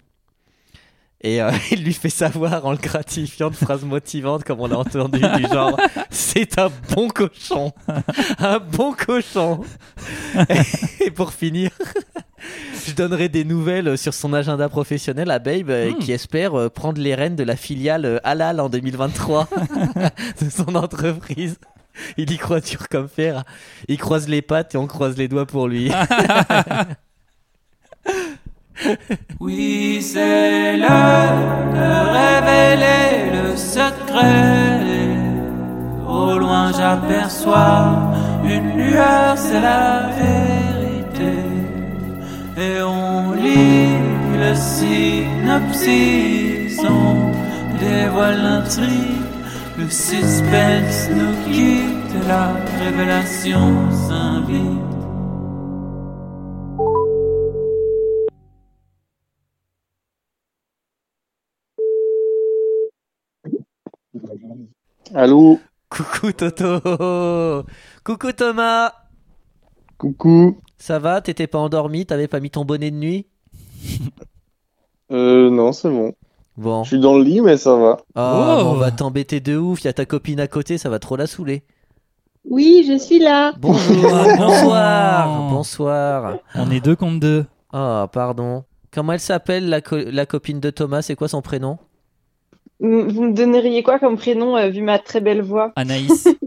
Et 1.24 1.42
euh, 1.42 1.52
il 1.72 1.84
lui 1.84 1.94
fait 1.94 2.10
savoir 2.10 2.66
en 2.66 2.72
le 2.72 2.78
gratifiant 2.78 3.50
de 3.50 3.56
phrases 3.56 3.84
motivantes, 3.84 4.44
comme 4.44 4.60
on 4.60 4.72
a 4.72 4.76
entendu, 4.76 5.20
du 5.20 5.44
genre 5.48 5.80
C'est 6.10 6.58
un 6.58 6.72
bon 6.94 7.10
cochon 7.10 7.72
Un 8.40 8.60
bon 8.60 8.94
cochon 8.94 9.62
Et 11.00 11.12
pour 11.12 11.32
finir, 11.34 11.70
je 12.88 12.94
donnerai 12.94 13.30
des 13.30 13.44
nouvelles 13.44 13.98
sur 13.98 14.14
son 14.14 14.34
agenda 14.34 14.68
professionnel 14.70 15.30
à 15.32 15.40
Babe, 15.40 15.70
euh, 15.70 15.92
Hmm. 15.92 16.00
qui 16.00 16.12
espère 16.12 16.58
euh, 16.58 16.70
prendre 16.70 17.02
les 17.02 17.16
rênes 17.16 17.36
de 17.36 17.44
la 17.44 17.56
filiale 17.56 18.06
euh, 18.06 18.20
Halal 18.24 18.60
en 18.60 18.70
2023 18.70 19.48
de 20.42 20.50
son 20.50 20.76
entreprise. 20.76 21.58
Il 22.18 22.32
y 22.32 22.38
croit 22.38 22.62
dur 22.62 22.88
comme 22.90 23.10
fer. 23.10 23.44
Il 23.88 23.98
croise 23.98 24.28
les 24.30 24.42
pattes 24.42 24.76
et 24.76 24.78
on 24.78 24.88
croise 24.88 25.18
les 25.18 25.28
doigts 25.28 25.46
pour 25.46 25.68
lui. 25.68 25.92
Oui, 29.40 30.00
c'est 30.02 30.78
l'heure 30.78 31.34
de 31.74 31.90
révéler 32.20 33.32
le 33.32 33.56
secret. 33.56 34.80
Au 36.08 36.38
loin, 36.38 36.72
j'aperçois 36.78 38.14
une 38.44 38.76
lueur, 38.78 39.38
c'est 39.38 39.62
la 39.62 40.10
vérité. 40.20 41.40
Et 42.58 42.82
on 42.84 43.34
lit 43.34 43.98
le 44.38 44.54
synopsis, 44.56 45.90
on 46.80 47.32
dévoile 47.80 48.42
l'intrigue. 48.44 49.22
Le 49.78 49.90
suspense 49.90 51.10
nous 51.16 51.36
quitte, 51.52 52.14
la 52.28 52.54
révélation 52.84 53.90
s'invite. 53.92 54.91
Allô 65.14 65.60
Coucou 65.90 66.32
Toto 66.32 67.64
Coucou 68.04 68.32
Thomas 68.32 68.94
Coucou 69.98 70.58
Ça 70.78 71.00
va? 71.00 71.22
T'étais 71.22 71.48
pas 71.48 71.60
endormi? 71.60 72.06
T'avais 72.06 72.28
pas 72.28 72.40
mis 72.40 72.50
ton 72.50 72.66
bonnet 72.66 72.92
de 72.92 72.96
nuit? 72.96 73.28
Euh, 75.12 75.50
non, 75.50 75.74
c'est 75.74 75.90
bon. 75.90 76.14
Bon. 76.58 76.84
Je 76.84 76.90
suis 76.90 77.00
dans 77.00 77.18
le 77.18 77.24
lit, 77.24 77.42
mais 77.42 77.58
ça 77.58 77.76
va. 77.76 77.98
Oh, 78.16 78.20
Oh. 78.20 78.64
on 78.68 78.74
va 78.76 78.92
t'embêter 78.92 79.40
de 79.42 79.58
ouf. 79.58 79.84
Y 79.84 79.88
a 79.90 79.94
ta 79.94 80.06
copine 80.06 80.40
à 80.40 80.48
côté, 80.48 80.78
ça 80.78 80.90
va 80.90 81.00
trop 81.00 81.18
la 81.18 81.28
saouler. 81.28 81.64
Oui, 82.50 82.86
je 82.88 82.98
suis 82.98 83.20
là. 83.20 83.54
Bonjour, 83.60 84.10
Ah 84.14 84.36
bonsoir, 84.38 85.50
bonsoir. 85.50 86.38
On 86.56 86.72
est 86.72 86.80
deux 86.80 86.96
contre 86.96 87.20
deux. 87.20 87.46
Ah, 87.74 88.08
pardon. 88.12 88.64
Comment 88.92 89.14
elle 89.14 89.20
s'appelle 89.20 89.70
la, 89.70 89.82
co- 89.82 89.98
la 89.98 90.26
copine 90.26 90.60
de 90.60 90.70
Thomas? 90.70 91.02
C'est 91.02 91.16
quoi 91.16 91.28
son 91.28 91.42
prénom? 91.42 91.78
Vous 92.82 93.22
me 93.24 93.34
donneriez 93.34 93.84
quoi 93.84 94.00
comme 94.00 94.18
prénom 94.18 94.58
euh, 94.58 94.70
vu 94.70 94.82
ma 94.82 94.98
très 95.00 95.22
belle 95.22 95.42
voix? 95.42 95.72
Anaïs. 95.76 96.28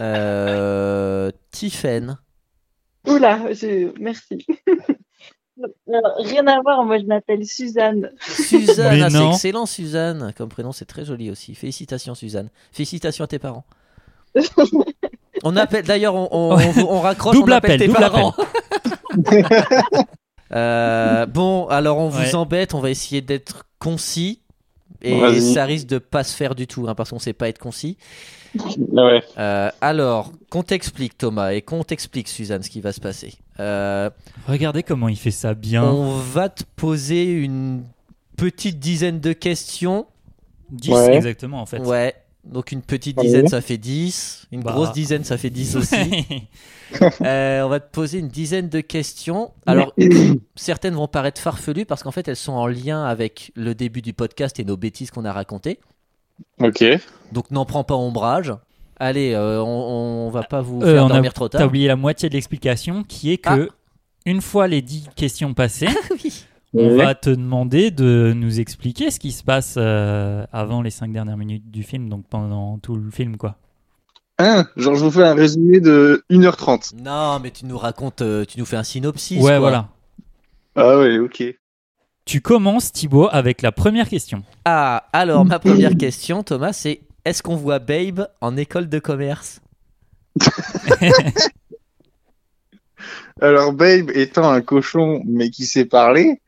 Euh. 0.00 1.30
Tiffen. 1.50 2.18
Oula, 3.06 3.52
je... 3.52 3.92
merci. 4.00 4.44
Alors, 5.92 6.16
rien 6.18 6.46
à 6.46 6.60
voir, 6.62 6.84
moi 6.84 6.98
je 6.98 7.04
m'appelle 7.04 7.44
Suzanne. 7.46 8.10
Suzanne, 8.20 8.96
Mais 8.96 9.02
ah, 9.02 9.10
c'est 9.10 9.18
non. 9.18 9.32
excellent 9.32 9.66
Suzanne. 9.66 10.32
Comme 10.36 10.48
prénom, 10.48 10.72
c'est 10.72 10.84
très 10.86 11.04
joli 11.04 11.30
aussi. 11.30 11.54
Félicitations 11.54 12.14
Suzanne. 12.14 12.48
Félicitations 12.72 13.24
à 13.24 13.28
tes 13.28 13.38
parents. 13.38 13.64
On 15.44 15.56
appelle 15.56 15.84
d'ailleurs, 15.84 16.14
on, 16.14 16.28
on, 16.30 16.56
on- 16.58 16.88
on 16.88 17.00
raccroche, 17.00 17.34
Double 17.36 17.52
on 17.52 17.56
appelle 17.56 17.72
appel, 17.72 17.80
tes 17.80 17.86
double 17.86 17.98
parents. 18.00 18.34
Euh, 20.52 21.26
bon, 21.26 21.66
alors 21.66 21.98
on 21.98 22.08
vous 22.08 22.20
Ouais. 22.20 22.34
embête, 22.34 22.74
on 22.74 22.80
va 22.80 22.90
essayer 22.90 23.20
d'être 23.20 23.64
concis. 23.78 24.40
Et 25.04 25.40
ça 25.40 25.64
risque 25.64 25.86
de 25.86 25.98
pas 25.98 26.24
se 26.24 26.34
faire 26.34 26.54
du 26.54 26.66
tout, 26.66 26.86
hein, 26.88 26.94
parce 26.94 27.10
qu'on 27.10 27.18
sait 27.18 27.32
pas 27.32 27.48
être 27.48 27.58
concis. 27.58 27.96
Ah 28.96 29.04
ouais. 29.06 29.22
Euh, 29.38 29.70
alors, 29.80 30.32
qu'on 30.50 30.62
t'explique 30.62 31.18
Thomas 31.18 31.52
et 31.52 31.62
qu'on 31.62 31.82
t'explique 31.82 32.28
Suzanne 32.28 32.62
ce 32.62 32.70
qui 32.70 32.80
va 32.80 32.92
se 32.92 33.00
passer. 33.00 33.34
Euh, 33.60 34.10
Regardez 34.46 34.82
comment 34.82 35.08
il 35.08 35.16
fait 35.16 35.30
ça 35.32 35.54
bien. 35.54 35.84
on 35.84 36.16
va 36.18 36.48
te 36.48 36.62
poser 36.76 37.32
une 37.32 37.82
petite 38.36 38.78
dizaine 38.78 39.20
de 39.20 39.32
questions. 39.32 40.06
10 40.70 40.90
Ouais. 40.90 41.16
exactement 41.16 41.60
en 41.60 41.66
fait. 41.66 41.78
Ouais. 41.80 42.14
Donc 42.44 42.72
une 42.72 42.82
petite 42.82 43.16
Ouais. 43.16 43.24
dizaine, 43.24 43.48
ça 43.48 43.60
fait 43.60 43.78
10. 43.78 44.46
Une 44.52 44.60
Bah. 44.62 44.72
grosse 44.72 44.92
dizaine, 44.92 45.24
ça 45.24 45.38
fait 45.38 45.50
10 45.50 45.76
aussi. 45.76 45.96
Euh, 47.22 47.62
on 47.62 47.68
va 47.70 47.80
te 47.80 47.90
poser 47.90 48.18
une 48.20 48.28
dizaine 48.28 48.68
de 48.68 48.80
questions. 48.80 49.50
Alors, 49.66 49.92
certaines 50.54 50.94
vont 50.94 51.08
paraître 51.08 51.40
farfelues 51.40 51.86
parce 51.86 52.04
qu'en 52.04 52.12
fait, 52.12 52.28
elles 52.28 52.36
sont 52.36 52.52
en 52.52 52.68
lien 52.68 53.04
avec 53.04 53.50
le 53.56 53.74
début 53.74 54.00
du 54.02 54.12
podcast 54.12 54.60
et 54.60 54.64
nos 54.64 54.76
bêtises 54.76 55.10
qu'on 55.10 55.24
a 55.24 55.32
racontées. 55.32 55.80
Ok. 56.60 56.84
Donc, 57.32 57.50
n'en 57.50 57.64
prends 57.64 57.82
pas 57.82 57.96
ombrage. 57.96 58.52
Allez, 59.00 59.32
euh, 59.32 59.60
on, 59.60 60.26
on 60.26 60.30
va 60.30 60.44
pas 60.44 60.60
vous 60.60 60.82
Euh, 60.82 60.94
faire 60.94 61.04
on 61.04 61.06
a- 61.06 61.14
dormir 61.14 61.32
trop 61.32 61.48
T'as 61.48 61.58
tard. 61.58 61.66
oublié 61.68 61.88
la 61.88 61.96
moitié 61.96 62.28
de 62.28 62.34
l'explication 62.34 63.02
qui 63.02 63.32
est 63.32 63.38
que 63.38 63.68
une 64.24 64.40
fois 64.40 64.68
les 64.68 64.80
10 64.82 65.08
questions 65.16 65.52
passées, 65.52 65.88
Oui. 66.22 66.44
On 66.74 66.96
Ouais. 66.96 67.04
va 67.04 67.14
te 67.14 67.30
demander 67.30 67.90
de 67.90 68.32
nous 68.36 68.60
expliquer 68.60 69.10
ce 69.10 69.18
qui 69.20 69.32
se 69.32 69.42
passe 69.44 69.74
euh, 69.78 70.44
avant 70.52 70.82
les 70.82 70.90
5 70.90 71.12
dernières 71.12 71.36
minutes 71.36 71.70
du 71.70 71.82
film, 71.82 72.08
donc 72.08 72.26
pendant 72.28 72.78
tout 72.78 72.96
le 72.96 73.10
film 73.10 73.36
quoi. 73.36 73.56
Hein, 74.38 74.66
genre, 74.76 74.96
je 74.96 75.04
vous 75.04 75.12
fais 75.12 75.22
un 75.22 75.34
résumé 75.34 75.78
de 75.80 76.24
1h30. 76.30 76.96
Non, 77.00 77.38
mais 77.40 77.52
tu 77.52 77.66
nous 77.66 77.78
racontes, 77.78 78.20
euh, 78.22 78.44
tu 78.44 78.58
nous 78.58 78.64
fais 78.66 78.76
un 78.76 78.82
synopsis. 78.82 79.38
ouais, 79.38 79.42
quoi. 79.50 79.58
voilà. 79.60 79.88
Ah 80.74 80.98
ouais, 80.98 81.18
ok. 81.18 81.44
Tu 82.24 82.40
commences 82.40 82.90
Thibaut 82.90 83.28
avec 83.30 83.62
la 83.62 83.70
première 83.70 84.08
question. 84.08 84.42
Ah, 84.64 85.04
alors, 85.12 85.44
ma 85.44 85.60
première 85.60 85.96
question, 85.96 86.42
Thomas, 86.42 86.72
c'est 86.72 87.02
est-ce 87.24 87.42
qu'on 87.44 87.54
voit 87.54 87.78
Babe 87.78 88.26
en 88.40 88.56
école 88.56 88.88
de 88.88 88.98
commerce? 88.98 89.60
Alors, 93.40 93.72
Babe 93.72 94.10
étant 94.14 94.50
un 94.50 94.60
cochon, 94.62 95.22
mais 95.26 95.50
qui 95.50 95.66
sait 95.66 95.84
parler, 95.84 96.40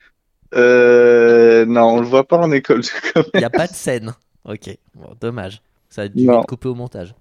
euh, 0.56 1.64
non, 1.66 1.82
on 1.96 2.00
le 2.00 2.06
voit 2.06 2.26
pas 2.26 2.38
en 2.38 2.50
école 2.52 2.80
de 2.80 2.88
Il 3.34 3.38
n'y 3.38 3.44
a 3.44 3.50
pas 3.50 3.66
de 3.66 3.74
scène. 3.74 4.14
Ok, 4.44 4.76
bon, 4.94 5.14
dommage. 5.20 5.60
Ça 5.90 6.02
a 6.02 6.08
dû 6.08 6.24
Non. 6.24 6.40
être 6.40 6.46
coupé 6.46 6.68
au 6.68 6.74
montage. 6.74 7.14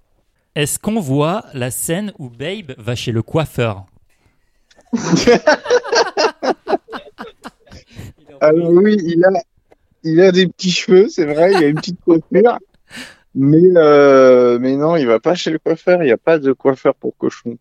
Est-ce 0.54 0.78
qu'on 0.78 1.00
voit 1.00 1.44
la 1.54 1.70
scène 1.70 2.12
où 2.18 2.30
Babe 2.30 2.72
va 2.78 2.94
chez 2.94 3.12
le 3.12 3.22
coiffeur 3.22 3.84
Alors 8.40 8.70
oui, 8.72 8.96
il 9.02 9.22
a, 9.24 9.28
il 10.02 10.20
a 10.20 10.32
des 10.32 10.46
petits 10.46 10.70
cheveux, 10.70 11.08
c'est 11.08 11.26
vrai, 11.26 11.52
il 11.52 11.64
a 11.64 11.66
une 11.66 11.76
petite 11.76 12.00
coiffure. 12.00 12.58
Mais, 13.34 13.60
euh, 13.76 14.58
mais 14.58 14.76
non, 14.76 14.96
il 14.96 15.06
va 15.06 15.20
pas 15.20 15.34
chez 15.34 15.50
le 15.50 15.58
coiffeur, 15.58 16.02
il 16.02 16.06
n'y 16.06 16.12
a 16.12 16.16
pas 16.16 16.38
de 16.38 16.52
coiffeur 16.52 16.94
pour 16.94 17.14
cochon. 17.18 17.58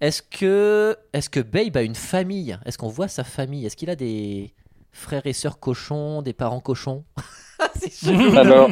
Est-ce 0.00 0.22
que, 0.22 0.96
est-ce 1.12 1.28
que 1.28 1.40
Babe 1.40 1.76
a 1.76 1.82
une 1.82 1.96
famille? 1.96 2.56
Est-ce 2.64 2.78
qu'on 2.78 2.88
voit 2.88 3.08
sa 3.08 3.24
famille? 3.24 3.66
Est-ce 3.66 3.76
qu'il 3.76 3.90
a 3.90 3.96
des 3.96 4.54
frères 4.92 5.26
et 5.26 5.32
sœurs 5.32 5.58
cochons, 5.58 6.22
des 6.22 6.32
parents 6.32 6.60
cochons 6.60 7.04
C'est 7.80 7.92
chelou. 8.06 8.36
Alors, 8.36 8.70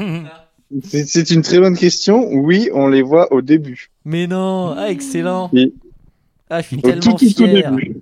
c'est 0.83 1.31
une 1.31 1.43
très 1.43 1.59
bonne 1.59 1.77
question. 1.77 2.29
Oui, 2.33 2.71
on 2.75 2.89
les 2.89 3.03
voit 3.03 3.33
au 3.33 3.41
début. 3.43 3.91
Mais 4.05 4.27
non 4.27 4.75
Ah, 4.77 4.91
excellent 4.91 5.51
Oui. 5.53 5.75
Ah, 6.51 6.61
je 6.61 6.67
suis 6.67 6.77
Au 6.79 6.81
tellement 6.81 7.01
tout, 7.01 7.13
tout, 7.13 7.33
tout 7.35 7.47
fier 7.47 7.71
début. 7.71 8.01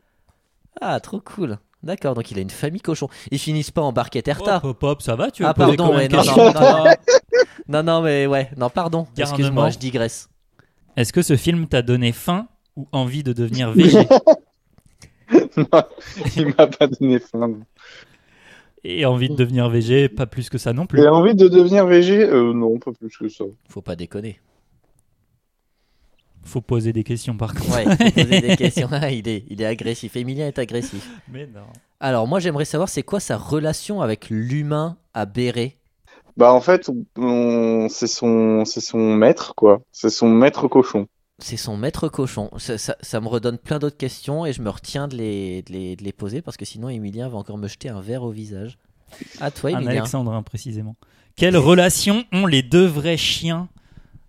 Ah, 0.81 1.01
trop 1.01 1.21
cool 1.21 1.59
D'accord, 1.83 2.15
donc 2.15 2.31
il 2.31 2.39
a 2.39 2.41
une 2.41 2.51
famille 2.51 2.81
cochon. 2.81 3.09
Ils 3.31 3.39
finissent 3.39 3.71
pas 3.71 3.83
en 3.83 3.93
barquette 3.93 4.27
Erta 4.27 4.57
Hop, 4.57 4.65
hop, 4.65 4.83
hop, 4.83 5.03
ça 5.03 5.17
va, 5.17 5.31
tu 5.31 5.43
veux 5.43 5.49
Ah, 5.49 5.55
pardon, 5.55 5.89
de 5.91 6.09
non, 6.09 6.25
non, 6.25 6.53
non, 6.53 6.85
non. 6.85 6.85
Non, 7.69 7.83
non, 7.83 8.03
mais 8.03 8.27
ouais, 8.27 8.51
non, 8.57 8.71
pardon. 8.71 9.07
Excuse-moi, 9.17 9.71
je 9.71 9.79
digresse. 9.79 10.29
Est-ce 10.97 11.13
que 11.13 11.23
ce 11.23 11.37
film 11.37 11.67
t'a 11.67 11.83
donné 11.83 12.13
faim 12.13 12.49
ou 12.77 12.87
envie 12.93 13.23
de 13.23 13.33
devenir 13.33 13.73
végé? 13.73 14.07
Non, 15.57 15.83
il 16.37 16.49
m'a 16.49 16.67
pas 16.67 16.87
donné 16.87 17.19
faim. 17.19 17.61
Et 18.85 19.07
envie 19.07 19.31
de 19.31 19.35
devenir 19.35 19.69
végé, 19.71 20.11
pas 20.11 20.27
plus 20.27 20.51
que 20.51 20.59
ça 20.59 20.75
non 20.75 20.87
plus. 20.87 21.01
J'ai 21.01 21.09
envie 21.09 21.35
de 21.35 21.49
devenir 21.49 21.87
végé 21.87 22.23
euh, 22.23 22.53
Non, 22.53 22.79
pas 22.79 22.93
plus 22.93 23.17
que 23.17 23.29
ça. 23.29 23.45
Faut 23.69 23.81
pas 23.81 23.97
déconner. 23.97 24.39
Faut 26.43 26.61
poser 26.61 26.93
des 26.93 27.05
questions 27.05 27.35
par 27.37 27.55
contre. 27.55 27.75
Ouais, 27.75 27.85
faut 27.85 28.23
poser 28.23 28.41
des 28.43 28.57
questions. 28.59 28.89
Ah, 28.93 29.11
il, 29.11 29.27
est, 29.27 29.45
il 29.49 29.63
est 29.63 29.67
agressif. 29.67 30.17
Emilien 30.17 30.47
est 30.47 30.59
agressif. 30.59 31.09
Mais 31.33 31.47
non. 31.47 31.63
Alors, 31.99 32.29
moi, 32.29 32.39
j'aimerais 32.39 32.67
savoir 32.67 32.91
c'est 32.91 33.03
quoi 33.03 33.21
sa 33.21 33.39
relation 33.39 34.03
avec 34.03 34.29
l'humain 34.29 34.99
à 35.15 35.25
Béret 35.25 35.79
Bah 36.37 36.53
en 36.53 36.61
fait, 36.61 36.91
on... 37.17 37.89
c'est 37.89 38.07
son, 38.07 38.67
c'est 38.67 38.83
son 38.83 39.15
maître 39.15 39.55
quoi. 39.55 39.81
C'est 39.93 40.11
son 40.11 40.29
maître 40.29 40.69
cochon. 40.69 41.07
C'est 41.39 41.57
son 41.57 41.77
maître 41.77 42.09
cochon. 42.09 42.49
Ça, 42.59 42.79
ça- 42.79 42.97
ça 43.01 43.21
me 43.21 43.27
redonne 43.29 43.59
plein 43.59 43.79
d'autres 43.79 43.97
questions 43.97 44.47
et 44.47 44.53
je 44.53 44.63
me 44.63 44.71
retiens 44.71 45.09
de 45.09 45.17
les, 45.17 45.63
de 45.63 45.73
les, 45.73 45.97
de 45.97 46.05
les 46.05 46.13
poser 46.13 46.43
parce 46.43 46.57
que 46.57 46.65
sinon, 46.65 46.89
Emilien 46.89 47.29
va 47.29 47.37
encore 47.39 47.59
me 47.59 47.67
jeter 47.69 47.89
un 47.89 48.01
verre 48.01 48.23
au 48.23 48.31
visage. 48.31 48.79
À 49.41 49.51
toi, 49.51 49.71
Un 49.71 49.75
Emilien. 49.79 49.91
alexandrin 49.93 50.43
précisément. 50.43 50.97
Quelle 51.37 51.57
relation 51.57 52.25
ont 52.33 52.47
les 52.47 52.63
deux 52.63 52.87
vrais 52.87 53.17
chiens 53.17 53.69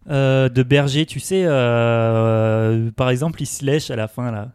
euh, 0.09 0.49
de 0.49 0.61
berger, 0.61 1.05
tu 1.07 1.19
sais, 1.19 1.43
euh, 1.45 2.91
par 2.95 3.09
exemple, 3.09 3.41
il 3.41 3.45
se 3.47 3.65
lèche 3.65 3.89
à 3.89 3.95
la 3.95 4.07
fin 4.07 4.31
là. 4.31 4.49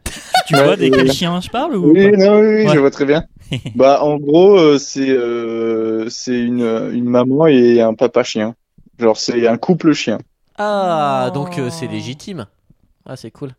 Tu 0.46 0.54
vois 0.54 0.76
de 0.76 0.88
quel 0.88 1.10
chien 1.12 1.40
je 1.40 1.48
parle 1.48 1.74
ou 1.76 1.92
Oui, 1.92 2.10
non, 2.12 2.38
oui, 2.40 2.46
oui, 2.46 2.66
Ouais. 2.66 2.74
je 2.74 2.78
vois 2.78 2.90
très 2.90 3.04
bien. 3.04 3.24
bah, 3.74 4.02
en 4.02 4.16
gros, 4.18 4.56
euh, 4.58 4.78
c'est 4.78 5.10
euh, 5.10 6.08
c'est 6.08 6.38
une, 6.40 6.62
une 6.92 7.04
maman 7.04 7.46
et 7.48 7.80
un 7.80 7.94
papa 7.94 8.22
chien. 8.22 8.54
Genre, 8.98 9.16
c'est 9.16 9.46
un 9.48 9.56
couple 9.56 9.92
chien. 9.92 10.18
Ah, 10.56 11.30
donc 11.34 11.58
euh, 11.58 11.70
c'est 11.70 11.86
Oh. 11.86 11.90
légitime. 11.92 12.46
Ah, 13.06 13.16
c'est 13.16 13.30
cool. 13.30 13.52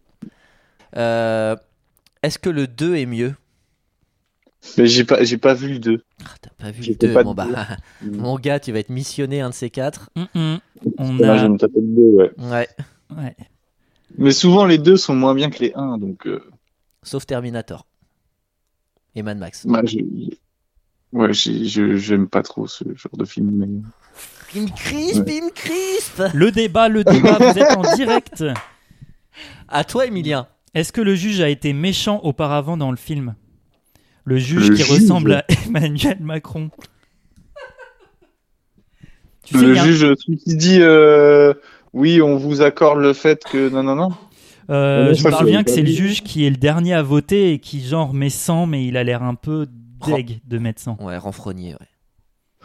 Euh, 0.97 1.55
Est-ce 2.23 2.37
que 2.37 2.49
le 2.49 2.67
2 2.67 2.95
est 2.97 3.05
mieux? 3.05 3.35
Mais 4.77 4.85
j'ai 4.85 5.03
pas, 5.03 5.23
j'ai 5.23 5.37
pas 5.39 5.55
vu 5.55 5.69
le 5.69 5.79
2. 5.79 6.03
Ah, 6.23 6.29
T'as 6.39 6.49
pas 6.51 6.71
vu 6.71 6.83
le 6.83 6.95
2 6.95 7.13
pas 7.13 7.23
Bon, 7.23 7.31
de 7.31 7.35
bah, 7.35 7.47
deux. 8.03 8.17
mon 8.17 8.37
gars, 8.37 8.59
tu 8.59 8.71
vas 8.71 8.79
être 8.79 8.89
missionné 8.89 9.41
un 9.41 9.49
de 9.49 9.55
ces 9.55 9.71
quatre. 9.71 10.11
Hum, 10.15 10.27
hum. 10.35 10.59
On 10.99 11.17
je 11.17 11.23
a. 11.23 11.49
me 11.49 11.57
le 11.57 11.81
2, 11.81 12.01
ouais. 12.15 12.31
Ouais. 12.37 12.67
Ouais. 13.17 13.35
Mais 14.17 14.31
souvent, 14.31 14.65
les 14.65 14.77
deux 14.77 14.97
sont 14.97 15.15
moins 15.15 15.33
bien 15.33 15.49
que 15.49 15.59
les 15.59 15.73
1, 15.73 15.97
donc. 15.97 16.27
euh, 16.27 16.43
Sauf 17.01 17.25
Terminator. 17.25 17.87
Et 19.15 19.23
Mad 19.23 19.37
Max. 19.39 19.65
bah, 19.65 19.81
je- 19.83 19.97
Ouais, 21.11 21.33
j'aime 21.33 22.29
pas 22.29 22.41
trop 22.41 22.67
ce 22.67 22.83
genre 22.95 23.17
de 23.17 23.25
film. 23.25 23.51
Mais... 23.51 23.67
Bim 24.53 24.65
crisp, 24.75 25.25
bim 25.25 25.49
crisp 25.55 26.21
Le 26.33 26.51
débat, 26.51 26.89
le 26.89 27.03
débat, 27.03 27.37
vous 27.39 27.57
êtes 27.57 27.77
en 27.77 27.95
direct. 27.95 28.43
À 29.69 29.85
toi, 29.85 30.05
Emilien. 30.05 30.47
Est-ce 30.73 30.91
que 30.91 30.99
le 30.99 31.15
juge 31.15 31.39
a 31.39 31.47
été 31.47 31.71
méchant 31.71 32.19
auparavant 32.23 32.75
dans 32.75 32.91
le 32.91 32.97
film? 32.97 33.35
Le 34.25 34.37
juge 34.37 34.69
Le 34.69 34.75
qui 34.75 34.83
juge 34.83 35.03
ressemble 35.03 35.33
à 35.33 35.45
Emmanuel 35.65 36.17
Macron. 36.19 36.69
Tu 39.45 39.57
Le 39.57 39.73
juge, 39.75 39.99
celui 39.99 40.37
qui 40.37 40.55
dit 40.57 40.79
euh, 40.81 41.53
oui, 41.93 42.21
on 42.21 42.35
vous 42.35 42.61
accorde 42.61 42.99
le 42.99 43.13
fait 43.13 43.43
que. 43.43 43.69
Non, 43.69 43.83
non, 43.83 43.95
non. 43.95 44.09
Euh, 44.69 45.13
je 45.13 45.23
bien 45.23 45.31
l'avais 45.31 45.63
que 45.63 45.71
c'est 45.71 45.81
le 45.81 45.91
juge 45.91 46.21
qui 46.23 46.45
est 46.45 46.49
le 46.49 46.57
dernier 46.57 46.93
à 46.93 47.01
voter 47.01 47.53
et 47.53 47.59
qui 47.59 47.83
genre 47.83 48.13
met 48.13 48.29
100 48.29 48.67
mais 48.67 48.85
il 48.85 48.95
a 48.95 49.03
l'air 49.03 49.23
un 49.23 49.35
peu 49.35 49.67
deg 50.05 50.39
de 50.45 50.57
mettre 50.59 50.81
100. 50.81 50.97
Ouais, 51.01 51.17
renfrogné, 51.17 51.73
ouais. 51.73 51.87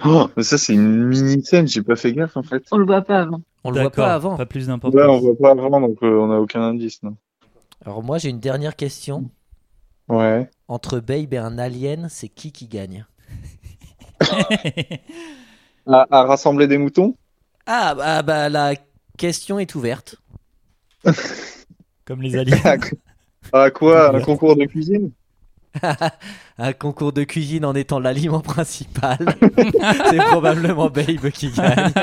Oh, 0.05 0.29
mais 0.37 0.43
ça, 0.43 0.59
c'est 0.59 0.75
une 0.75 1.07
mini 1.07 1.43
scène, 1.45 1.67
j'ai 1.67 1.83
pas 1.83 1.97
fait 1.97 2.13
gaffe 2.13 2.37
en 2.37 2.43
fait. 2.43 2.63
On 2.71 2.77
le 2.77 2.85
voit 2.87 3.03
pas 3.03 3.21
avant. 3.21 3.41
On 3.65 3.71
le 3.71 3.81
voit 3.81 3.91
pas 3.91 4.15
avant. 4.15 4.37
Pas 4.37 4.47
plus 4.47 4.61
Ouais, 4.63 4.67
d'importance. 4.69 5.01
on 5.09 5.21
voit 5.21 5.37
pas 5.37 5.51
avant, 5.53 5.81
donc 5.81 5.99
euh, 6.03 6.19
on 6.19 6.31
a 6.31 6.39
aucun 6.39 6.61
indice. 6.63 7.03
Non. 7.03 7.17
Alors, 7.85 8.03
moi, 8.03 8.19
j'ai 8.19 8.29
une 8.29 8.41
dernière 8.41 8.77
question. 8.77 9.31
Ouais. 10.09 10.49
Entre 10.69 11.01
Babe 11.01 11.33
et 11.35 11.39
un 11.39 11.59
alien, 11.59 12.09
c'est 12.11 12.29
qui 12.29 12.53
qui 12.53 12.69
gagne? 12.69 13.07
À, 15.89 16.05
à 16.11 16.25
rassembler 16.25 16.67
des 16.67 16.79
moutons? 16.79 17.15
Ah 17.67 17.95
bah, 17.95 18.23
bah, 18.23 18.49
la 18.49 18.75
question 19.17 19.59
est 19.61 19.75
ouverte. 19.77 20.17
Comme 22.05 22.23
les 22.23 22.37
aliens. 22.37 22.59
À 23.53 23.71
quoi? 23.71 24.17
Un 24.17 24.21
concours 24.21 24.57
de 24.57 24.65
cuisine? 24.65 25.13
un 26.59 26.73
concours 26.73 27.13
de 27.13 27.25
cuisine 27.25 27.65
en 27.65 27.75
étant 27.75 27.99
l'aliment 27.99 28.41
principal. 28.41 29.19
c'est 30.11 30.17
probablement 30.17 30.89
Babe 30.89 31.31
qui 31.33 31.51
gagne. 31.51 31.93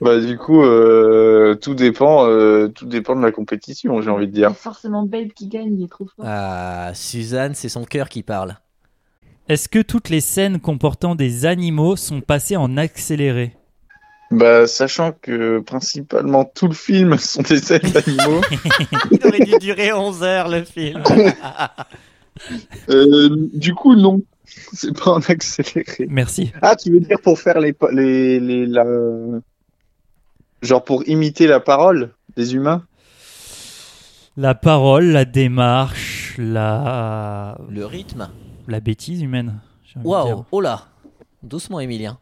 Bah 0.00 0.18
du 0.18 0.36
coup, 0.36 0.62
euh, 0.62 1.54
tout 1.54 1.74
dépend, 1.74 2.26
euh, 2.26 2.68
tout 2.68 2.86
dépend 2.86 3.14
de 3.14 3.22
la 3.22 3.30
compétition, 3.30 4.00
j'ai 4.00 4.10
envie 4.10 4.26
de 4.26 4.32
dire. 4.32 4.50
C'est 4.50 4.62
forcément 4.62 5.04
Babe 5.04 5.28
qui 5.28 5.46
gagne, 5.46 5.78
il 5.78 5.84
est 5.84 5.88
trop 5.88 6.06
fort. 6.06 6.24
ah, 6.26 6.90
Suzanne, 6.94 7.54
c'est 7.54 7.68
son 7.68 7.84
cœur 7.84 8.08
qui 8.08 8.22
parle. 8.22 8.56
Est-ce 9.48 9.68
que 9.68 9.80
toutes 9.80 10.08
les 10.08 10.20
scènes 10.20 10.58
comportant 10.60 11.14
des 11.14 11.46
animaux 11.46 11.94
sont 11.94 12.20
passées 12.20 12.56
en 12.56 12.76
accéléré? 12.76 13.54
Bah 14.32 14.66
sachant 14.66 15.12
que 15.12 15.60
principalement 15.60 16.46
tout 16.46 16.66
le 16.66 16.74
film 16.74 17.18
sont 17.18 17.42
des 17.42 17.58
scènes 17.58 17.90
d'animaux. 17.92 18.40
Il 19.10 19.26
aurait 19.26 19.40
dû 19.40 19.58
durer 19.60 19.92
11 19.92 20.22
heures 20.22 20.48
le 20.48 20.64
film. 20.64 21.02
euh, 22.88 23.28
du 23.52 23.74
coup 23.74 23.94
non, 23.94 24.22
c'est 24.72 24.98
pas 24.98 25.10
en 25.10 25.20
accéléré. 25.20 26.06
Merci. 26.08 26.50
Ah, 26.62 26.76
tu 26.76 26.92
veux 26.92 27.00
dire 27.00 27.20
pour 27.20 27.38
faire 27.38 27.60
les 27.60 27.76
les 27.92 28.40
les 28.40 28.66
la... 28.66 28.84
genre 30.62 30.82
pour 30.82 31.06
imiter 31.06 31.46
la 31.46 31.60
parole 31.60 32.14
des 32.34 32.54
humains? 32.54 32.84
La 34.38 34.54
parole, 34.54 35.08
la 35.08 35.26
démarche, 35.26 36.36
la, 36.38 37.58
le 37.68 37.84
rythme. 37.84 38.30
la 38.66 38.80
bêtise 38.80 39.20
humaine. 39.20 39.60
Waouh, 40.02 40.46
oh 40.50 40.60
là. 40.62 40.86
Doucement, 41.42 41.80
Emilien. 41.80 42.18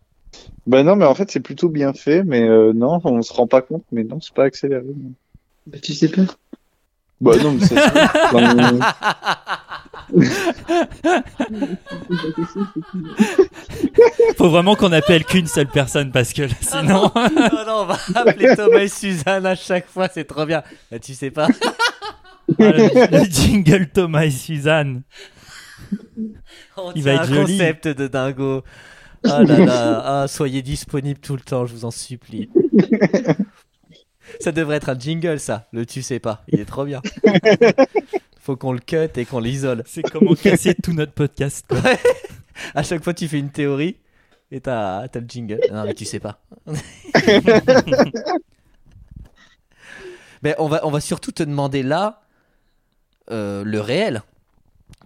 Bah 0.67 0.83
non, 0.83 0.97
mais 0.97 1.05
en 1.05 1.15
fait 1.15 1.31
c'est 1.31 1.41
plutôt 1.41 1.69
bien 1.69 1.93
fait, 1.93 2.23
mais 2.25 2.49
euh, 2.49 2.73
non, 2.73 3.01
on 3.05 3.23
se 3.23 3.33
rend 3.33 3.47
pas 3.47 3.63
compte, 3.63 3.85
mais 3.93 4.05
non, 4.05 4.21
c'est 4.21 4.35
pas 4.35 4.45
accéléré. 4.45 4.85
non. 4.85 5.13
Bah, 5.67 5.79
tu 5.83 5.93
sais 5.93 6.09
pas. 6.09 6.23
Bah 7.21 7.33
non, 7.43 7.53
mais 7.53 7.67
c'est 7.67 7.75
Faut 14.37 14.51
vraiment 14.51 14.77
qu'on 14.77 14.93
appelle 14.93 15.25
qu'une 15.25 15.47
seule 15.47 15.69
personne 15.69 16.11
parce 16.13 16.33
que 16.33 16.43
là, 16.43 16.49
sinon. 16.61 17.11
non, 17.15 17.65
non, 17.67 17.83
on 17.83 17.87
va 17.87 17.97
appeler 18.15 18.55
Thomas 18.57 18.79
et 18.81 18.89
Suzanne 18.89 19.47
à 19.47 19.55
chaque 19.55 19.89
fois, 19.89 20.09
c'est 20.13 20.25
trop 20.25 20.47
bien. 20.47 20.63
Bah, 20.91 20.99
tu 20.99 21.15
sais 21.15 21.31
pas. 21.31 21.49
Ah, 22.59 22.73
le, 22.73 23.19
le 23.19 23.25
jingle 23.25 23.89
Thomas 23.89 24.25
et 24.25 24.31
Suzanne. 24.31 25.03
On 26.77 26.93
Il 26.95 27.03
va 27.03 27.13
être 27.13 27.23
un 27.23 27.27
joli. 27.27 27.59
concept 27.59 27.89
de 27.89 28.09
dingo. 28.09 28.63
Ah 29.25 29.43
là 29.43 29.59
là, 29.59 30.03
ah, 30.23 30.29
soyez 30.29 30.63
disponible 30.63 31.21
tout 31.21 31.35
le 31.37 31.43
temps, 31.43 31.67
je 31.67 31.75
vous 31.75 31.85
en 31.85 31.91
supplie. 31.91 32.49
Ça 34.41 34.53
devrait 34.53 34.77
être 34.77 34.89
un 34.89 34.99
jingle, 34.99 35.39
ça. 35.41 35.69
Le 35.73 35.85
tu 35.85 36.03
sais 36.03 36.21
pas. 36.21 36.43
Il 36.49 36.61
est 36.61 36.65
trop 36.65 36.85
bien. 36.85 37.03
Faut 38.41 38.57
qu'on 38.57 38.73
le 38.73 38.79
cut 38.79 39.09
et 39.17 39.25
qu'on 39.27 39.41
l'isole. 39.41 39.83
C'est 39.87 40.03
comment 40.03 40.35
casser 40.35 40.75
tout 40.75 40.93
notre 40.93 41.13
podcast. 41.13 41.67
quoi. 41.69 41.79
À 42.75 42.83
chaque 42.83 43.03
fois, 43.05 43.13
tu 43.15 43.27
fais 43.29 43.39
une 43.39 43.51
théorie 43.51 43.97
et 44.51 44.61
t'as 44.61 45.09
t'as 45.09 45.21
le 45.21 45.27
jingle. 45.29 45.61
Non, 45.73 45.85
mais 45.85 45.95
tu 45.95 46.05
sais 46.05 46.21
pas. 46.21 46.41
mais 50.43 50.55
on 50.59 50.69
va, 50.69 50.87
on 50.87 50.91
va 50.91 51.01
surtout 51.01 51.33
te 51.33 51.43
demander 51.43 51.83
là 51.83 52.23
euh, 53.31 53.65
le 53.65 53.81
réel. 53.81 54.23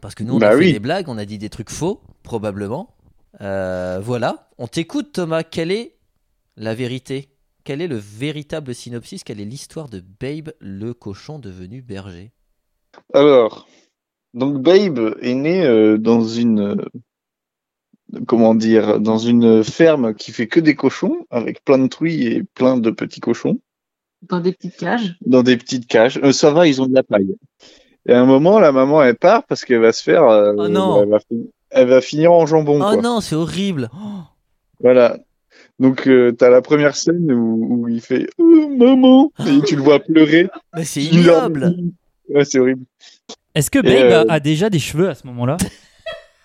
Parce 0.01 0.15
que 0.15 0.23
nous, 0.23 0.35
on 0.35 0.39
Bah 0.39 0.49
a 0.49 0.53
fait 0.53 0.57
oui. 0.59 0.73
des 0.73 0.81
blagues, 0.81 1.09
on 1.09 1.19
a 1.19 1.25
dit 1.25 1.39
des 1.39 1.49
trucs 1.49 1.71
faux, 1.71 2.01
probablement. 2.23 2.94
Euh, 3.41 4.01
voilà. 4.01 4.51
On 4.59 4.67
t'écoute, 4.67 5.13
Thomas. 5.13 5.43
Quelle 5.43 5.71
est 5.73 5.97
la 6.57 6.75
vérité? 6.75 7.29
Quel 7.65 7.81
est 7.81 7.89
le 7.89 7.97
véritable 7.97 8.75
synopsis? 8.75 9.25
Quelle 9.25 9.41
est 9.41 9.45
l'histoire 9.47 9.89
de 9.89 10.03
Babe, 10.21 10.51
le 10.61 10.93
cochon 10.95 11.39
devenu 11.39 11.83
berger? 11.83 12.33
Alors, 13.13 13.67
donc 14.35 14.63
Babe 14.63 15.17
est 15.21 15.35
né 15.35 15.65
euh, 15.65 15.97
dans 15.99 16.23
une 16.25 16.61
euh, 16.61 18.21
comment 18.29 18.55
dire, 18.55 19.01
dans 19.01 19.19
une 19.19 19.65
ferme 19.65 20.15
qui 20.15 20.31
fait 20.33 20.47
que 20.47 20.61
des 20.61 20.75
cochons, 20.77 21.27
avec 21.31 21.65
plein 21.65 21.79
de 21.79 21.89
truies 21.89 22.27
et 22.27 22.43
plein 22.45 22.77
de 22.77 22.91
petits 22.91 23.21
cochons, 23.21 23.61
Dans 24.23 24.41
des 24.41 24.53
petites 24.53 24.77
cages. 24.77 25.17
dans 25.27 25.43
des 25.43 25.57
petites 25.57 25.87
cages. 25.87 26.19
Euh, 26.23 26.33
ça 26.33 26.51
va, 26.53 26.69
ils 26.69 26.81
ont 26.81 26.87
de 26.87 26.95
la 26.95 27.03
paille. 27.03 27.35
Et 28.07 28.13
à 28.13 28.21
un 28.21 28.27
moment, 28.27 28.61
la 28.61 28.71
maman 28.71 29.03
elle 29.03 29.17
part 29.17 29.45
parce 29.47 29.65
qu'elle 29.65 29.81
va 29.81 29.93
se 29.93 30.03
faire, 30.03 30.25
euh, 30.25 30.53
Oh 30.57 30.69
non. 30.69 31.03
elle, 31.03 31.09
va, 31.09 31.19
fi- 31.21 31.51
elle 31.75 31.89
va 31.89 32.01
finir 32.01 32.33
en 32.33 32.47
jambon. 32.47 32.77
Oh 32.77 32.93
quoi. 32.93 33.03
non, 33.03 33.21
c'est 33.21 33.35
horrible 33.35 33.91
Voilà. 34.81 35.19
Donc 35.81 36.07
euh, 36.07 36.33
t'as 36.33 36.51
la 36.51 36.63
première 36.63 36.95
scène 36.95 37.31
où, 37.33 37.67
où 37.69 37.89
il 37.89 38.01
fait 38.01 38.29
Oh, 38.39 38.69
maman 38.69 39.33
et 39.47 39.61
tu 39.63 39.77
le 39.77 39.83
vois 39.83 39.99
pleurer. 39.99 40.49
Mais 40.75 40.85
c'est 40.85 41.03
ignoble 41.03 41.75
Ouais, 42.29 42.45
c'est 42.45 42.59
horrible. 42.59 42.85
Est-ce 43.55 43.71
que 43.71 43.81
Babe 43.81 44.13
euh, 44.13 44.25
a, 44.29 44.41
déjà 44.41 44.71
des 44.71 44.79
cheveux 44.79 45.09
à 45.09 45.15
ce 45.15 45.27
moment-là? 45.27 45.57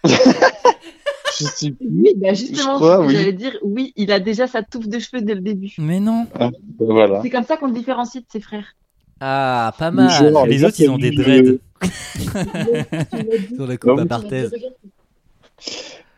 Je 0.06 1.46
sais 1.46 1.72
plus. 1.72 1.88
Oui, 1.90 2.14
bah 2.18 2.34
justement, 2.34 2.74
Je 2.74 2.76
crois, 2.76 3.06
oui. 3.06 3.14
j'allais 3.14 3.34
dire, 3.34 3.58
oui, 3.62 3.94
il 3.96 4.12
a 4.12 4.20
déjà 4.20 4.46
sa 4.46 4.62
touffe 4.62 4.90
de 4.90 5.00
cheveux 5.00 5.22
dès 5.22 5.36
le 5.36 5.42
début. 5.42 5.74
Mais 5.78 6.02
non. 6.02 6.28
Bah, 6.38 6.52
voilà. 6.80 7.22
C'est 7.22 7.30
comme 7.30 7.46
ça 7.46 7.56
qu'on 7.56 7.68
le 7.68 7.74
différencie 7.74 8.22
de 8.22 8.30
ses 8.30 8.42
frères. 8.42 8.76
Ah, 9.22 9.74
pas 9.78 9.92
mal 9.92 10.10
Genre, 10.10 10.46
Les 10.46 10.66
autres, 10.66 10.80
ils 10.80 10.90
ont 10.90 10.98
des 10.98 11.12
dreads. 11.12 11.60
Sur 13.56 13.68
la 13.68 13.78
coupe 13.78 14.00
à. 14.00 14.20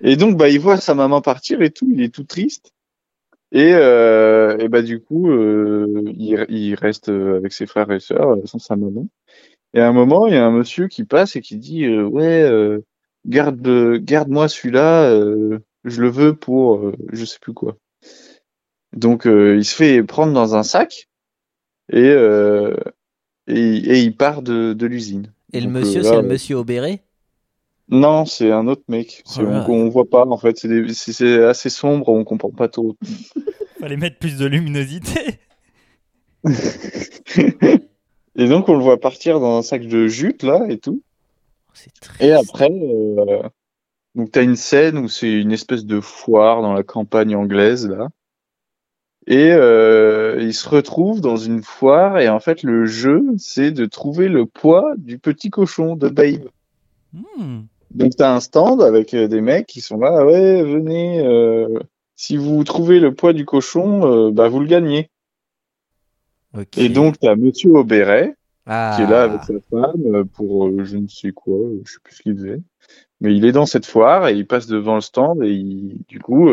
Et 0.02 0.16
donc, 0.16 0.38
bah, 0.38 0.50
il 0.50 0.60
voit 0.60 0.78
sa 0.78 0.96
maman 0.96 1.22
partir 1.22 1.62
et 1.62 1.70
tout, 1.70 1.88
il 1.92 2.02
est 2.02 2.14
tout 2.14 2.24
triste. 2.24 2.74
Et, 3.52 3.74
euh, 3.74 4.58
et 4.58 4.70
bah, 4.70 4.82
du 4.82 5.02
coup, 5.02 5.30
euh, 5.30 6.04
il, 6.18 6.46
il 6.50 6.76
reste 6.76 7.10
euh, 7.10 7.38
avec 7.38 7.52
ses 7.52 7.66
frères 7.66 7.92
et 7.92 8.00
sœurs 8.00 8.38
sans 8.46 8.60
sa 8.60 8.76
maman. 8.76 9.08
Et 9.74 9.80
à 9.80 9.88
un 9.88 9.94
moment, 9.94 10.28
il 10.28 10.34
y 10.34 10.38
a 10.38 10.46
un 10.46 10.52
monsieur 10.52 10.88
qui 10.88 11.04
passe 11.04 11.36
et 11.36 11.42
qui 11.42 11.58
dit 11.58 11.86
euh, 11.86 12.04
Ouais, 12.04 12.50
garde, 13.26 13.98
garde-moi 13.98 14.48
celui-là, 14.48 15.12
je 15.84 16.02
le 16.02 16.10
veux 16.10 16.36
pour 16.36 16.92
je 17.12 17.26
sais 17.26 17.39
plus 17.39 17.54
quoi. 17.54 17.78
Donc, 18.94 19.24
il 19.26 19.64
se 19.64 19.76
fait 19.76 20.04
prendre 20.04 20.34
dans 20.34 20.56
un 20.56 20.64
sac 20.64 21.10
et, 21.92 22.10
et, 23.48 23.56
et 23.56 24.00
il 24.02 24.16
part 24.16 24.42
de, 24.42 24.74
de 24.74 24.86
l'usine. 24.86 25.32
Et 25.54 25.60
le 25.60 25.68
Donc, 25.68 25.76
monsieur, 25.76 26.04
c'est 26.04 26.22
le 26.22 26.28
monsieur 26.28 26.58
au 26.58 26.64
béret 26.64 27.04
non, 27.92 28.26
c'est 28.26 28.52
un 28.52 28.68
autre 28.68 28.84
mec. 28.88 29.24
On, 29.38 29.44
on 29.44 29.89
voit 29.89 30.10
pas 30.10 30.26
en 30.26 30.38
fait. 30.38 30.58
C'est 30.94 31.44
assez 31.44 31.70
sombre, 31.70 32.10
on 32.10 32.24
comprend 32.24 32.50
pas 32.50 32.70
trop. 32.70 32.96
Fallait 33.80 33.98
mettre 33.98 34.18
plus 34.18 34.38
de 34.38 34.46
luminosité. 34.46 35.39
Et 38.36 38.48
donc, 38.48 38.70
on 38.70 38.76
le 38.76 38.84
voit 38.84 39.00
partir 39.00 39.39
dans 39.39 39.58
un 39.58 39.62
sac 39.62 39.86
de 39.86 40.08
jute, 40.08 40.44
là, 40.44 40.66
et 40.70 40.78
tout. 40.78 41.04
C'est 41.74 41.92
Et 42.20 42.32
après, 42.32 42.72
euh, 42.72 43.44
donc 44.16 44.32
t'as 44.32 44.44
une 44.44 44.56
scène 44.56 44.98
où 44.98 45.08
c'est 45.08 45.32
une 45.32 45.52
espèce 45.52 45.86
de 45.86 46.00
foire 46.00 46.62
dans 46.62 46.74
la 46.74 46.84
campagne 46.84 47.36
anglaise 47.36 47.88
là, 47.88 48.10
et 49.26 49.52
euh, 49.54 50.38
il 50.42 50.54
se 50.54 50.68
retrouve 50.68 51.22
dans 51.22 51.38
une 51.38 51.64
foire 51.64 52.20
et 52.20 52.28
en 52.28 52.42
fait 52.42 52.64
le 52.64 52.86
jeu 52.86 53.24
c'est 53.38 53.72
de 53.72 53.86
trouver 53.86 54.28
le 54.28 54.46
poids 54.46 54.96
du 54.98 55.18
petit 55.18 55.50
cochon 55.50 55.96
de 55.96 56.10
Babe. 56.10 56.50
Hmm. 57.14 57.62
Donc 57.94 58.16
t'as 58.16 58.34
un 58.36 58.39
stand 58.39 58.82
avec 58.82 59.14
euh, 59.14 59.28
des 59.28 59.42
mecs 59.42 59.68
qui 59.68 59.82
sont 59.82 59.98
là, 59.98 60.18
Ah 60.20 60.26
ouais 60.26 60.64
venez, 60.64 61.20
euh, 61.26 61.80
si 62.16 62.38
vous 62.38 62.64
trouvez 62.64 63.00
le 63.00 63.14
poids 63.14 63.34
du 63.34 63.46
cochon, 63.46 64.28
euh, 64.28 64.32
bah 64.32 64.48
vous 64.50 64.60
le 64.60 64.68
gagnez. 64.68 65.10
Ok. 66.58 66.78
Et 66.78 66.89
donc 66.89 67.20
t'as 67.20 67.36
Monsieur 67.36 67.72
Auberet 67.72 68.36
Ah. 68.66 68.94
qui 68.96 69.04
est 69.04 69.08
là 69.08 69.24
avec 69.24 69.44
sa 69.44 69.54
femme 69.70 70.16
euh, 70.16 70.24
pour 70.24 70.68
euh, 70.68 70.84
je 70.84 70.98
ne 70.98 71.08
sais 71.08 71.32
quoi, 71.32 71.58
je 71.84 71.92
sais 71.94 72.00
plus 72.04 72.16
ce 72.16 72.22
qu'il 72.22 72.36
faisait. 72.36 72.62
Mais 73.20 73.36
il 73.36 73.46
est 73.46 73.52
dans 73.52 73.66
cette 73.66 73.86
foire 73.86 74.28
et 74.28 74.34
il 74.36 74.48
passe 74.48 74.68
devant 74.68 74.96
le 74.96 75.02
stand 75.02 75.44
et 75.44 75.52
il, 75.52 76.00
du 76.08 76.20
coup, 76.20 76.50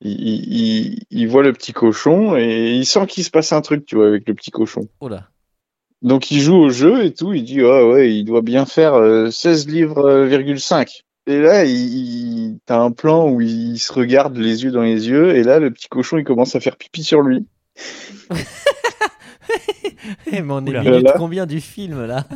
il, 0.00 0.10
il, 0.20 0.52
il- 0.52 0.98
il 1.10 1.28
voit 1.28 1.42
le 1.44 1.52
petit 1.52 1.72
cochon 1.72 2.36
et 2.36 2.72
il 2.74 2.84
sent 2.84 3.06
qu'il 3.06 3.22
se 3.24 3.30
passe 3.30 3.52
un 3.52 3.60
truc, 3.60 3.84
tu 3.86 3.94
vois, 3.96 4.08
avec 4.08 4.26
le 4.26 4.34
petit 4.34 4.50
cochon. 4.50 4.88
Oh 5.00 5.08
là. 5.08 5.28
Donc 6.02 6.30
il 6.30 6.40
joue 6.40 6.56
au 6.56 6.70
jeu 6.70 7.04
et 7.04 7.12
tout, 7.14 7.32
il 7.32 7.44
dit 7.44 7.60
ah 7.62 7.86
ouais, 7.86 8.12
il 8.12 8.24
doit 8.24 8.42
bien 8.42 8.66
faire 8.66 8.94
euh, 8.94 9.30
16 9.30 9.68
livres 9.68 10.04
euh, 10.04 10.26
virgule 10.26 10.60
5. 10.60 11.02
Et 11.28 11.38
là, 11.40 11.64
il, 11.64 11.70
il- 11.72 12.58
t'as 12.66 12.78
un 12.80 12.90
plan 12.90 13.30
où 13.30 13.40
il 13.40 13.78
se 13.78 13.92
regarde 13.92 14.36
les 14.36 14.64
yeux 14.64 14.72
dans 14.72 14.82
les 14.82 15.08
yeux 15.08 15.36
et 15.36 15.42
là 15.44 15.58
le 15.60 15.70
petit 15.70 15.88
cochon 15.88 16.18
il 16.18 16.24
commence 16.24 16.56
à 16.56 16.60
faire 16.60 16.76
pipi 16.76 17.04
sur 17.04 17.22
lui. 17.22 17.46
Mais 20.32 20.42
on 20.48 20.66
est 20.66 20.72
minute 20.90 21.06
combien 21.16 21.46
du 21.46 21.60
film 21.60 22.04
là? 22.06 22.26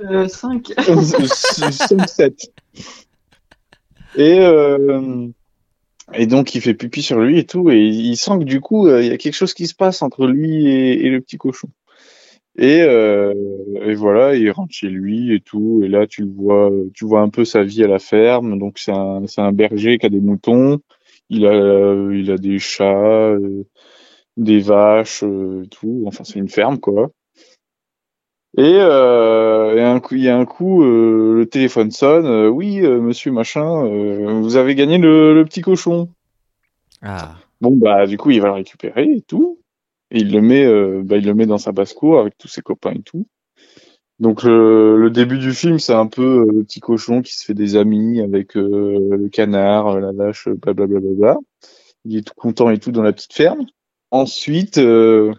Euh, 0.00 0.26
5. 0.28 0.68
5-7. 0.78 2.48
Et, 4.16 4.38
euh, 4.40 5.26
et 6.14 6.26
donc, 6.26 6.54
il 6.54 6.60
fait 6.62 6.72
pipi 6.74 7.02
sur 7.02 7.20
lui 7.20 7.38
et 7.38 7.44
tout, 7.44 7.70
et 7.70 7.78
il 7.78 8.16
sent 8.16 8.38
que 8.38 8.44
du 8.44 8.60
coup, 8.60 8.88
euh, 8.88 9.02
il 9.02 9.08
y 9.08 9.12
a 9.12 9.18
quelque 9.18 9.34
chose 9.34 9.52
qui 9.54 9.66
se 9.66 9.74
passe 9.74 10.00
entre 10.02 10.26
lui 10.26 10.66
et, 10.66 11.06
et 11.06 11.10
le 11.10 11.20
petit 11.20 11.36
cochon. 11.36 11.68
Et, 12.60 12.82
euh, 12.82 13.32
et 13.84 13.94
voilà, 13.94 14.34
il 14.34 14.50
rentre 14.50 14.74
chez 14.74 14.88
lui 14.88 15.32
et 15.32 15.40
tout, 15.40 15.80
et 15.84 15.88
là, 15.88 16.08
tu 16.08 16.22
le 16.22 16.30
vois, 16.30 16.72
tu 16.92 17.04
vois 17.04 17.20
un 17.20 17.28
peu 17.28 17.44
sa 17.44 17.62
vie 17.62 17.84
à 17.84 17.86
la 17.86 18.00
ferme. 18.00 18.58
Donc, 18.58 18.78
c'est 18.78 18.92
un, 18.92 19.22
c'est 19.26 19.40
un 19.40 19.52
berger 19.52 19.98
qui 19.98 20.06
a 20.06 20.08
des 20.08 20.20
moutons, 20.20 20.80
il 21.30 21.46
a, 21.46 21.94
il 22.12 22.30
a 22.32 22.36
des 22.36 22.58
chats, 22.58 23.30
euh, 23.30 23.64
des 24.36 24.58
vaches, 24.58 25.22
euh, 25.22 25.66
tout. 25.70 26.02
Enfin, 26.06 26.24
c'est 26.24 26.40
une 26.40 26.48
ferme, 26.48 26.78
quoi. 26.80 27.10
Et, 28.56 28.62
euh, 28.80 29.76
et 29.76 29.82
un 29.82 30.00
coup, 30.00 30.16
il 30.16 30.24
y 30.24 30.28
a 30.28 30.36
un 30.36 30.44
coup, 30.44 30.82
euh, 30.82 31.34
le 31.36 31.46
téléphone 31.46 31.92
sonne. 31.92 32.48
oui, 32.48 32.80
euh, 32.84 33.00
monsieur 33.00 33.30
machin, 33.30 33.86
euh, 33.86 34.40
vous 34.40 34.56
avez 34.56 34.74
gagné 34.74 34.98
le, 34.98 35.32
le 35.32 35.44
petit 35.44 35.60
cochon. 35.60 36.08
Ah. 37.02 37.36
Bon 37.60 37.76
bah 37.76 38.06
du 38.06 38.18
coup, 38.18 38.30
il 38.30 38.40
va 38.40 38.48
le 38.48 38.54
récupérer 38.54 39.04
et 39.04 39.20
tout. 39.20 39.57
Et 40.10 40.20
il 40.20 40.32
le 40.32 40.40
met, 40.40 40.64
euh, 40.64 41.02
bah, 41.04 41.16
il 41.16 41.26
le 41.26 41.34
met 41.34 41.46
dans 41.46 41.58
sa 41.58 41.72
basse-cour 41.72 42.18
avec 42.18 42.36
tous 42.38 42.48
ses 42.48 42.62
copains 42.62 42.92
et 42.92 43.02
tout. 43.02 43.26
Donc 44.18 44.42
le, 44.42 44.96
le 44.96 45.10
début 45.10 45.38
du 45.38 45.52
film, 45.52 45.78
c'est 45.78 45.94
un 45.94 46.06
peu 46.06 46.40
euh, 46.40 46.52
le 46.52 46.64
petit 46.64 46.80
cochon 46.80 47.22
qui 47.22 47.34
se 47.34 47.44
fait 47.44 47.54
des 47.54 47.76
amis 47.76 48.20
avec 48.20 48.56
euh, 48.56 49.16
le 49.16 49.28
canard, 49.28 49.88
euh, 49.88 50.00
la 50.00 50.12
vache, 50.12 50.48
blablabla. 50.48 51.00
Bla, 51.00 51.10
bla, 51.10 51.34
bla. 51.34 51.38
Il 52.04 52.16
est 52.16 52.26
tout 52.26 52.34
content 52.36 52.70
et 52.70 52.78
tout 52.78 52.90
dans 52.90 53.02
la 53.02 53.12
petite 53.12 53.32
ferme. 53.34 53.66
Ensuite, 54.10 54.78
euh, 54.78 55.32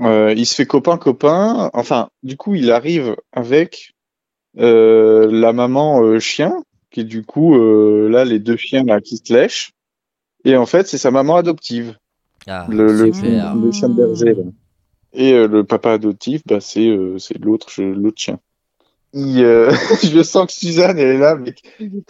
euh, 0.00 0.32
il 0.36 0.46
se 0.46 0.54
fait 0.54 0.66
copain 0.66 0.96
copain. 0.96 1.70
Enfin, 1.74 2.08
du 2.22 2.36
coup, 2.36 2.54
il 2.54 2.70
arrive 2.70 3.16
avec 3.32 3.92
euh, 4.58 5.30
la 5.30 5.52
maman 5.52 6.02
euh, 6.02 6.20
chien, 6.20 6.62
qui 6.90 7.00
est 7.00 7.04
du 7.04 7.24
coup 7.24 7.56
euh, 7.56 8.08
là 8.08 8.24
les 8.24 8.38
deux 8.38 8.56
chiens 8.56 8.84
là 8.84 9.00
qui 9.00 9.16
se 9.16 9.32
lèchent. 9.32 9.72
Et 10.44 10.56
en 10.56 10.66
fait, 10.66 10.86
c'est 10.86 10.98
sa 10.98 11.10
maman 11.10 11.36
adoptive, 11.36 11.96
Ah, 12.46 12.66
le, 12.68 12.92
le, 12.92 13.12
super. 13.12 13.54
le 13.54 13.72
chien 13.72 13.88
de 13.88 13.94
berger. 13.94 14.34
Là. 14.34 14.42
Et 15.12 15.32
euh, 15.32 15.46
le 15.46 15.64
papa 15.64 15.92
adoptif, 15.92 16.42
bah 16.46 16.60
c'est 16.60 16.88
euh, 16.88 17.18
c'est 17.18 17.38
l'autre 17.38 17.70
l'autre 17.82 18.18
chien. 18.18 18.38
Il, 19.12 19.44
euh, 19.44 19.70
je 20.02 20.22
sens 20.22 20.46
que 20.46 20.52
Suzanne 20.52 20.98
elle 20.98 21.16
est 21.16 21.18
là, 21.18 21.36
mais 21.36 21.54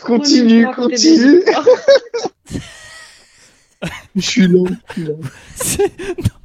continue, 0.01 0.67
continue. 0.75 1.43
Je 4.15 4.21
suis 4.21 4.47
lent. 4.47 4.65
je 4.97 5.65
suis 5.65 5.83
lent. 6.19 6.39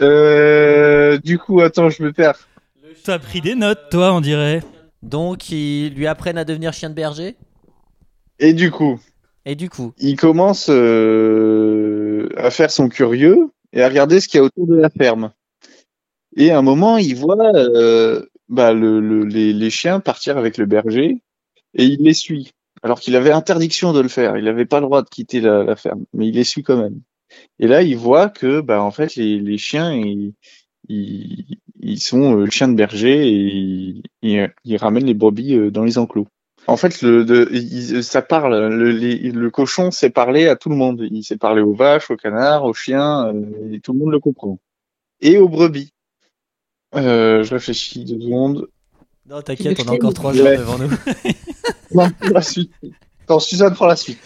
Euh, 0.00 1.18
du 1.18 1.38
coup, 1.38 1.60
attends, 1.60 1.90
je 1.90 2.02
me 2.02 2.12
perds. 2.12 2.48
T'as 3.04 3.18
pris 3.18 3.40
des 3.40 3.54
notes, 3.54 3.88
toi, 3.90 4.12
on 4.12 4.20
dirait. 4.20 4.62
Donc, 5.02 5.50
ils 5.50 5.90
lui 5.94 6.06
apprennent 6.06 6.38
à 6.38 6.44
devenir 6.44 6.72
chien 6.72 6.90
de 6.90 6.94
berger? 6.94 7.36
Et 8.38 8.52
du 8.52 8.70
coup, 8.70 9.00
Et 9.46 9.54
du 9.54 9.70
coup 9.70 9.94
il 9.96 10.16
commence 10.16 10.68
euh, 10.68 12.28
à 12.36 12.50
faire 12.50 12.70
son 12.70 12.88
curieux 12.90 13.50
et 13.72 13.82
à 13.82 13.88
regarder 13.88 14.20
ce 14.20 14.28
qu'il 14.28 14.38
y 14.38 14.40
a 14.42 14.44
autour 14.44 14.66
de 14.66 14.76
la 14.76 14.90
ferme. 14.90 15.32
Et 16.36 16.50
à 16.50 16.58
un 16.58 16.62
moment, 16.62 16.98
il 16.98 17.16
voit 17.16 17.54
euh, 17.54 18.26
bah, 18.48 18.72
le, 18.72 19.00
le- 19.00 19.24
les, 19.24 19.70
chiens 19.70 20.00
partir 20.00 20.36
avec 20.36 20.58
le 20.58 20.66
berger 20.66 21.22
et 21.74 21.84
il 21.84 22.02
les 22.02 22.14
suit. 22.14 22.52
Alors 22.82 23.00
qu'il 23.00 23.16
avait 23.16 23.32
interdiction 23.32 23.92
de 23.92 24.00
le 24.00 24.08
faire, 24.08 24.36
il 24.36 24.44
n'avait 24.44 24.66
pas 24.66 24.80
le 24.80 24.86
droit 24.86 25.02
de 25.02 25.08
quitter 25.08 25.40
la, 25.40 25.74
ferme, 25.76 26.04
mais 26.12 26.28
il 26.28 26.34
les 26.34 26.44
suit 26.44 26.62
quand 26.62 26.76
même. 26.76 27.00
Et 27.58 27.66
là, 27.66 27.82
il 27.82 27.96
voit 27.96 28.28
que 28.28 28.60
bah, 28.60 28.82
en 28.82 28.90
fait, 28.90 29.16
les, 29.16 29.58
chiens, 29.58 29.92
ils, 30.88 31.98
sont 31.98 32.38
euh, 32.38 32.46
chiens 32.50 32.68
de 32.68 32.76
berger 32.76 33.28
et 33.28 33.32
ils, 33.32 34.02
ils, 34.22 34.52
ils 34.64 34.76
ramènent 34.76 35.06
les 35.06 35.14
brebis 35.14 35.54
euh, 35.54 35.70
dans 35.70 35.84
les 35.84 35.98
enclos. 35.98 36.28
En 36.68 36.76
fait, 36.76 37.00
le, 37.02 37.24
de, 37.24 37.48
il- 37.52 38.02
ça 38.02 38.22
parle. 38.22 38.68
Le, 38.68 38.90
les- 38.90 39.30
le 39.30 39.50
cochon 39.50 39.90
sait 39.90 40.10
parler 40.10 40.48
à 40.48 40.56
tout 40.56 40.68
le 40.68 40.76
monde. 40.76 41.06
Il 41.10 41.22
sait 41.22 41.36
parler 41.36 41.62
aux 41.62 41.74
vaches, 41.74 42.10
aux 42.10 42.16
canards, 42.16 42.64
aux 42.64 42.74
chiens, 42.74 43.28
euh, 43.28 43.72
et 43.72 43.80
tout 43.80 43.92
le 43.92 43.98
monde 44.00 44.10
le 44.10 44.18
comprend. 44.20 44.58
Et 45.20 45.38
aux 45.38 45.48
brebis. 45.48 45.92
Euh, 46.94 47.42
je 47.44 47.50
réfléchis 47.54 48.04
deux 48.04 48.20
secondes. 48.20 48.66
Non, 49.28 49.42
t'inquiète, 49.42 49.80
on 49.86 49.90
a 49.90 49.94
encore 49.94 50.14
trois 50.14 50.36
heures 50.38 50.58
devant 50.58 50.78
nous. 50.78 50.90
Non, 51.94 52.08
la 52.32 52.42
suite. 52.42 52.72
Quand 53.26 53.38
Suzanne 53.38 53.74
prend 53.74 53.86
la 53.86 53.96
suite. 53.96 54.18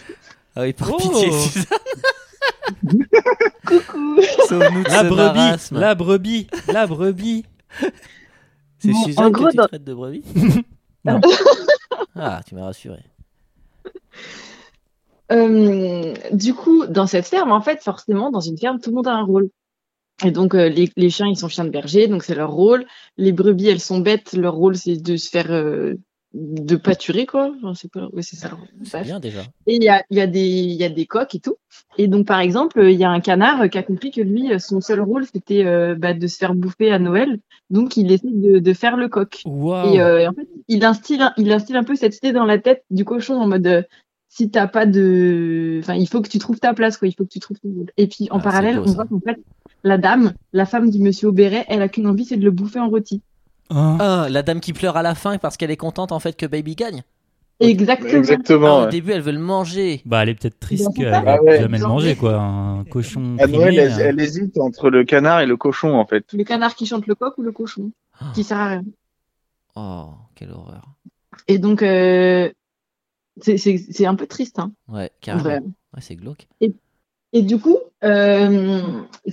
Ah 0.55 0.61
oui, 0.63 0.73
par 0.73 0.91
Oh. 0.91 0.97
pitié, 0.97 1.31
Suzanne. 1.31 1.65
Coucou. 3.65 4.19
Sauve-nous 4.47 4.83
de 4.83 4.89
La 4.89 4.99
ce 5.03 5.05
brebis, 5.07 5.15
marasme. 5.37 5.79
la 5.79 5.95
brebis, 5.95 6.47
la 6.67 6.87
brebis. 6.87 7.45
C'est 8.79 8.91
Bon, 8.91 9.03
Suzanne 9.05 9.25
en 9.25 9.29
gros, 9.29 9.45
que 9.45 9.51
tu 9.51 9.57
dans- 9.57 9.67
traites 9.67 9.83
de 9.83 9.93
brebis 9.93 10.23
Non. 11.05 11.21
Ah, 12.15 12.41
tu 12.45 12.55
m'as 12.55 12.65
rassuré. 12.65 12.99
Euh, 15.31 16.13
du 16.33 16.53
coup, 16.53 16.85
dans 16.87 17.07
cette 17.07 17.25
ferme, 17.25 17.51
en 17.51 17.61
fait, 17.61 17.81
forcément, 17.81 18.31
dans 18.31 18.41
une 18.41 18.57
ferme, 18.57 18.79
tout 18.81 18.89
le 18.89 18.97
monde 18.97 19.07
a 19.07 19.13
un 19.13 19.23
rôle. 19.23 19.49
Et 20.25 20.31
donc, 20.31 20.53
euh, 20.53 20.69
les, 20.69 21.09
chiens, 21.09 21.27
ils 21.27 21.37
sont 21.37 21.47
chiens 21.47 21.63
de 21.63 21.69
berger, 21.69 22.07
donc 22.07 22.23
c'est 22.23 22.35
leur 22.35 22.51
rôle. 22.51 22.85
Les 23.17 23.31
brebis, 23.31 23.69
elles 23.69 23.79
sont 23.79 23.99
bêtes, 23.99 24.33
leur 24.33 24.53
rôle, 24.55 24.75
c'est 24.75 24.97
de 24.97 25.15
se 25.15 25.29
faire. 25.29 25.51
euh, 25.51 25.95
de 26.33 26.75
pâturer, 26.77 27.25
quoi. 27.25 27.51
Enfin, 27.57 27.73
c'est 27.73 27.91
pas... 27.91 28.07
Oui, 28.13 28.23
c'est 28.23 28.35
ça. 28.37 28.51
C'est 28.83 28.91
Bref. 28.97 29.03
bien 29.05 29.19
déjà. 29.19 29.41
Et 29.67 29.75
il 29.75 29.83
y 29.83 29.89
a, 29.89 30.03
il 30.09 30.17
y, 30.17 30.21
a 30.21 30.27
des- 30.27 30.39
il 30.39 30.73
y 30.73 30.83
a 30.83 30.89
des 30.89 31.05
coqs 31.05 31.35
et 31.35 31.39
tout. 31.39 31.55
Et 31.97 32.07
donc, 32.07 32.25
par 32.25 32.39
exemple, 32.39 32.81
il 32.83 32.97
y 32.97 33.03
a 33.03 33.09
un 33.09 33.19
canard 33.19 33.69
qui 33.69 33.77
a 33.77 33.83
compris 33.83 34.11
que 34.11 34.21
lui, 34.21 34.47
son 34.59 34.79
seul 34.79 35.01
rôle, 35.01 35.25
c'était 35.25 35.65
euh, 35.65 35.95
bah, 35.95 36.13
de 36.13 36.27
se 36.27 36.37
faire 36.37 36.55
bouffer 36.55 36.91
à 36.91 36.99
Noël. 36.99 37.39
Donc, 37.69 37.97
il 37.97 38.11
essaie 38.11 38.27
de, 38.31 38.59
de 38.59 38.73
faire 38.73 38.95
le 38.95 39.09
coq. 39.09 39.41
Waouh. 39.45 39.93
Et 39.95 39.99
euh, 39.99 40.29
en 40.29 40.33
fait, 40.33 40.47
il 40.69 40.85
instille, 40.85 41.21
il 41.37 41.51
instille 41.51 41.75
un 41.75 41.83
peu 41.83 41.95
cette 41.95 42.15
idée 42.17 42.31
dans 42.31 42.45
la 42.45 42.59
tête 42.59 42.83
du 42.91 43.03
cochon 43.03 43.35
en 43.35 43.47
mode 43.47 43.67
euh, 43.67 43.81
si 44.29 44.49
t'as 44.49 44.67
pas 44.67 44.85
de. 44.85 45.79
Enfin, 45.83 45.95
il 45.95 46.07
faut 46.07 46.21
que 46.21 46.29
tu 46.29 46.39
trouves 46.39 46.59
ta 46.61 46.73
place, 46.73 46.95
quoi. 46.95 47.09
Il 47.09 47.13
faut 47.13 47.25
que 47.25 47.29
tu 47.29 47.39
trouves 47.39 47.59
ton 47.59 47.69
rôle. 47.69 47.91
Et 47.97 48.07
puis, 48.07 48.29
en 48.31 48.37
Ah, 48.37 48.39
c'est 48.39 48.43
parallèle, 48.43 48.77
beau, 48.77 48.83
on 48.87 48.93
voit 48.93 49.05
qu'en 49.05 49.19
fait, 49.19 49.37
la 49.83 49.97
dame, 49.97 50.31
la 50.53 50.65
femme 50.65 50.89
du 50.89 50.99
monsieur 50.99 51.27
Auberet, 51.27 51.65
elle 51.67 51.81
a 51.81 51.89
qu'une 51.89 52.07
envie, 52.07 52.23
c'est 52.23 52.37
de 52.37 52.45
le 52.45 52.51
bouffer 52.51 52.79
en 52.79 52.87
rôti. 52.89 53.21
Hein 53.71 53.97
Ah, 53.99 54.27
la 54.29 54.43
dame 54.43 54.59
qui 54.59 54.73
pleure 54.73 54.97
à 54.97 55.01
la 55.01 55.15
fin 55.15 55.37
parce 55.37 55.57
qu'elle 55.57 55.71
est 55.71 55.77
contente 55.77 56.11
en 56.11 56.19
fait 56.19 56.35
que 56.37 56.45
Baby 56.45 56.75
gagne. 56.75 57.03
Exactement. 57.59 58.09
Exactement. 58.17 58.67
Ah, 58.67 58.81
au 58.81 58.85
ouais. 58.85 58.89
début, 58.91 59.11
elle 59.11 59.21
veut 59.21 59.31
le 59.31 59.39
manger. 59.39 60.01
Bah, 60.05 60.23
elle 60.23 60.29
est 60.29 60.33
peut-être 60.35 60.59
triste 60.59 60.87
qu'elle 60.95 61.13
Ah 61.13 61.41
ouais. 61.43 61.59
jamais 61.59 61.77
le 61.77 61.85
manger, 61.87 62.15
quoi. 62.15 62.39
Un 62.41 62.83
cochon 62.85 63.37
À 63.39 63.45
Noël, 63.45 63.77
elle, 63.77 63.91
euh. 63.91 64.05
elle 64.09 64.19
hésite 64.19 64.57
entre 64.57 64.89
le 64.89 65.03
canard 65.03 65.41
et 65.41 65.45
le 65.45 65.57
cochon, 65.57 65.93
en 65.93 66.05
fait. 66.05 66.25
Le 66.33 66.43
canard 66.43 66.73
qui 66.75 66.87
chante 66.87 67.05
le 67.05 67.13
coq 67.13 67.37
ou 67.37 67.43
le 67.43 67.51
cochon, 67.51 67.91
qui 68.33 68.43
sert 68.43 68.57
à 68.57 68.67
rien. 68.69 68.83
Oh, 69.75 70.09
quelle 70.35 70.51
horreur. 70.51 70.87
Et 71.47 71.59
donc, 71.59 71.83
euh, 71.83 72.49
c'est- 73.41 74.05
un 74.05 74.15
peu 74.15 74.25
triste, 74.27 74.57
hein. 74.57 74.71
Ouais, 74.87 75.11
carrément. 75.21 75.49
Ouais. 75.49 75.61
C'est 75.99 76.15
glauque. 76.15 76.47
Et 77.33 77.43
du 77.43 77.59
coup, 77.59 77.77
euh, 78.03 78.81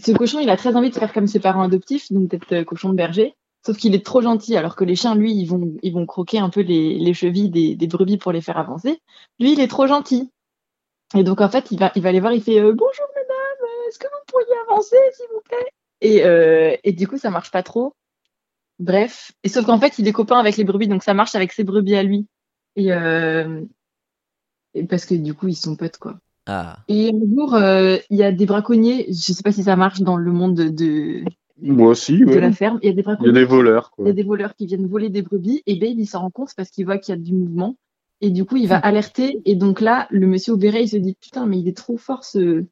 ce 0.00 0.12
cochon, 0.12 0.38
il 0.38 0.50
a 0.50 0.56
très 0.56 0.76
envie 0.76 0.90
de 0.90 0.94
faire 0.94 1.12
comme 1.12 1.26
ses 1.26 1.40
parents 1.40 1.62
adoptifs, 1.62 2.12
donc 2.12 2.28
d'être 2.28 2.52
euh, 2.52 2.62
cochon 2.64 2.90
de 2.90 2.94
berger. 2.94 3.34
Sauf 3.66 3.76
qu'il 3.76 3.94
est 3.94 4.04
trop 4.04 4.22
gentil, 4.22 4.56
alors 4.56 4.76
que 4.76 4.84
les 4.84 4.94
chiens, 4.94 5.14
lui, 5.14 5.34
ils 5.34 5.46
vont, 5.46 5.74
ils 5.82 5.92
vont 5.92 6.06
croquer 6.06 6.38
un 6.38 6.48
peu 6.48 6.60
les, 6.60 6.98
les 6.98 7.14
chevilles 7.14 7.50
des, 7.50 7.74
des 7.74 7.86
brebis 7.86 8.16
pour 8.16 8.32
les 8.32 8.40
faire 8.40 8.56
avancer. 8.56 9.00
Lui, 9.40 9.52
il 9.52 9.60
est 9.60 9.68
trop 9.68 9.86
gentil. 9.86 10.30
Et 11.14 11.24
donc, 11.24 11.40
en 11.40 11.48
fait, 11.48 11.70
il 11.70 11.78
va, 11.78 11.90
il 11.96 12.02
va 12.02 12.10
aller 12.10 12.20
voir, 12.20 12.32
il 12.32 12.42
fait 12.42 12.60
euh, 12.60 12.72
Bonjour, 12.72 13.06
madame, 13.14 13.62
euh, 13.62 13.88
est-ce 13.88 13.98
que 13.98 14.06
vous 14.06 14.24
pourriez 14.26 14.54
avancer, 14.68 14.96
s'il 15.12 15.26
vous 15.34 15.40
plaît? 15.44 15.70
Et, 16.00 16.24
euh, 16.24 16.76
et 16.84 16.92
du 16.92 17.08
coup, 17.08 17.18
ça 17.18 17.30
marche 17.30 17.50
pas 17.50 17.62
trop. 17.62 17.94
Bref. 18.78 19.32
Et 19.42 19.48
sauf 19.48 19.66
qu'en 19.66 19.80
fait, 19.80 19.98
il 19.98 20.06
est 20.06 20.12
copain 20.12 20.38
avec 20.38 20.56
les 20.56 20.64
brebis, 20.64 20.86
donc 20.86 21.02
ça 21.02 21.14
marche 21.14 21.34
avec 21.34 21.52
ses 21.52 21.64
brebis 21.64 21.96
à 21.96 22.02
lui. 22.02 22.26
Et, 22.76 22.92
euh, 22.92 23.62
et 24.74 24.84
parce 24.84 25.04
que 25.04 25.14
du 25.14 25.34
coup, 25.34 25.48
ils 25.48 25.56
sont 25.56 25.76
potes, 25.76 25.98
quoi. 25.98 26.18
Ah. 26.46 26.78
Et 26.88 27.08
un 27.08 27.34
jour, 27.34 27.58
il 27.58 28.16
y 28.16 28.22
a 28.22 28.32
des 28.32 28.46
braconniers, 28.46 29.06
je 29.08 29.32
sais 29.32 29.42
pas 29.42 29.52
si 29.52 29.64
ça 29.64 29.76
marche 29.76 30.00
dans 30.00 30.16
le 30.16 30.32
monde 30.32 30.54
de, 30.54 30.68
de, 30.68 31.24
Moi 31.60 31.88
aussi, 31.90 32.18
de 32.18 32.38
la 32.38 32.52
ferme, 32.52 32.78
il 32.82 32.86
y 32.86 32.90
a 32.90 32.92
des 32.92 32.98
Il 32.98 33.00
y 33.00 33.02
braconniers. 33.02 33.30
a 33.30 33.32
des 33.32 33.44
voleurs, 33.44 33.92
Il 33.98 34.02
y 34.02 34.04
quoi. 34.04 34.10
a 34.10 34.12
des 34.12 34.22
voleurs 34.22 34.54
qui 34.54 34.66
viennent 34.66 34.86
voler 34.86 35.08
des 35.10 35.22
brebis 35.22 35.62
et 35.66 35.76
Babe 35.76 35.98
il 35.98 36.06
s'en 36.06 36.20
rend 36.20 36.30
compte 36.30 36.54
parce 36.56 36.70
qu'il 36.70 36.84
voit 36.84 36.98
qu'il 36.98 37.14
y 37.14 37.18
a 37.18 37.20
du 37.20 37.34
mouvement. 37.34 37.76
Et 38.20 38.30
du 38.30 38.44
coup 38.44 38.56
il 38.56 38.68
va 38.68 38.76
alerter. 38.78 39.40
Et 39.44 39.54
donc 39.56 39.80
là 39.80 40.06
le 40.10 40.26
monsieur 40.26 40.52
au 40.54 40.56
béret 40.56 40.82
il 40.84 40.88
se 40.88 40.96
dit 40.96 41.16
putain 41.20 41.46
mais 41.46 41.58
il 41.58 41.68
est 41.68 41.76
trop 41.76 41.96
fort 41.96 42.24
ce, 42.24 42.64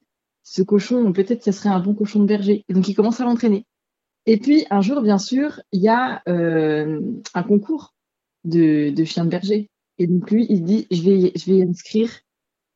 ce 0.43 0.63
cochon. 0.63 1.13
Peut-être 1.13 1.39
que 1.39 1.45
ça 1.45 1.53
serait 1.53 1.69
un 1.69 1.81
bon 1.81 1.95
cochon 1.95 2.21
de 2.21 2.27
berger. 2.27 2.65
Et 2.69 2.75
donc 2.75 2.89
il 2.89 2.95
commence 2.95 3.21
à 3.21 3.25
l'entraîner. 3.25 3.65
Et 4.27 4.39
puis 4.39 4.67
un 4.71 4.81
jour 4.81 5.03
bien 5.03 5.19
sûr 5.19 5.61
il 5.73 5.81
y 5.83 5.89
a 5.89 6.23
euh, 6.29 7.01
un 7.35 7.43
concours 7.43 7.95
de, 8.45 8.91
de 8.91 9.05
chiens 9.05 9.25
de 9.25 9.31
berger. 9.31 9.69
Et 9.99 10.07
donc 10.07 10.31
lui 10.31 10.47
il 10.49 10.59
se 10.59 10.63
dit 10.63 10.87
je 10.91 11.03
vais 11.03 11.33
je 11.37 11.53
vais 11.53 11.63
inscrire 11.63 12.11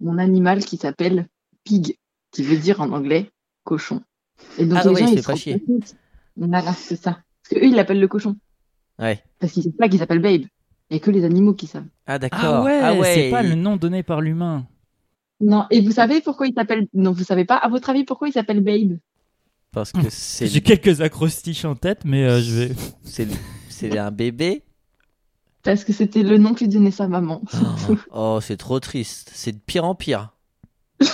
mon 0.00 0.18
animal 0.18 0.64
qui 0.64 0.76
s'appelle 0.76 1.26
pig 1.64 1.96
qui 2.32 2.42
veut 2.42 2.56
dire 2.56 2.80
en 2.80 2.90
anglais 2.92 3.30
cochon 3.64 4.00
et 4.59 4.64
donc 4.66 4.78
Ah 4.80 4.84
les 4.88 4.91
ouais, 4.95 5.01
gens 5.01 5.07
il 5.07 5.09
se 5.09 5.12
ils 5.12 5.16
fait 5.16 5.22
se 5.22 5.26
pas 5.26 5.36
chier. 5.36 5.64
voilà 6.36 6.72
c'est 6.72 6.97
ça 6.97 7.18
parce 7.43 7.55
que 7.55 7.59
eux 7.64 7.68
ils 7.68 7.74
l'appellent 7.74 8.01
le 8.01 8.09
cochon 8.09 8.36
Ouais. 8.99 9.22
parce 9.38 9.53
qu'ils 9.53 9.62
savent 9.62 9.72
pas 9.72 9.88
qu'il 9.88 9.99
s'appelle 9.99 10.18
Babe. 10.20 10.43
Il 10.91 10.95
n'y 10.95 10.97
a 10.97 11.01
que 11.01 11.11
les 11.11 11.24
animaux 11.24 11.55
qui 11.55 11.66
savent. 11.66 11.86
Ah 12.07 12.18
d'accord. 12.18 12.66
Ah 12.68 12.95
ouais, 12.95 13.14
c'est 13.14 13.30
pas 13.30 13.43
le 13.43 13.55
nom 13.55 13.76
donné 13.76 14.03
par 14.03 14.20
l'humain. 14.20 14.66
Non, 15.41 15.64
et 15.70 15.80
vous 15.80 15.93
savez 15.93 16.20
pourquoi 16.20 16.49
il 16.49 16.53
s'appelle. 16.55 16.86
Non, 16.93 17.12
vous 17.12 17.24
savez 17.24 17.45
pas, 17.47 17.57
à 17.57 17.68
votre 17.70 17.88
avis, 17.88 18.05
pourquoi 18.05 18.28
il 18.28 18.32
s'appelle 18.32 18.61
Babe? 18.61 18.99
Parce 19.72 19.93
que 19.93 20.01
c'est 20.11 20.49
J'ai 20.49 20.61
quelques 20.61 21.01
acrostiches 21.01 21.64
en 21.64 21.76
tête, 21.76 22.05
mais 22.05 22.24
euh, 22.24 22.41
je 22.43 22.55
vais. 22.57 22.74
c'est 23.05 23.28
c'est 23.70 23.97
un 23.97 24.11
bébé? 24.11 24.64
Parce 25.62 25.84
que 25.84 25.93
c'était 25.95 26.22
le 26.24 26.36
nom 26.36 26.53
que 26.55 26.61
lui 26.61 26.68
donnait 26.68 26.91
sa 26.91 27.07
maman. 27.09 27.41
Oh, 27.88 27.97
oh, 28.12 28.38
c'est 28.43 28.57
trop 28.59 28.80
triste. 28.80 29.30
C'est 29.32 29.53
de 29.53 29.59
pire 29.64 29.84
en 29.86 29.95
pire. 29.95 30.34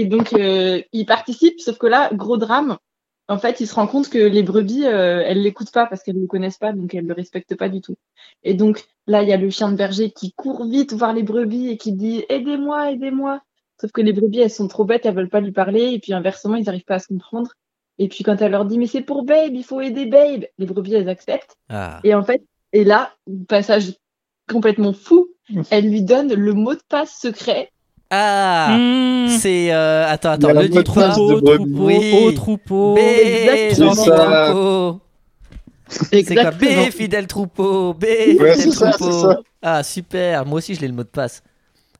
Et 0.00 0.06
donc, 0.06 0.32
euh, 0.32 0.80
il 0.92 1.04
participe, 1.04 1.60
sauf 1.60 1.76
que 1.76 1.86
là, 1.86 2.08
gros 2.14 2.38
drame. 2.38 2.78
En 3.28 3.38
fait, 3.38 3.60
il 3.60 3.66
se 3.66 3.74
rend 3.74 3.86
compte 3.86 4.08
que 4.08 4.18
les 4.18 4.42
brebis, 4.42 4.86
euh, 4.86 5.22
elles 5.26 5.42
l'écoutent 5.42 5.72
pas 5.72 5.86
parce 5.86 6.02
qu'elles 6.02 6.16
ne 6.16 6.22
le 6.22 6.26
connaissent 6.26 6.56
pas, 6.56 6.72
donc 6.72 6.94
elles 6.94 7.06
le 7.06 7.12
respectent 7.12 7.54
pas 7.54 7.68
du 7.68 7.82
tout. 7.82 7.96
Et 8.42 8.54
donc, 8.54 8.82
là, 9.06 9.22
il 9.22 9.28
y 9.28 9.32
a 9.34 9.36
le 9.36 9.50
chien 9.50 9.70
de 9.70 9.76
berger 9.76 10.10
qui 10.10 10.32
court 10.32 10.64
vite 10.64 10.94
voir 10.94 11.12
les 11.12 11.22
brebis 11.22 11.68
et 11.68 11.76
qui 11.76 11.92
dit 11.92 12.24
Aidez-moi, 12.30 12.92
aidez-moi. 12.92 13.42
Sauf 13.78 13.92
que 13.92 14.00
les 14.00 14.14
brebis, 14.14 14.40
elles 14.40 14.50
sont 14.50 14.68
trop 14.68 14.84
bêtes, 14.84 15.04
elles 15.04 15.14
veulent 15.14 15.28
pas 15.28 15.42
lui 15.42 15.52
parler, 15.52 15.92
et 15.92 15.98
puis 15.98 16.14
inversement, 16.14 16.56
ils 16.56 16.64
n'arrivent 16.64 16.84
pas 16.84 16.94
à 16.94 16.98
se 16.98 17.08
comprendre. 17.08 17.52
Et 17.98 18.08
puis, 18.08 18.24
quand 18.24 18.40
elle 18.40 18.52
leur 18.52 18.64
dit 18.64 18.78
Mais 18.78 18.86
c'est 18.86 19.02
pour 19.02 19.22
Babe, 19.24 19.52
il 19.52 19.64
faut 19.64 19.82
aider 19.82 20.06
Babe, 20.06 20.46
les 20.56 20.66
brebis, 20.66 20.94
elles 20.94 21.10
acceptent. 21.10 21.58
Ah. 21.68 22.00
Et 22.04 22.14
en 22.14 22.24
fait, 22.24 22.42
et 22.72 22.84
là, 22.84 23.12
passage 23.48 23.92
complètement 24.50 24.94
fou, 24.94 25.28
elle 25.70 25.90
lui 25.90 26.02
donne 26.02 26.32
le 26.32 26.54
mot 26.54 26.74
de 26.74 26.80
passe 26.88 27.20
secret. 27.20 27.70
Ah. 28.10 28.76
Mmh. 28.76 29.28
C'est 29.38 29.72
euh, 29.72 30.06
attends 30.08 30.30
attends 30.30 30.52
le 30.52 30.68
de 30.68 30.80
Troupeau, 30.82 31.40
troupeau, 31.40 31.84
Oui. 31.86 32.12
au 32.24 32.32
troupeau. 32.32 32.94
B, 32.94 32.98
Exactement. 32.98 33.94
troupeau. 33.94 35.00
C'est 35.88 36.34
quoi 36.34 36.50
B, 36.50 36.64
fidèle 36.90 37.26
troupeau? 37.28 37.94
B, 37.94 38.04
Ouais, 38.38 38.56
fidèle 38.56 38.72
troupeau. 38.72 39.12
ça. 39.12 39.40
Ah 39.62 39.82
super. 39.84 40.44
Moi 40.46 40.58
aussi 40.58 40.74
je 40.74 40.80
l'ai 40.80 40.88
le 40.88 40.94
mot 40.94 41.02
de 41.04 41.08
passe. 41.08 41.42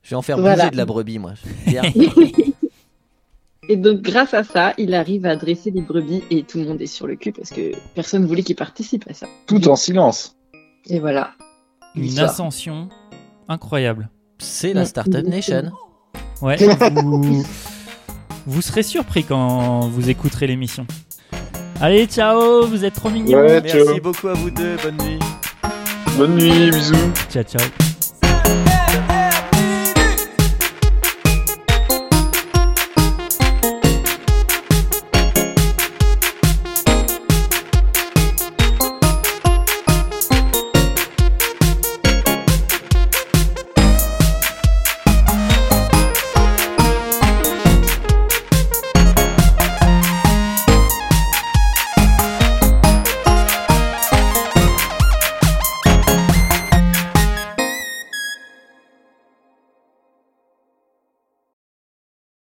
Je 0.02 0.10
vais 0.10 0.16
en 0.16 0.22
faire 0.22 0.38
Voilà. 0.38 0.56
bouger 0.64 0.70
de 0.72 0.76
la 0.76 0.84
brebis 0.86 1.18
moi. 1.18 1.32
Et 3.68 3.76
donc, 3.76 4.00
grâce 4.00 4.34
à 4.34 4.42
ça, 4.42 4.72
il 4.78 4.94
arrive 4.94 5.26
à 5.26 5.36
dresser 5.36 5.70
les 5.70 5.82
brebis 5.82 6.24
et 6.30 6.42
tout 6.42 6.58
le 6.58 6.64
monde 6.64 6.80
est 6.82 6.86
sur 6.86 7.06
le 7.06 7.14
cul 7.14 7.30
parce 7.30 7.50
que 7.50 7.70
personne 7.94 8.26
voulait 8.26 8.42
qu'il 8.42 8.56
participe 8.56 9.04
à 9.08 9.14
ça. 9.14 9.28
Tout 9.46 9.68
en 9.68 9.76
silence. 9.76 10.34
Et 10.88 10.98
voilà. 10.98 11.32
Une 11.94 12.18
ascension 12.18 12.88
incroyable. 13.48 14.10
C'est 14.38 14.72
la 14.72 14.86
Startup 14.86 15.24
Nation. 15.24 15.70
Ouais. 16.42 16.56
vous... 16.94 17.44
vous 18.46 18.62
serez 18.62 18.82
surpris 18.82 19.24
quand 19.24 19.88
vous 19.88 20.08
écouterez 20.08 20.46
l'émission. 20.46 20.86
Allez, 21.80 22.06
ciao, 22.06 22.66
vous 22.66 22.84
êtes 22.84 22.94
trop 22.94 23.10
mignons. 23.10 23.38
Ouais, 23.38 23.60
Merci 23.60 23.84
ciao. 23.84 24.00
beaucoup 24.02 24.28
à 24.28 24.34
vous 24.34 24.50
deux. 24.50 24.76
Bonne 24.82 24.96
nuit. 24.98 25.18
Bonne 26.16 26.36
nuit, 26.36 26.70
bisous. 26.70 26.94
Ciao, 27.30 27.42
ciao. 27.42 27.89